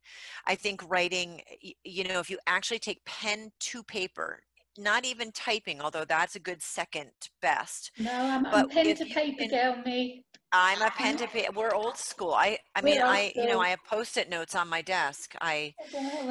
I 0.47 0.57
think 0.57 0.83
writing, 0.91 1.43
you 1.85 2.05
know, 2.05 2.19
if 2.19 2.29
you 2.29 2.39
actually 2.49 2.81
take 2.81 3.05
pen 3.05 3.53
to 3.61 3.84
paper 3.85 4.41
not 4.79 5.05
even 5.05 5.31
typing 5.33 5.81
although 5.81 6.05
that's 6.05 6.35
a 6.37 6.41
good 6.41 6.63
second 6.63 7.11
best 7.41 7.93
no 7.99 8.11
i'm, 8.13 8.47
I'm 8.47 8.69
pen 8.69 8.95
to 8.95 9.07
paper 9.07 9.45
girl 9.47 9.77
me. 9.85 10.25
I'm 10.53 10.83
a 10.83 10.91
pen 10.91 11.17
to 11.19 11.29
paper 11.29 11.53
we're 11.53 11.75
old 11.75 11.97
school. 11.97 12.33
I 12.35 12.59
i 12.75 12.81
mean 12.83 13.01
i 13.05 13.33
you 13.35 13.47
know 13.47 13.61
i 13.61 13.69
have 13.71 13.85
post-it 13.85 14.29
notes 14.29 14.55
on 14.55 14.69
my 14.69 14.83
desk. 14.83 15.35
I, 15.41 15.75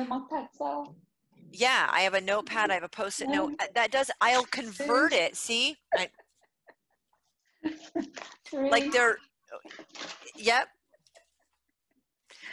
I 0.01 0.13
yeah 1.51 1.87
i 1.91 2.01
have 2.01 2.13
a 2.13 2.21
notepad 2.21 2.71
i 2.71 2.73
have 2.73 2.83
a 2.83 2.89
post-it 2.89 3.29
note. 3.29 3.51
Uh, 3.59 3.67
that 3.75 3.91
does 3.91 4.09
i'll 4.21 4.45
convert 4.45 5.13
it 5.13 5.35
see? 5.35 5.77
I, 5.95 6.09
like 8.71 8.91
they're 8.91 9.17
yep 10.35 10.67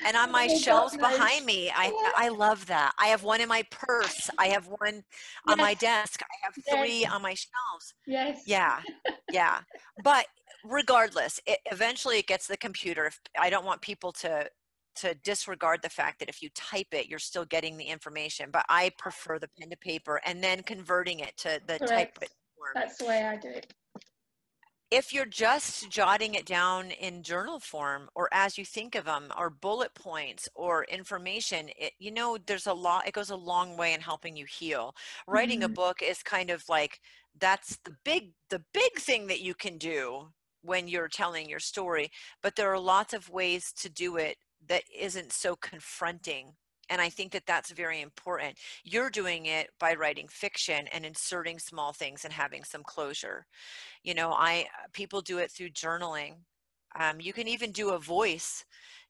and 0.04 0.16
on 0.16 0.30
my 0.30 0.48
oh, 0.50 0.58
shelves 0.58 0.96
behind 0.96 1.44
me 1.44 1.70
i 1.76 1.90
oh, 1.92 2.12
i 2.16 2.28
love 2.28 2.66
that. 2.66 2.92
I 2.98 3.06
have 3.08 3.22
one 3.22 3.40
in 3.40 3.48
my 3.48 3.64
purse 3.70 4.30
i 4.38 4.48
have 4.48 4.66
one 4.66 5.02
on 5.46 5.56
yes. 5.56 5.58
my 5.58 5.74
desk 5.74 6.22
i 6.22 6.36
have 6.44 6.54
three 6.78 7.00
yes. 7.00 7.12
on 7.12 7.22
my 7.22 7.34
shelves. 7.34 7.94
Yes. 8.06 8.42
Yeah 8.46 8.80
yeah. 9.32 9.60
But 10.02 10.26
regardless 10.64 11.40
it, 11.46 11.58
eventually 11.70 12.18
it 12.18 12.26
gets 12.26 12.46
the 12.46 12.56
computer 12.56 13.06
if 13.06 13.18
i 13.38 13.48
don't 13.48 13.64
want 13.64 13.80
people 13.80 14.12
to 14.12 14.46
to 14.94 15.14
disregard 15.24 15.80
the 15.82 15.88
fact 15.88 16.18
that 16.18 16.28
if 16.28 16.42
you 16.42 16.50
type 16.54 16.88
it 16.92 17.09
you're 17.09 17.18
still 17.18 17.46
getting 17.46 17.78
the 17.78 17.84
information 17.84 18.51
but 18.53 18.64
i 18.68 18.90
prefer 18.98 19.38
the 19.38 19.48
pen 19.59 19.70
to 19.70 19.76
paper 19.78 20.20
and 20.26 20.42
then 20.44 20.62
converting 20.62 21.20
it 21.20 21.34
to 21.38 21.61
the 21.66 21.78
Correct. 21.78 21.90
type 21.90 22.18
form 22.18 22.72
that's 22.74 22.98
the 22.98 23.07
way 23.07 23.24
i 23.24 23.36
do 23.36 23.48
it 23.48 23.72
if 24.91 25.12
you're 25.12 25.24
just 25.24 25.88
jotting 25.88 26.34
it 26.34 26.45
down 26.45 26.91
in 26.91 27.22
journal 27.22 27.61
form 27.61 28.09
or 28.14 28.28
as 28.32 28.59
you 28.59 28.64
think 28.64 28.97
of 28.97 29.05
them 29.05 29.32
or 29.38 29.49
bullet 29.49 29.95
points 29.95 30.49
or 30.55 30.84
information 30.84 31.68
it, 31.78 31.93
you 31.99 32.11
know 32.11 32.36
there's 32.47 32.66
a 32.66 32.72
lot 32.72 33.07
it 33.07 33.14
goes 33.14 33.30
a 33.30 33.36
long 33.36 33.76
way 33.76 33.95
in 33.95 34.01
helping 34.01 34.36
you 34.36 34.45
heal 34.47 34.95
writing 35.28 35.61
mm-hmm. 35.61 35.72
a 35.72 35.74
book 35.74 36.03
is 36.03 36.22
kind 36.22 36.51
of 36.51 36.64
like 36.68 37.01
that's 37.38 37.78
the 37.84 37.95
big 38.05 38.32
the 38.49 38.62
big 38.74 38.93
thing 38.99 39.26
that 39.26 39.41
you 39.41 39.55
can 39.55 39.78
do 39.78 40.28
when 40.62 40.88
you're 40.88 41.09
telling 41.09 41.49
your 41.49 41.61
story 41.61 42.11
but 42.43 42.57
there 42.57 42.72
are 42.72 42.78
lots 42.78 43.14
of 43.14 43.30
ways 43.30 43.72
to 43.72 43.88
do 43.88 44.16
it 44.16 44.36
that 44.68 44.82
isn't 44.99 45.32
so 45.32 45.55
confronting 45.57 46.53
and 46.91 47.01
i 47.01 47.09
think 47.09 47.32
that 47.32 47.47
that's 47.47 47.70
very 47.72 48.01
important. 48.03 48.59
You're 48.84 49.11
doing 49.11 49.47
it 49.47 49.68
by 49.78 49.95
writing 49.95 50.28
fiction 50.28 50.86
and 50.93 51.05
inserting 51.07 51.59
small 51.59 51.93
things 51.93 52.24
and 52.24 52.32
having 52.34 52.64
some 52.64 52.82
closure. 52.84 53.47
You 54.05 54.14
know 54.14 54.32
i 54.32 54.66
people 54.93 55.20
do 55.22 55.38
it 55.38 55.51
through 55.51 55.70
journaling. 55.70 56.34
Um, 56.99 57.20
you 57.20 57.32
can 57.32 57.49
even 57.49 57.72
do 57.72 57.91
a 57.91 57.99
voice. 57.99 58.64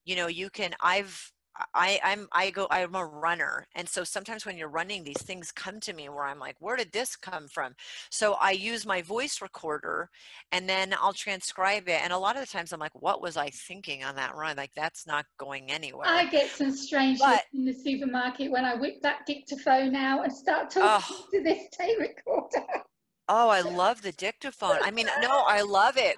You 0.04 0.16
know 0.16 0.28
you 0.28 0.50
can 0.50 0.72
i've 0.82 1.32
I, 1.74 2.00
I'm 2.02 2.28
I 2.32 2.50
go 2.50 2.66
I'm 2.70 2.94
a 2.94 3.04
runner 3.04 3.66
and 3.74 3.88
so 3.88 4.04
sometimes 4.04 4.46
when 4.46 4.56
you're 4.56 4.68
running 4.68 5.04
these 5.04 5.22
things 5.22 5.52
come 5.52 5.80
to 5.80 5.92
me 5.92 6.08
where 6.08 6.24
I'm 6.24 6.38
like 6.38 6.56
where 6.58 6.76
did 6.76 6.92
this 6.92 7.16
come 7.16 7.48
from? 7.48 7.74
So 8.10 8.34
I 8.34 8.52
use 8.52 8.86
my 8.86 9.02
voice 9.02 9.40
recorder 9.42 10.10
and 10.52 10.68
then 10.68 10.94
I'll 11.00 11.12
transcribe 11.12 11.88
it 11.88 12.00
and 12.02 12.12
a 12.12 12.18
lot 12.18 12.36
of 12.36 12.42
the 12.42 12.46
times 12.46 12.72
I'm 12.72 12.80
like 12.80 13.00
what 13.00 13.20
was 13.20 13.36
I 13.36 13.50
thinking 13.50 14.04
on 14.04 14.16
that 14.16 14.34
run? 14.34 14.56
Like 14.56 14.72
that's 14.74 15.06
not 15.06 15.26
going 15.38 15.70
anywhere. 15.70 16.06
I 16.06 16.26
get 16.26 16.50
some 16.50 16.72
strange 16.72 17.18
but, 17.18 17.44
in 17.52 17.64
the 17.64 17.74
supermarket 17.74 18.50
when 18.50 18.64
I 18.64 18.74
whip 18.74 19.02
that 19.02 19.26
dictaphone 19.26 19.94
out 19.94 20.24
and 20.24 20.32
start 20.32 20.70
talking 20.70 21.06
oh, 21.10 21.26
to 21.32 21.42
this 21.42 21.68
tape 21.72 21.98
recorder. 21.98 22.66
Oh, 23.28 23.48
I 23.48 23.60
love 23.62 24.02
the 24.02 24.12
dictaphone. 24.12 24.78
I 24.82 24.90
mean, 24.90 25.06
no, 25.20 25.44
I 25.46 25.62
love 25.62 25.96
it 25.96 26.16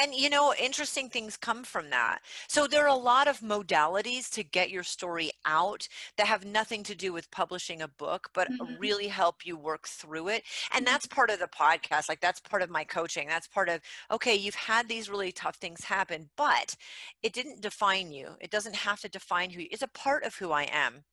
and 0.00 0.14
you 0.14 0.30
know 0.30 0.54
interesting 0.60 1.08
things 1.08 1.36
come 1.36 1.64
from 1.64 1.90
that 1.90 2.18
so 2.48 2.66
there 2.66 2.84
are 2.84 2.88
a 2.88 2.94
lot 2.94 3.28
of 3.28 3.40
modalities 3.40 4.30
to 4.30 4.42
get 4.42 4.70
your 4.70 4.82
story 4.82 5.30
out 5.44 5.86
that 6.16 6.26
have 6.26 6.44
nothing 6.44 6.82
to 6.82 6.94
do 6.94 7.12
with 7.12 7.30
publishing 7.30 7.82
a 7.82 7.88
book 7.88 8.28
but 8.34 8.48
mm-hmm. 8.50 8.74
really 8.78 9.08
help 9.08 9.44
you 9.44 9.56
work 9.56 9.86
through 9.86 10.28
it 10.28 10.42
and 10.72 10.84
mm-hmm. 10.84 10.92
that's 10.92 11.06
part 11.06 11.30
of 11.30 11.38
the 11.38 11.48
podcast 11.48 12.08
like 12.08 12.20
that's 12.20 12.40
part 12.40 12.62
of 12.62 12.70
my 12.70 12.84
coaching 12.84 13.28
that's 13.28 13.46
part 13.46 13.68
of 13.68 13.80
okay 14.10 14.34
you've 14.34 14.54
had 14.54 14.88
these 14.88 15.10
really 15.10 15.32
tough 15.32 15.56
things 15.56 15.84
happen 15.84 16.28
but 16.36 16.74
it 17.22 17.32
didn't 17.32 17.60
define 17.60 18.10
you 18.10 18.28
it 18.40 18.50
doesn't 18.50 18.76
have 18.76 19.00
to 19.00 19.08
define 19.08 19.50
who 19.50 19.62
it's 19.70 19.82
a 19.82 19.88
part 19.88 20.24
of 20.24 20.34
who 20.34 20.52
i 20.52 20.68
am 20.72 21.04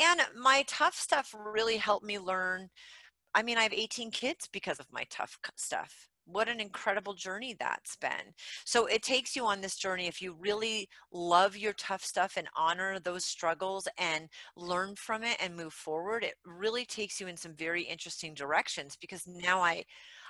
and 0.00 0.20
my 0.40 0.64
tough 0.66 0.94
stuff 0.94 1.34
really 1.34 1.76
helped 1.76 2.04
me 2.04 2.18
learn 2.18 2.68
I 3.34 3.42
mean, 3.42 3.56
I 3.56 3.62
have 3.62 3.72
18 3.72 4.10
kids 4.10 4.46
because 4.52 4.78
of 4.78 4.92
my 4.92 5.06
tough 5.08 5.38
stuff 5.56 6.10
what 6.24 6.48
an 6.48 6.60
incredible 6.60 7.14
journey 7.14 7.54
that's 7.58 7.96
been. 7.96 8.34
So 8.64 8.86
it 8.86 9.02
takes 9.02 9.34
you 9.34 9.44
on 9.44 9.60
this 9.60 9.76
journey 9.76 10.06
if 10.06 10.22
you 10.22 10.34
really 10.38 10.88
love 11.12 11.56
your 11.56 11.72
tough 11.74 12.04
stuff 12.04 12.34
and 12.36 12.48
honor 12.56 12.98
those 12.98 13.24
struggles 13.24 13.88
and 13.98 14.28
learn 14.56 14.94
from 14.96 15.22
it 15.22 15.36
and 15.42 15.56
move 15.56 15.72
forward. 15.72 16.24
It 16.24 16.34
really 16.44 16.84
takes 16.84 17.20
you 17.20 17.26
in 17.26 17.36
some 17.36 17.54
very 17.54 17.82
interesting 17.82 18.34
directions 18.34 18.96
because 19.00 19.26
now 19.26 19.60
I 19.60 19.84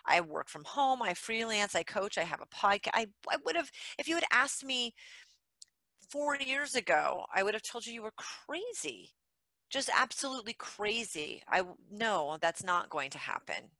I 0.04 0.20
work 0.20 0.48
from 0.48 0.64
home, 0.64 1.00
I 1.00 1.14
freelance, 1.14 1.76
I 1.76 1.84
coach, 1.84 2.18
I 2.18 2.24
have 2.24 2.40
a 2.40 2.46
podcast. 2.46 2.90
I, 2.94 3.06
I 3.30 3.36
would 3.44 3.56
have 3.56 3.70
if 3.98 4.08
you 4.08 4.16
had 4.16 4.24
asked 4.32 4.64
me 4.64 4.94
4 6.10 6.36
years 6.36 6.74
ago, 6.74 7.24
I 7.34 7.42
would 7.42 7.54
have 7.54 7.62
told 7.62 7.86
you 7.86 7.94
you 7.94 8.02
were 8.02 8.14
crazy 8.16 9.12
just 9.72 9.90
absolutely 9.98 10.52
crazy. 10.52 11.42
I 11.48 11.62
no, 11.90 12.38
that's 12.40 12.62
not 12.62 12.90
going 12.90 13.10
to 13.10 13.18
happen. 13.18 13.70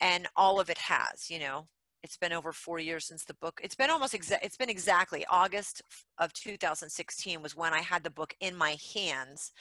And 0.00 0.26
all 0.36 0.60
of 0.60 0.70
it 0.70 0.78
has, 0.78 1.28
you 1.30 1.38
know. 1.40 1.66
It's 2.02 2.18
been 2.18 2.34
over 2.34 2.52
4 2.52 2.78
years 2.80 3.06
since 3.06 3.24
the 3.24 3.32
book. 3.32 3.60
It's 3.64 3.74
been 3.74 3.88
almost 3.88 4.12
exa- 4.12 4.38
it's 4.42 4.58
been 4.58 4.68
exactly 4.68 5.24
August 5.30 5.80
of 6.18 6.34
2016 6.34 7.40
was 7.40 7.56
when 7.56 7.72
I 7.72 7.80
had 7.80 8.04
the 8.04 8.10
book 8.10 8.34
in 8.40 8.54
my 8.54 8.76
hands. 8.94 9.52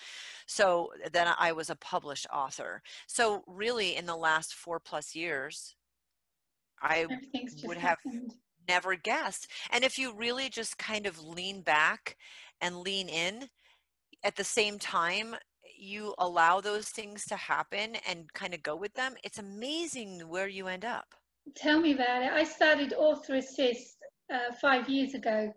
So 0.45 0.91
uh, 1.05 1.09
then 1.13 1.27
I 1.39 1.53
was 1.53 1.69
a 1.69 1.75
published 1.77 2.27
author. 2.33 2.81
So 3.07 3.43
really 3.47 3.95
in 3.95 4.05
the 4.05 4.17
last 4.17 4.53
4 4.53 4.81
plus 4.81 5.15
years 5.15 5.75
I 6.81 7.07
would 7.63 7.77
have 7.77 7.97
happened. 8.03 8.33
never 8.67 8.95
guessed. 8.97 9.47
And 9.71 9.85
if 9.85 9.97
you 9.97 10.13
really 10.13 10.49
just 10.49 10.77
kind 10.77 11.05
of 11.05 11.23
lean 11.23 11.61
back 11.61 12.17
and 12.59 12.81
lean 12.81 13.07
in, 13.07 13.47
at 14.23 14.35
the 14.35 14.43
same 14.43 14.79
time 14.79 15.35
you 15.77 16.13
allow 16.17 16.61
those 16.61 16.89
things 16.89 17.25
to 17.25 17.35
happen 17.35 17.95
and 18.07 18.31
kind 18.33 18.53
of 18.53 18.63
go 18.63 18.75
with 18.75 18.93
them, 18.93 19.15
it's 19.23 19.39
amazing 19.39 20.21
where 20.27 20.47
you 20.47 20.67
end 20.67 20.85
up. 20.85 21.15
Tell 21.55 21.79
me 21.79 21.93
about 21.93 22.23
it. 22.23 22.31
I 22.31 22.43
started 22.43 22.93
Author 22.93 23.35
Assist 23.35 23.97
uh, 24.33 24.53
five 24.61 24.87
years 24.87 25.13
ago, 25.13 25.53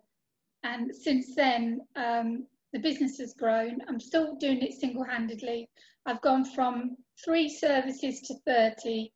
and 0.63 0.93
since 0.93 1.35
then, 1.35 1.81
um, 1.95 2.45
the 2.73 2.79
business 2.79 3.17
has 3.19 3.33
grown. 3.33 3.79
I'm 3.87 3.99
still 3.99 4.35
doing 4.35 4.61
it 4.61 4.73
single 4.73 5.03
handedly. 5.03 5.69
I've 6.05 6.21
gone 6.21 6.45
from 6.45 6.97
three 7.23 7.49
services 7.49 8.21
to 8.21 8.35
30. 8.45 9.11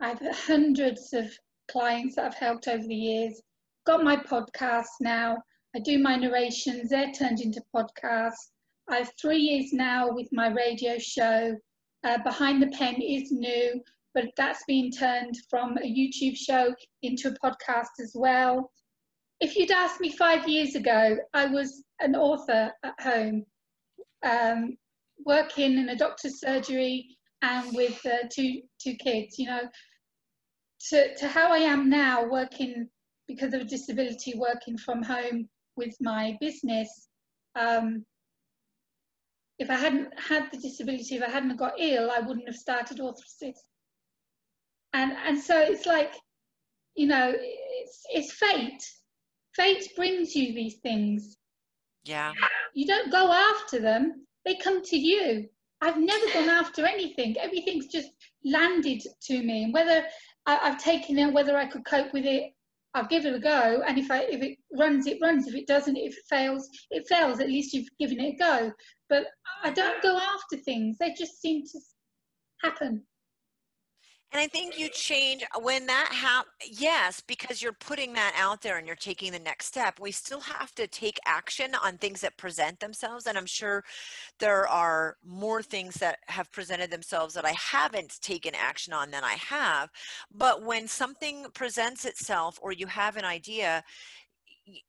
I've 0.00 0.20
hundreds 0.36 1.12
of 1.12 1.26
clients 1.70 2.16
that 2.16 2.26
I've 2.26 2.34
helped 2.34 2.68
over 2.68 2.86
the 2.86 2.94
years. 2.94 3.40
Got 3.84 4.04
my 4.04 4.16
podcast 4.16 4.86
now. 5.00 5.36
I 5.76 5.80
do 5.80 5.98
my 5.98 6.14
narrations, 6.14 6.90
they're 6.90 7.10
turned 7.10 7.40
into 7.40 7.60
podcasts. 7.74 8.50
I 8.88 8.96
have 8.96 9.12
three 9.20 9.38
years 9.38 9.72
now 9.72 10.10
with 10.10 10.28
my 10.32 10.48
radio 10.48 10.98
show. 10.98 11.56
Uh, 12.04 12.18
Behind 12.22 12.62
the 12.62 12.68
Pen 12.68 12.96
is 13.00 13.32
new, 13.32 13.80
but 14.12 14.26
that's 14.36 14.62
been 14.66 14.90
turned 14.90 15.36
from 15.48 15.78
a 15.78 15.86
YouTube 15.86 16.36
show 16.36 16.74
into 17.02 17.28
a 17.28 17.46
podcast 17.46 17.98
as 18.00 18.12
well. 18.14 18.70
If 19.40 19.56
you'd 19.56 19.70
asked 19.70 20.00
me 20.00 20.12
five 20.12 20.46
years 20.46 20.74
ago, 20.74 21.16
I 21.32 21.46
was 21.46 21.82
an 22.00 22.14
author 22.14 22.70
at 22.84 23.00
home, 23.00 23.44
um, 24.22 24.76
working 25.24 25.78
in 25.78 25.88
a 25.88 25.96
doctor's 25.96 26.40
surgery 26.40 27.16
and 27.42 27.74
with 27.74 28.04
uh, 28.04 28.28
two 28.30 28.62
two 28.78 28.94
kids. 28.94 29.38
You 29.38 29.46
know, 29.46 29.62
to 30.90 31.16
to 31.16 31.26
how 31.28 31.52
I 31.52 31.58
am 31.58 31.88
now, 31.88 32.28
working 32.28 32.88
because 33.26 33.54
of 33.54 33.62
a 33.62 33.64
disability, 33.64 34.34
working 34.36 34.76
from 34.76 35.02
home 35.02 35.48
with 35.76 35.94
my 36.00 36.36
business. 36.40 37.08
Um, 37.56 38.04
if 39.58 39.70
I 39.70 39.74
hadn't 39.74 40.18
had 40.18 40.50
the 40.50 40.58
disability, 40.58 41.16
if 41.16 41.22
I 41.22 41.30
hadn't 41.30 41.56
got 41.56 41.78
ill, 41.78 42.10
I 42.10 42.20
wouldn't 42.20 42.48
have 42.48 42.56
started 42.56 43.00
Author 43.00 43.22
Assist. 43.24 43.64
And 44.92 45.12
and 45.26 45.38
so 45.38 45.58
it's 45.60 45.86
like, 45.86 46.12
you 46.94 47.06
know, 47.06 47.32
it's 47.36 48.02
it's 48.12 48.32
fate. 48.32 48.82
Fate 49.54 49.88
brings 49.96 50.34
you 50.34 50.52
these 50.54 50.76
things. 50.82 51.36
Yeah. 52.04 52.32
You 52.74 52.86
don't 52.86 53.10
go 53.10 53.32
after 53.32 53.80
them; 53.80 54.26
they 54.44 54.56
come 54.56 54.82
to 54.82 54.96
you. 54.96 55.48
I've 55.80 55.98
never 55.98 56.26
gone 56.32 56.48
after 56.48 56.86
anything. 56.86 57.36
Everything's 57.38 57.88
just 57.88 58.10
landed 58.44 59.02
to 59.22 59.42
me. 59.42 59.64
And 59.64 59.74
whether 59.74 60.04
I, 60.46 60.54
have 60.68 60.82
taken 60.82 61.18
it, 61.18 61.32
whether 61.32 61.56
I 61.56 61.66
could 61.66 61.84
cope 61.84 62.12
with 62.12 62.24
it, 62.24 62.54
I'll 62.94 63.06
give 63.06 63.26
it 63.26 63.34
a 63.34 63.40
go. 63.40 63.82
And 63.86 63.98
if 63.98 64.10
I 64.10 64.20
if 64.22 64.42
it 64.42 64.58
runs, 64.78 65.06
it 65.06 65.18
runs. 65.20 65.48
If 65.48 65.54
it 65.54 65.66
doesn't, 65.66 65.96
if 65.96 66.16
it 66.16 66.24
fails, 66.28 66.68
it 66.90 67.06
fails. 67.08 67.40
At 67.40 67.48
least 67.48 67.74
you've 67.74 67.88
given 67.98 68.20
it 68.20 68.34
a 68.34 68.36
go. 68.36 68.72
But 69.08 69.26
I 69.62 69.70
don't 69.70 70.02
go 70.02 70.16
after 70.16 70.56
things. 70.56 70.96
They 70.98 71.12
just 71.12 71.40
seem 71.40 71.64
to 71.64 71.80
happen. 72.62 73.04
And 74.34 74.40
I 74.40 74.48
think 74.48 74.76
you 74.76 74.88
change 74.88 75.44
uh, 75.54 75.60
when 75.60 75.86
that 75.86 76.08
happens. 76.12 76.80
Yes, 76.80 77.20
because 77.20 77.62
you're 77.62 77.72
putting 77.72 78.12
that 78.14 78.34
out 78.36 78.62
there 78.62 78.78
and 78.78 78.86
you're 78.86 78.96
taking 78.96 79.30
the 79.30 79.38
next 79.38 79.66
step. 79.66 80.00
We 80.00 80.10
still 80.10 80.40
have 80.40 80.74
to 80.74 80.88
take 80.88 81.20
action 81.24 81.76
on 81.84 81.98
things 81.98 82.20
that 82.22 82.36
present 82.36 82.80
themselves. 82.80 83.28
And 83.28 83.38
I'm 83.38 83.46
sure 83.46 83.84
there 84.40 84.66
are 84.68 85.18
more 85.24 85.62
things 85.62 85.94
that 85.96 86.18
have 86.26 86.50
presented 86.50 86.90
themselves 86.90 87.32
that 87.34 87.44
I 87.44 87.52
haven't 87.56 88.20
taken 88.22 88.54
action 88.56 88.92
on 88.92 89.12
than 89.12 89.22
I 89.22 89.34
have. 89.34 89.88
But 90.34 90.64
when 90.64 90.88
something 90.88 91.46
presents 91.54 92.04
itself 92.04 92.58
or 92.60 92.72
you 92.72 92.88
have 92.88 93.16
an 93.16 93.24
idea, 93.24 93.84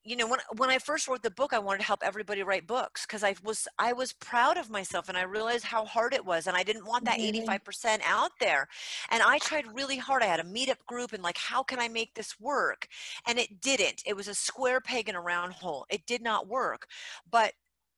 you 0.03 0.15
know 0.15 0.28
when 0.28 0.39
when 0.57 0.69
I 0.69 0.80
first 0.80 1.07
wrote 1.07 1.21
the 1.21 1.32
book 1.32 1.53
I 1.53 1.59
wanted 1.59 1.80
to 1.80 1.86
help 1.86 2.01
everybody 2.03 2.43
write 2.43 2.65
books 2.65 3.05
because 3.05 3.23
I 3.23 3.36
was 3.43 3.67
I 3.78 3.93
was 3.93 4.13
proud 4.13 4.57
of 4.57 4.69
myself 4.69 5.09
and 5.09 5.17
I 5.17 5.23
realized 5.23 5.65
how 5.65 5.86
hard 5.86 6.13
it 6.13 6.26
was 6.26 6.47
and 6.47 6.55
I 6.55 6.63
didn't 6.63 6.86
want 6.86 7.05
that 7.05 7.19
mm-hmm. 7.19 7.49
85% 7.49 8.01
out 8.05 8.32
there. 8.39 8.67
And 9.11 9.21
I 9.21 9.39
tried 9.39 9.65
really 9.76 9.97
hard 9.97 10.23
I 10.23 10.28
had 10.28 10.39
a 10.39 10.43
meetup 10.43 10.86
group 10.88 11.13
and 11.13 11.23
like 11.23 11.38
how 11.38 11.61
can 11.63 11.80
I 11.80 11.88
make 11.88 12.13
this 12.13 12.39
work? 12.39 12.88
And 13.28 13.38
it 13.38 13.61
didn't. 13.61 14.03
It 14.05 14.15
was 14.15 14.28
a 14.28 14.34
square 14.36 14.80
peg 14.80 15.09
in 15.09 15.15
a 15.15 15.21
round 15.21 15.53
hole. 15.53 15.86
It 15.89 16.05
did 16.05 16.21
not 16.21 16.47
work. 16.47 16.88
But 17.30 17.53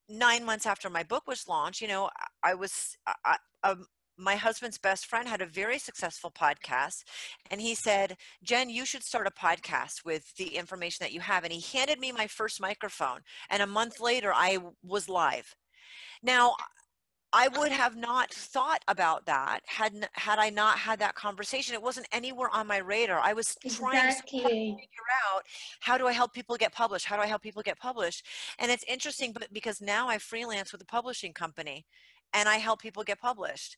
nine 0.10 0.46
months 0.46 0.66
after 0.66 0.90
my 0.90 1.04
book 1.04 1.28
was 1.28 1.50
launched 1.50 1.82
you 1.82 1.88
know 1.88 2.10
I 2.42 2.54
was 2.54 2.98
I, 3.26 3.36
um, 3.64 3.86
my 4.18 4.36
husband's 4.36 4.78
best 4.78 5.06
friend 5.06 5.28
had 5.28 5.42
a 5.42 5.46
very 5.46 5.78
successful 5.78 6.32
podcast 6.32 7.04
and 7.52 7.62
he 7.62 7.76
said 7.76 8.18
jen 8.44 8.70
you 8.70 8.86
should 8.86 9.04
start 9.04 9.28
a 9.28 9.32
podcast 9.32 10.04
with 10.06 10.36
the 10.38 10.56
information 10.56 11.04
that 11.04 11.14
you 11.14 11.20
have 11.20 11.44
and 11.44 11.54
he 11.54 11.78
handed 11.78 12.00
me 12.00 12.12
my 12.12 12.28
first 12.28 12.60
microphone 12.60 13.20
and 13.50 13.62
a 13.62 13.68
month 13.68 14.00
later 14.00 14.32
i 14.34 14.58
was 14.84 15.08
live 15.08 15.56
now 16.24 16.56
I 17.34 17.50
would 17.50 17.72
have 17.72 17.98
not 17.98 18.34
thought 18.34 18.84
about 18.88 19.26
that 19.26 19.60
had 19.66 20.08
had 20.14 20.40
I 20.40 20.50
not 20.50 20.80
had 20.80 21.00
that 21.00 21.14
conversation. 21.16 21.76
It 21.76 21.82
wasn't 21.82 22.08
anywhere 22.12 22.50
on 22.54 22.68
my 22.68 22.78
radar. 22.78 23.20
I 23.20 23.34
was 23.34 23.58
trying 23.70 24.14
to 24.14 24.22
figure 24.22 25.08
out 25.26 25.44
how 25.82 25.98
do 25.98 26.08
I 26.08 26.14
help 26.14 26.34
people 26.34 26.56
get 26.56 26.74
published? 26.74 27.06
How 27.06 27.18
do 27.18 27.22
I 27.22 27.28
help 27.28 27.42
people 27.42 27.62
get 27.62 27.78
published? 27.80 28.26
And 28.60 28.72
it's 28.72 28.86
interesting, 28.88 29.34
but 29.34 29.52
because 29.52 29.82
now 29.82 30.08
I 30.08 30.20
freelance 30.20 30.72
with 30.72 30.82
a 30.82 30.86
publishing 30.86 31.34
company, 31.34 31.86
and 32.38 32.48
I 32.48 32.58
help 32.58 32.80
people 32.80 33.04
get 33.04 33.20
published. 33.20 33.78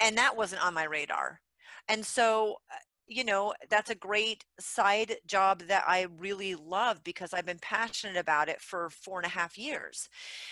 And 0.00 0.18
that 0.18 0.36
wasn't 0.36 0.64
on 0.64 0.74
my 0.74 0.82
radar. 0.84 1.40
And 1.88 2.04
so, 2.04 2.56
uh, 2.70 2.76
you 3.06 3.24
know, 3.24 3.54
that's 3.70 3.90
a 3.90 3.94
great 3.94 4.44
side 4.58 5.14
job 5.26 5.62
that 5.68 5.84
I 5.86 6.08
really 6.18 6.56
love 6.56 7.04
because 7.04 7.32
I've 7.32 7.46
been 7.46 7.60
passionate 7.60 8.16
about 8.16 8.48
it 8.48 8.60
for 8.60 8.90
four 8.90 9.20
and 9.20 9.26
a 9.26 9.30
half 9.30 9.56
years. 9.56 10.08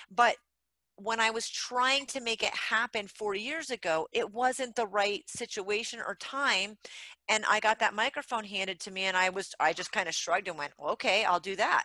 But 0.08 0.36
when 0.94 1.18
I 1.18 1.30
was 1.30 1.48
trying 1.48 2.06
to 2.06 2.20
make 2.20 2.44
it 2.44 2.54
happen 2.54 3.08
four 3.08 3.34
years 3.34 3.70
ago, 3.70 4.06
it 4.12 4.32
wasn't 4.32 4.76
the 4.76 4.86
right 4.86 5.22
situation 5.26 5.98
or 6.06 6.14
time. 6.14 6.76
And 7.28 7.42
I 7.48 7.58
got 7.58 7.80
that 7.80 7.94
microphone 7.94 8.44
handed 8.44 8.78
to 8.80 8.92
me 8.92 9.04
and 9.04 9.16
I 9.16 9.30
was, 9.30 9.52
I 9.58 9.72
just 9.72 9.90
kind 9.92 10.08
of 10.08 10.14
shrugged 10.14 10.46
and 10.46 10.58
went, 10.58 10.72
okay, 10.78 11.24
I'll 11.24 11.40
do 11.40 11.56
that. 11.56 11.84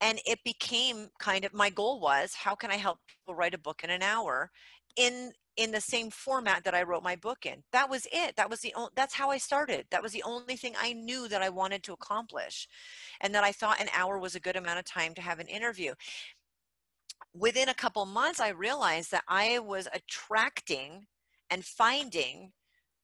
And 0.00 0.20
it 0.26 0.38
became 0.44 1.08
kind 1.18 1.44
of, 1.44 1.52
my 1.52 1.70
goal 1.70 2.00
was, 2.00 2.34
how 2.34 2.54
can 2.54 2.70
I 2.70 2.76
help 2.76 2.98
people 3.06 3.34
write 3.34 3.54
a 3.54 3.58
book 3.58 3.82
in 3.84 3.90
an 3.90 4.02
hour 4.02 4.50
in, 4.96 5.32
in 5.56 5.70
the 5.70 5.80
same 5.80 6.10
format 6.10 6.64
that 6.64 6.74
I 6.74 6.82
wrote 6.82 7.02
my 7.02 7.16
book 7.16 7.44
in. 7.44 7.62
That 7.72 7.90
was 7.90 8.06
it. 8.10 8.36
That 8.36 8.48
was 8.48 8.60
the 8.60 8.72
only, 8.74 8.90
that's 8.96 9.14
how 9.14 9.30
I 9.30 9.38
started. 9.38 9.86
That 9.90 10.02
was 10.02 10.12
the 10.12 10.22
only 10.22 10.56
thing 10.56 10.74
I 10.80 10.94
knew 10.94 11.28
that 11.28 11.42
I 11.42 11.50
wanted 11.50 11.82
to 11.84 11.92
accomplish. 11.92 12.66
And 13.20 13.34
that 13.34 13.44
I 13.44 13.52
thought 13.52 13.80
an 13.80 13.88
hour 13.94 14.18
was 14.18 14.34
a 14.34 14.40
good 14.40 14.56
amount 14.56 14.78
of 14.78 14.84
time 14.84 15.14
to 15.14 15.20
have 15.20 15.38
an 15.38 15.48
interview 15.48 15.94
within 17.34 17.68
a 17.68 17.74
couple 17.74 18.04
months, 18.06 18.40
I 18.40 18.48
realized 18.48 19.10
that 19.12 19.24
I 19.28 19.58
was 19.58 19.88
attracting 19.92 21.06
and 21.48 21.64
finding 21.64 22.52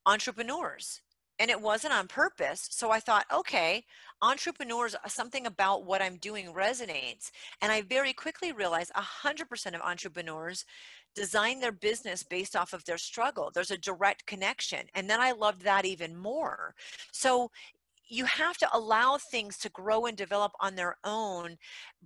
entrepreneurs. 0.05 1.03
And 1.39 1.51
it 1.51 1.61
wasn't 1.61 1.93
on 1.93 2.09
purpose. 2.09 2.69
So 2.71 2.91
I 2.91 3.01
thought, 3.01 3.27
okay, 3.33 3.85
entrepreneurs, 4.23 4.95
uh, 4.95 5.09
something 5.09 5.47
about 5.47 5.85
what 5.85 6.01
I'm 6.01 6.17
doing 6.17 6.53
resonates. 6.55 7.31
And 7.61 7.71
I 7.71 7.83
very 7.83 8.13
quickly 8.13 8.53
realized 8.53 8.93
100% 8.95 9.75
of 9.75 9.81
entrepreneurs 9.83 10.65
design 11.15 11.61
their 11.61 11.73
business 11.73 12.23
based 12.23 12.57
off 12.57 12.73
of 12.73 12.85
their 12.85 12.99
struggle. 12.99 13.51
There's 13.53 13.71
a 13.71 13.79
direct 13.79 14.27
connection. 14.27 14.87
And 14.95 15.09
then 15.09 15.21
I 15.21 15.33
loved 15.33 15.63
that 15.63 15.85
even 15.85 16.17
more. 16.17 16.75
So 17.13 17.51
you 18.09 18.25
have 18.25 18.57
to 18.59 18.69
allow 18.73 19.19
things 19.19 19.59
to 19.59 19.69
grow 19.71 20.07
and 20.07 20.17
develop 20.17 20.53
on 20.61 20.77
their 20.77 20.97
own, 21.05 21.57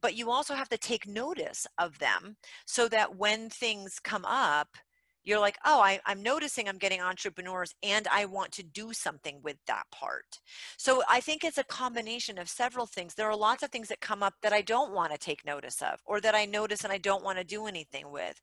but 0.01 0.15
you 0.15 0.31
also 0.31 0.55
have 0.55 0.69
to 0.71 0.79
take 0.79 1.07
notice 1.07 1.67
of 1.79 1.99
them 1.99 2.37
so 2.65 2.89
that 2.89 3.17
when 3.17 3.51
things 3.51 3.99
come 4.03 4.25
up, 4.25 4.77
you're 5.25 5.41
like, 5.41 5.59
oh, 5.65 5.81
I, 5.81 6.01
am 6.07 6.23
noticing 6.23 6.69
I'm 6.69 6.79
getting 6.79 7.01
entrepreneurs 7.01 7.75
and 7.83 8.07
I 8.09 8.25
want 8.25 8.53
to 8.53 8.63
do 8.63 8.93
something 8.93 9.41
with 9.43 9.57
that 9.67 9.85
part. 9.91 10.41
So 10.77 11.03
I 11.09 11.21
think 11.21 11.45
it's 11.45 11.59
a 11.59 11.65
combination 11.65 12.39
of 12.39 12.49
several 12.49 12.87
things. 12.87 13.15
There 13.15 13.29
are 13.29 13.37
lots 13.37 13.63
of 13.63 13.71
things 13.71 13.89
that 13.89 14.01
come 14.01 14.23
up 14.23 14.35
that 14.43 14.53
I 14.53 14.63
don't 14.63 14.93
want 14.93 15.13
to 15.13 15.19
take 15.19 15.45
notice 15.45 15.83
of 15.83 16.01
or 16.05 16.21
that 16.21 16.35
I 16.35 16.45
notice 16.47 16.85
and 16.85 16.93
I 16.93 16.99
don't 16.99 17.25
want 17.25 17.39
to 17.39 17.45
do 17.45 17.67
anything 17.67 18.11
with. 18.11 18.41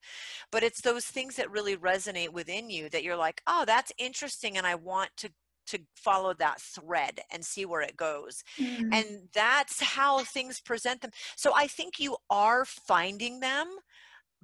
But 0.51 0.63
it's 0.63 0.82
those 0.82 1.05
things 1.05 1.36
that 1.36 1.51
really 1.51 1.75
resonate 1.75 2.30
within 2.30 2.69
you 2.69 2.89
that 2.89 3.03
you're 3.03 3.17
like, 3.17 3.41
oh, 3.47 3.63
that's 3.65 3.91
interesting 3.97 4.57
and 4.57 4.67
I 4.67 4.75
want 4.75 5.09
to 5.17 5.30
to 5.67 5.80
follow 5.95 6.34
that 6.34 6.59
thread 6.61 7.19
and 7.32 7.43
see 7.45 7.65
where 7.65 7.82
it 7.82 7.97
goes. 7.97 8.43
Mm. 8.59 8.89
And 8.93 9.05
that's 9.34 9.82
how 9.82 10.19
things 10.23 10.59
present 10.59 11.01
them. 11.01 11.11
So 11.36 11.51
I 11.55 11.67
think 11.67 11.99
you 11.99 12.17
are 12.30 12.65
finding 12.65 13.39
them 13.39 13.67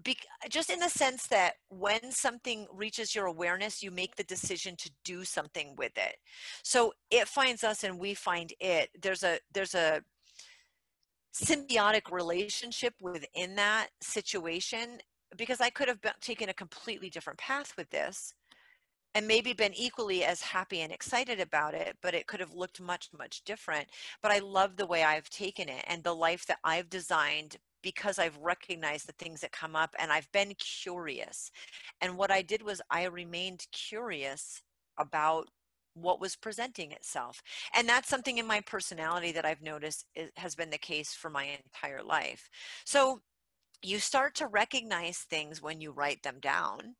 be, 0.01 0.17
just 0.49 0.69
in 0.69 0.79
the 0.79 0.89
sense 0.89 1.27
that 1.27 1.53
when 1.69 2.11
something 2.11 2.67
reaches 2.73 3.13
your 3.13 3.25
awareness, 3.25 3.83
you 3.83 3.91
make 3.91 4.15
the 4.15 4.23
decision 4.23 4.75
to 4.77 4.91
do 5.05 5.23
something 5.23 5.75
with 5.77 5.97
it. 5.97 6.15
So 6.63 6.93
it 7.11 7.27
finds 7.27 7.63
us 7.63 7.83
and 7.83 7.99
we 7.99 8.13
find 8.13 8.53
it. 8.59 8.89
There's 8.99 9.23
a 9.23 9.39
there's 9.53 9.75
a 9.75 10.01
symbiotic 11.33 12.11
relationship 12.11 12.93
within 13.01 13.55
that 13.55 13.89
situation 14.01 14.99
because 15.35 15.61
I 15.61 15.69
could 15.69 15.87
have 15.87 16.01
been, 16.01 16.13
taken 16.21 16.49
a 16.49 16.53
completely 16.53 17.09
different 17.09 17.39
path 17.39 17.73
with 17.77 17.89
this 17.89 18.33
and 19.15 19.27
maybe 19.27 19.53
been 19.53 19.73
equally 19.73 20.23
as 20.23 20.41
happy 20.41 20.81
and 20.81 20.91
excited 20.91 21.39
about 21.39 21.73
it, 21.73 21.97
but 22.01 22.15
it 22.15 22.27
could 22.27 22.39
have 22.39 22.53
looked 22.53 22.81
much, 22.81 23.09
much 23.17 23.43
different. 23.45 23.87
But 24.21 24.31
I 24.31 24.39
love 24.39 24.75
the 24.75 24.87
way 24.87 25.03
I've 25.03 25.29
taken 25.29 25.69
it 25.69 25.83
and 25.87 26.03
the 26.03 26.15
life 26.15 26.45
that 26.47 26.57
I've 26.63 26.89
designed 26.89 27.57
because 27.83 28.17
I've 28.17 28.37
recognized 28.37 29.07
the 29.07 29.13
things 29.13 29.41
that 29.41 29.51
come 29.51 29.75
up 29.75 29.95
and 29.99 30.11
I've 30.11 30.31
been 30.31 30.53
curious. 30.57 31.51
And 32.01 32.17
what 32.17 32.31
I 32.31 32.41
did 32.41 32.63
was 32.63 32.81
I 32.89 33.05
remained 33.05 33.67
curious 33.71 34.61
about 34.97 35.47
what 35.93 36.19
was 36.19 36.35
presenting 36.35 36.91
itself. 36.91 37.43
And 37.75 37.87
that's 37.87 38.09
something 38.09 38.39
in 38.39 38.47
my 38.47 38.61
personality 38.61 39.31
that 39.33 39.45
I've 39.45 39.61
noticed 39.61 40.05
has 40.37 40.55
been 40.55 40.71
the 40.71 40.77
case 40.79 41.13
for 41.13 41.29
my 41.29 41.45
entire 41.63 42.01
life. 42.01 42.49
So 42.85 43.19
you 43.83 43.99
start 43.99 44.33
to 44.35 44.47
recognize 44.47 45.19
things 45.19 45.61
when 45.61 45.81
you 45.81 45.91
write 45.91 46.23
them 46.23 46.39
down 46.41 46.95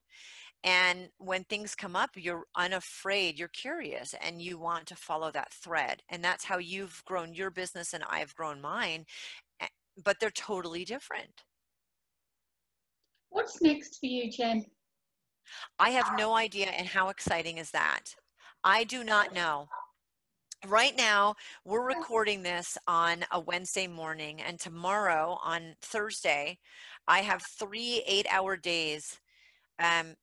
and 0.64 1.10
when 1.18 1.44
things 1.44 1.76
come 1.76 1.96
up, 1.96 2.12
you're 2.16 2.46
unafraid, 2.56 3.38
you're 3.38 3.50
curious, 3.50 4.16
and 4.22 4.42
you 4.42 4.58
want 4.58 4.88
to 4.88 4.96
follow 4.96 5.30
that 5.32 5.52
thread. 5.52 6.02
And 6.10 6.24
that's 6.24 6.46
how 6.46 6.58
you've 6.58 7.04
grown 7.06 7.34
your 7.34 7.50
business 7.50 7.94
and 7.94 8.04
I've 8.10 8.34
grown 8.36 8.62
mine, 8.62 9.06
but 10.04 10.20
they're 10.20 10.32
totally 10.32 10.86
different. 10.86 11.44
What's 13.30 13.62
next 13.62 14.00
for 14.00 14.06
you, 14.06 14.32
Jen? 14.32 14.66
I 15.80 15.90
have 15.90 16.18
no 16.18 16.36
idea. 16.36 16.68
And 16.68 16.88
how 16.88 17.10
exciting 17.10 17.58
is 17.58 17.72
that? 17.72 18.04
I 18.64 18.84
do 18.84 19.04
not 19.04 19.34
know. 19.34 19.68
Right 20.68 20.96
now, 20.96 21.36
we're 21.66 21.86
recording 21.86 22.42
this 22.42 22.78
on 22.88 23.26
a 23.32 23.40
Wednesday 23.40 23.86
morning, 23.86 24.42
and 24.42 24.58
tomorrow 24.58 25.38
on 25.44 25.76
Thursday, 25.82 26.58
I 27.06 27.20
have 27.20 27.44
three 27.60 28.02
eight 28.08 28.26
hour 28.32 28.56
days 28.56 29.20
um, 29.80 30.16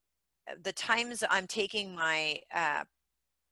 the 0.63 0.73
times 0.73 1.23
I'm 1.29 1.47
taking 1.47 1.95
my 1.95 2.41
uh, 2.55 2.85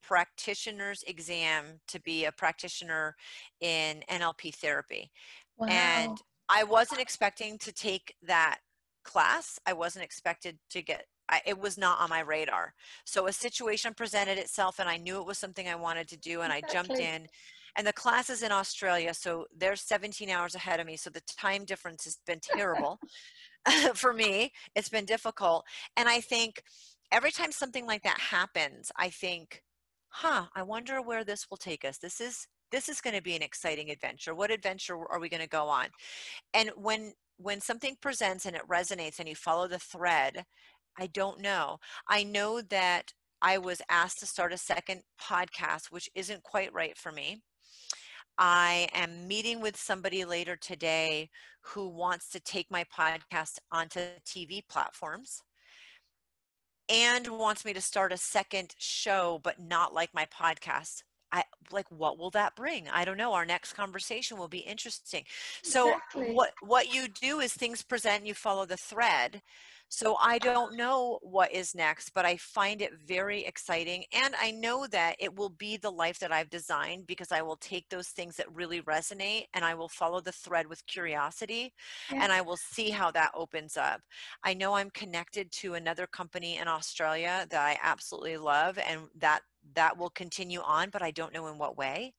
practitioner's 0.03 1.03
exam 1.07 1.81
to 1.89 2.01
be 2.01 2.25
a 2.25 2.33
practitioner 2.33 3.15
in 3.61 4.03
NLP 4.11 4.55
therapy. 4.55 5.11
Wow. 5.59 5.69
And 5.69 6.19
I 6.49 6.65
wasn't 6.65 7.01
expecting 7.01 7.59
to 7.59 7.73
take 7.73 8.15
that 8.23 8.59
class. 9.05 9.59
I 9.67 9.73
wasn't 9.73 10.05
expected 10.05 10.59
to 10.71 10.83
get 10.83 11.05
I, 11.31 11.43
it 11.45 11.61
was 11.61 11.77
not 11.77 12.01
on 12.01 12.09
my 12.09 12.21
radar. 12.21 12.73
So 13.05 13.27
a 13.27 13.33
situation 13.33 13.93
presented 13.93 14.39
itself 14.39 14.79
and 14.79 14.89
I 14.89 14.97
knew 14.97 15.21
it 15.21 15.27
was 15.27 15.37
something 15.37 15.69
I 15.69 15.75
wanted 15.75 16.09
to 16.09 16.17
do 16.17 16.41
and 16.41 16.51
exactly. 16.51 16.71
I 16.71 16.73
jumped 16.73 16.99
in. 16.99 17.27
And 17.77 17.87
the 17.87 17.93
class 17.93 18.31
is 18.31 18.43
in 18.43 18.51
Australia, 18.51 19.13
so 19.13 19.45
they're 19.55 19.77
17 19.77 20.31
hours 20.31 20.55
ahead 20.55 20.81
of 20.81 20.87
me. 20.87 20.97
So 20.97 21.11
the 21.11 21.21
time 21.39 21.67
difference 21.67 22.05
has 22.05 22.17
been 22.27 22.41
terrible. 22.41 22.99
for 23.95 24.13
me. 24.13 24.53
It's 24.75 24.89
been 24.89 25.05
difficult. 25.05 25.65
And 25.97 26.09
I 26.09 26.21
think 26.21 26.63
every 27.13 27.31
time 27.31 27.53
something 27.53 27.87
like 27.87 28.03
that 28.03 28.19
happens, 28.19 28.91
I 28.97 29.11
think, 29.11 29.63
huh, 30.09 30.47
I 30.55 30.63
wonder 30.63 31.01
where 31.03 31.25
this 31.25 31.47
will 31.51 31.57
take 31.57 31.85
us. 31.85 31.99
This 31.99 32.21
is 32.21 32.47
this 32.71 32.89
is 32.89 33.01
going 33.01 33.17
to 33.17 33.23
be 33.23 33.37
an 33.37 33.43
exciting 33.43 33.91
adventure. 33.91 34.35
What 34.35 34.51
adventure 34.51 34.97
are 34.97 35.21
we 35.21 35.29
going 35.29 35.43
to 35.43 35.49
go 35.49 35.69
on? 35.69 35.87
And 36.55 36.71
when 36.77 37.13
when 37.41 37.61
something 37.61 37.97
presents 38.01 38.47
and 38.47 38.57
it 38.57 38.69
resonates 38.69 39.21
and 39.21 39.29
you 39.29 39.37
follow 39.37 39.69
the 39.69 39.79
thread, 39.79 40.45
I 40.99 41.07
don't 41.07 41.41
know. 41.41 41.79
I 42.09 42.25
know 42.25 42.61
that 42.63 43.13
I 43.41 43.59
was 43.59 43.81
asked 43.89 44.19
to 44.21 44.27
start 44.27 44.53
a 44.53 44.59
second 44.59 45.03
podcast, 45.23 45.93
which 45.93 46.11
isn't 46.17 46.43
quite 46.43 46.73
right 46.73 46.99
for 46.99 47.13
me. 47.13 47.43
I 48.37 48.89
am 48.93 49.29
meeting 49.29 49.61
with 49.61 49.77
somebody 49.77 50.25
later 50.25 50.57
today 50.57 51.31
who 51.61 51.89
wants 51.89 52.29
to 52.31 52.41
take 52.41 52.71
my 52.71 52.85
podcast 52.85 53.59
onto 53.71 54.01
TV 54.27 54.63
platforms 54.69 55.43
and 56.89 57.29
wants 57.29 57.65
me 57.65 57.73
to 57.73 57.81
start 57.81 58.13
a 58.13 58.17
second 58.17 58.75
show, 58.79 59.41
but 59.43 59.61
not 59.61 59.93
like 59.93 60.11
my 60.15 60.27
podcast. 60.27 61.03
I 61.33 61.45
like 61.71 61.87
what 61.91 62.19
will 62.19 62.31
that 62.31 62.57
bring? 62.57 62.89
I 62.89 63.05
don't 63.05 63.17
know. 63.17 63.33
Our 63.33 63.45
next 63.45 63.75
conversation 63.75 64.39
will 64.39 64.49
be 64.49 64.59
interesting. 64.59 65.25
So 65.63 65.89
exactly. 65.89 66.33
what 66.33 66.53
what 66.63 66.95
you 66.95 67.09
do 67.09 67.41
is 67.41 67.53
things 67.53 67.83
present, 67.83 68.27
you 68.27 68.35
follow 68.35 68.67
the 68.67 68.77
thread. 68.77 69.43
So 69.91 70.17
I 70.21 70.39
don't 70.39 70.77
know 70.77 71.19
what 71.23 71.51
is 71.51 71.75
next, 71.75 72.11
but 72.15 72.27
I 72.27 72.37
find 72.37 72.83
it 72.83 72.93
very 73.07 73.45
exciting. 73.45 74.05
And 74.13 74.35
I 74.41 74.51
know 74.51 74.87
that 74.89 75.17
it 75.19 75.35
will 75.35 75.49
be 75.49 75.79
the 75.79 75.91
life 75.91 76.19
that 76.19 76.31
I've 76.31 76.51
designed 76.51 77.07
because 77.07 77.33
I 77.33 77.41
will 77.41 77.57
take 77.57 77.89
those 77.89 78.09
things 78.09 78.37
that 78.37 78.55
really 78.55 78.83
resonate 78.83 79.45
and 79.55 79.65
I 79.65 79.75
will 79.75 79.89
follow 79.89 80.21
the 80.21 80.33
thread 80.33 80.67
with 80.67 80.87
curiosity 80.87 81.73
yeah. 82.13 82.23
and 82.23 82.31
I 82.31 82.43
will 82.43 82.59
see 82.59 82.91
how 82.91 83.11
that 83.13 83.31
opens 83.35 83.77
up. 83.79 84.03
I 84.45 84.53
know 84.53 84.75
I'm 84.75 84.91
connected 84.91 85.51
to 85.53 85.75
another 85.75 86.07
company 86.07 86.59
in 86.59 86.69
Australia 86.69 87.47
that 87.51 87.61
I 87.61 87.79
absolutely 87.83 88.37
love 88.37 88.79
and 88.79 89.03
that 89.19 89.41
that 89.75 89.99
will 89.99 90.11
continue 90.11 90.61
on, 90.61 90.91
but 90.91 91.03
I 91.03 91.11
don't 91.11 91.33
know 91.33 91.47
in 91.49 91.59
what 91.59 91.77
way. 91.77 92.15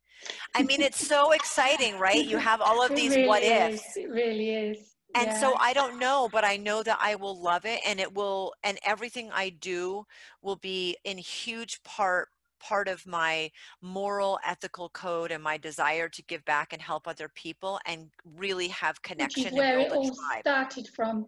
I 0.53 0.63
mean, 0.63 0.81
it's 0.81 1.07
so 1.07 1.31
exciting, 1.31 1.97
right? 1.97 2.25
You 2.25 2.37
have 2.37 2.61
all 2.61 2.83
of 2.83 2.95
these 2.95 3.15
really 3.15 3.27
what 3.27 3.43
ifs. 3.43 3.85
Is. 3.91 3.97
It 3.97 4.09
really 4.09 4.51
is 4.51 4.95
and 5.15 5.27
yeah. 5.27 5.39
so 5.39 5.55
i 5.59 5.73
don't 5.73 5.97
know 5.99 6.29
but 6.31 6.43
i 6.43 6.57
know 6.57 6.83
that 6.83 6.97
i 7.01 7.15
will 7.15 7.39
love 7.39 7.65
it 7.65 7.79
and 7.85 7.99
it 7.99 8.13
will 8.13 8.53
and 8.63 8.77
everything 8.85 9.29
i 9.33 9.49
do 9.49 10.05
will 10.41 10.55
be 10.57 10.95
in 11.03 11.17
huge 11.17 11.81
part 11.83 12.29
part 12.59 12.87
of 12.87 13.05
my 13.07 13.49
moral 13.81 14.37
ethical 14.45 14.89
code 14.89 15.31
and 15.31 15.41
my 15.41 15.57
desire 15.57 16.09
to 16.09 16.21
give 16.23 16.43
back 16.45 16.73
and 16.73 16.81
help 16.81 17.07
other 17.07 17.29
people 17.33 17.79
and 17.85 18.09
really 18.35 18.67
have 18.67 19.01
connection 19.01 19.43
which 19.45 19.53
is 19.53 19.57
where 19.57 19.79
it 19.79 19.91
all 19.91 20.03
tribe. 20.03 20.41
started 20.41 20.87
from 20.95 21.25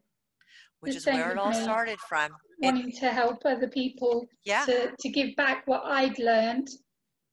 which 0.81 0.95
is 0.95 1.05
where 1.05 1.31
it 1.31 1.37
all 1.37 1.53
started 1.53 1.97
from 1.99 2.31
wanting 2.61 2.89
it, 2.89 2.97
to 2.97 3.09
help 3.09 3.41
other 3.45 3.67
people 3.67 4.25
yeah 4.45 4.65
to, 4.65 4.91
to 4.99 5.09
give 5.09 5.35
back 5.35 5.63
what 5.65 5.83
i'd 5.85 6.19
learned 6.19 6.67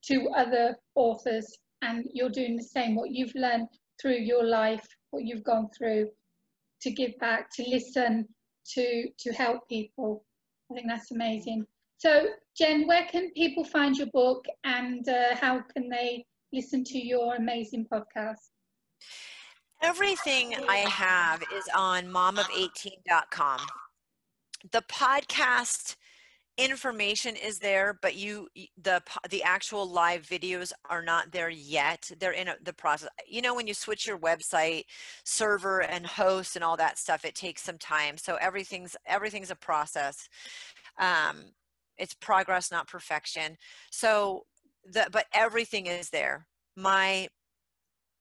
to 0.03 0.29
other 0.37 0.77
authors 0.95 1.59
and 1.83 2.05
you're 2.13 2.31
doing 2.31 2.57
the 2.57 2.63
same 2.63 2.95
what 2.95 3.11
you've 3.11 3.35
learned 3.35 3.67
through 4.01 4.17
your 4.17 4.45
life 4.45 4.87
what 5.11 5.25
you've 5.25 5.45
gone 5.45 5.69
through 5.77 6.09
to 6.83 6.91
give 6.91 7.19
back, 7.19 7.51
to 7.57 7.65
listen, 7.69 8.29
to 8.75 9.09
to 9.19 9.33
help 9.33 9.69
people. 9.69 10.25
I 10.71 10.75
think 10.75 10.87
that's 10.89 11.11
amazing. 11.11 11.67
So, 11.97 12.29
Jen, 12.57 12.87
where 12.87 13.07
can 13.11 13.31
people 13.33 13.65
find 13.65 13.97
your 13.97 14.07
book 14.13 14.45
and 14.65 15.09
uh, 15.09 15.35
how 15.35 15.63
can 15.75 15.89
they 15.89 16.25
listen 16.53 16.85
to 16.85 16.99
your 16.99 17.37
amazing 17.37 17.87
podcast? 17.93 18.51
Everything 19.83 20.55
I 20.69 20.79
have 20.79 21.43
is 21.55 21.65
on 21.75 22.07
momof18.com. 22.07 23.61
The 24.73 24.83
podcast 24.91 25.97
information 26.59 27.37
is 27.37 27.61
there 27.61 27.99
but 28.03 28.17
you 28.17 28.49
the 28.83 29.01
the 29.31 29.43
actual 29.45 29.89
live 29.89 30.23
videos 30.23 30.73
are 30.91 31.03
not 31.03 31.31
there 31.31 31.49
yet. 31.51 32.11
They're 32.19 32.33
in 32.33 32.49
a, 32.49 32.57
the 32.63 32.73
process 32.73 33.09
you 33.27 33.41
know 33.41 33.55
when 33.55 33.69
you 33.69 33.75
switch 33.75 34.07
your 34.07 34.19
website 34.19 34.83
server 35.25 35.83
and 35.83 36.05
host 36.05 36.57
and 36.57 36.65
all 36.65 36.77
that 36.77 36.99
stuff 36.99 37.25
it 37.25 37.37
takes 37.37 37.63
some 37.63 37.79
time 37.79 38.19
so 38.19 38.37
everything's 38.41 38.97
everything's 39.07 39.53
a 39.53 39.57
process. 39.57 40.29
Um 40.99 41.53
it's 41.97 42.15
progress 42.15 42.71
not 42.71 42.89
perfection. 42.89 43.57
So 43.91 44.43
the 44.85 45.07
but 45.13 45.27
everything 45.33 45.87
is 45.87 46.11
there. 46.11 46.47
My 46.77 47.29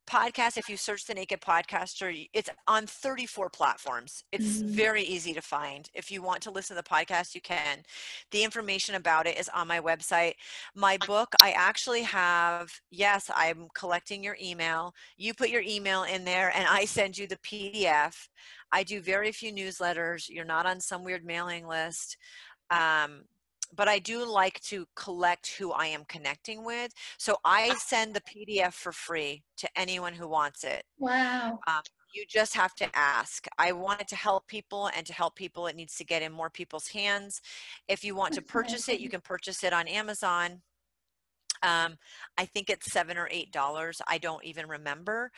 podcast 0.08 0.58
if 0.58 0.70
you 0.70 0.78
search 0.78 1.05
the 1.05 1.14
naked 1.14 1.41
podcaster 1.41 2.28
it's 2.34 2.49
on 2.68 2.88
34 2.88 3.49
platforms. 3.49 4.24
It's 4.32 4.58
mm-hmm. 4.58 4.70
very 4.70 5.03
easy 5.03 5.34
to 5.34 5.41
find. 5.41 5.89
If 5.93 6.10
you 6.10 6.22
want 6.22 6.41
to 6.43 6.51
listen 6.51 6.76
to 6.76 6.82
the 6.82 6.89
podcast 6.89 7.36
you 7.36 7.41
can. 7.41 7.84
The 8.32 8.43
information 8.43 8.95
about 8.95 9.28
it 9.28 9.38
is 9.38 9.49
on 9.49 9.68
my 9.68 9.80
website. 9.80 10.34
My 10.76 10.97
book 11.05 11.30
i 11.41 11.51
actually 11.51 12.03
have 12.03 12.72
yes 12.89 13.30
i'm 13.36 13.68
collecting 13.76 14.24
your 14.24 14.38
email. 14.41 14.93
You 15.18 15.34
put 15.34 15.49
your 15.49 15.64
email 15.66 16.03
in 16.03 16.26
there 16.26 16.51
and 16.55 16.68
i 16.68 16.86
send 16.86 17.18
you 17.18 17.28
the 17.28 17.38
pdf 17.38 18.14
i 18.72 18.84
do 18.84 19.01
very 19.01 19.32
few 19.32 19.51
newsletters. 19.53 20.30
You're 20.30 20.45
not 20.45 20.66
on 20.66 20.80
some 20.80 21.03
weird 21.03 21.26
mailing 21.26 21.68
list. 21.68 22.18
Um, 22.70 23.24
but 23.76 23.88
I 23.88 23.99
do 23.99 24.26
like 24.26 24.59
to 24.61 24.86
collect 24.95 25.55
who 25.57 25.72
I 25.72 25.88
am 25.88 26.03
connecting 26.07 26.63
with. 26.65 26.91
So 27.18 27.38
I 27.43 27.76
send 27.76 28.13
the 28.13 28.22
PDF 28.22 28.74
for 28.74 28.91
free 28.91 29.43
to 29.57 29.70
anyone 29.76 30.13
who 30.13 30.28
wants 30.28 30.63
it. 30.63 30.84
Wow. 30.99 31.59
Um, 31.68 31.82
you 32.13 32.26
just 32.28 32.55
have 32.55 32.74
to 32.76 32.89
ask. 32.95 33.47
I 33.57 33.72
want 33.74 34.01
it 34.01 34.07
to 34.09 34.15
help 34.15 34.47
people, 34.47 34.89
and 34.95 35.05
to 35.05 35.13
help 35.13 35.36
people, 35.36 35.68
it 35.68 35.76
needs 35.76 35.95
to 35.97 36.05
get 36.05 36.22
in 36.22 36.32
more 36.32 36.49
people's 36.49 36.88
hands. 36.88 37.41
If 37.88 38.03
you 38.03 38.15
want 38.15 38.34
to 38.36 38.41
purchase 38.41 38.89
it, 38.89 38.99
you 38.99 39.09
can 39.09 39.22
purchase 39.22 39.63
it 39.63 39.74
on 39.74 39.88
Amazon. 39.88 40.61
Um, 41.63 41.97
I 42.38 42.45
think 42.45 42.70
it's 42.70 42.91
seven 42.91 43.18
or 43.18 43.28
eight 43.32 43.51
dollars. 43.51 44.01
I 44.07 44.18
don't 44.20 44.43
even 44.45 44.68
remember. 44.68 45.32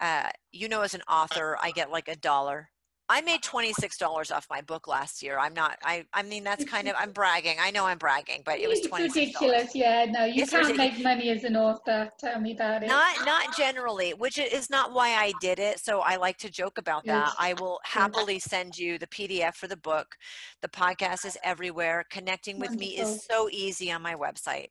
Uh, 0.00 0.30
you 0.52 0.68
know, 0.68 0.82
as 0.82 0.94
an 0.94 1.02
author, 1.08 1.56
I 1.62 1.70
get 1.70 1.90
like 1.90 2.08
a 2.08 2.16
dollar 2.16 2.70
I 3.08 3.20
made 3.20 3.42
$26 3.42 4.34
off 4.34 4.46
my 4.50 4.60
book 4.62 4.88
last 4.88 5.22
year. 5.22 5.38
I'm 5.38 5.54
not, 5.54 5.78
I, 5.84 6.04
I 6.12 6.22
mean, 6.22 6.42
that's 6.42 6.64
kind 6.64 6.88
of, 6.88 6.94
I'm 6.98 7.12
bragging. 7.12 7.56
I 7.60 7.70
know 7.70 7.86
I'm 7.86 7.98
bragging, 7.98 8.42
but 8.44 8.58
it 8.58 8.68
was 8.68 8.80
$26. 8.80 8.82
It's 8.82 9.16
ridiculous. 9.16 9.74
Yeah, 9.74 10.06
no, 10.08 10.24
you 10.24 10.42
it's 10.42 10.50
can't 10.50 10.66
ridiculous. 10.66 10.96
make 10.96 11.04
money 11.04 11.30
as 11.30 11.44
an 11.44 11.56
author. 11.56 12.10
Tell 12.18 12.40
me 12.40 12.52
about 12.52 12.82
it. 12.82 12.88
Not, 12.88 13.24
not 13.24 13.56
generally, 13.56 14.12
which 14.12 14.38
is 14.38 14.70
not 14.70 14.92
why 14.92 15.10
I 15.10 15.32
did 15.40 15.58
it. 15.60 15.78
So 15.78 16.00
I 16.00 16.16
like 16.16 16.38
to 16.38 16.50
joke 16.50 16.78
about 16.78 17.04
that. 17.06 17.32
I 17.38 17.54
will 17.54 17.78
mm. 17.86 17.88
happily 17.88 18.38
send 18.40 18.76
you 18.76 18.98
the 18.98 19.06
PDF 19.06 19.54
for 19.54 19.68
the 19.68 19.76
book. 19.76 20.16
The 20.62 20.68
podcast 20.68 21.24
is 21.24 21.38
everywhere. 21.44 22.04
Connecting 22.10 22.58
with 22.58 22.70
Wonderful. 22.70 22.88
me 22.88 22.98
is 22.98 23.24
so 23.30 23.48
easy 23.50 23.92
on 23.92 24.02
my 24.02 24.14
website. 24.14 24.68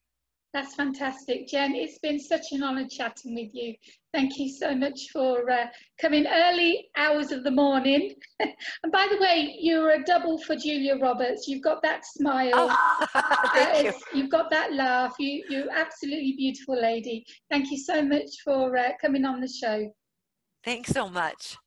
That's 0.56 0.74
fantastic, 0.74 1.49
Jen. 1.49 1.76
It's 1.76 1.99
been 1.99 2.18
such 2.18 2.53
an 2.53 2.64
honour 2.64 2.88
chatting 2.89 3.36
with 3.36 3.49
you. 3.53 3.74
Thank 4.14 4.38
you 4.38 4.47
so 4.47 4.74
much 4.74 5.10
for 5.12 5.51
uh, 5.51 5.66
coming 5.99 6.26
early 6.26 6.88
hours 6.95 7.34
of 7.34 7.43
the 7.43 7.51
morning. 7.51 8.16
and 8.39 8.53
by 8.89 9.06
the 9.12 9.18
way, 9.18 9.53
you're 9.60 9.89
a 9.89 10.03
double 10.06 10.38
for 10.38 10.56
Julia 10.56 10.95
Roberts. 10.95 11.49
You've 11.49 11.62
got 11.62 11.82
that 11.82 12.06
smile. 12.06 12.51
Oh, 12.53 13.08
thank 13.53 13.88
you. 13.88 13.93
You've 14.14 14.32
got 14.32 14.49
that 14.49 14.72
laugh. 14.72 15.14
You, 15.20 15.43
you're 15.49 15.70
absolutely 15.70 16.36
beautiful 16.38 16.82
lady. 16.82 17.26
Thank 17.51 17.70
you 17.70 17.78
so 17.78 18.01
much 18.01 18.30
for 18.45 18.78
uh, 18.78 18.91
coming 19.01 19.26
on 19.26 19.41
the 19.41 19.49
show. 19.49 19.93
Thanks 20.64 20.91
so 20.91 21.10
much. 21.10 21.58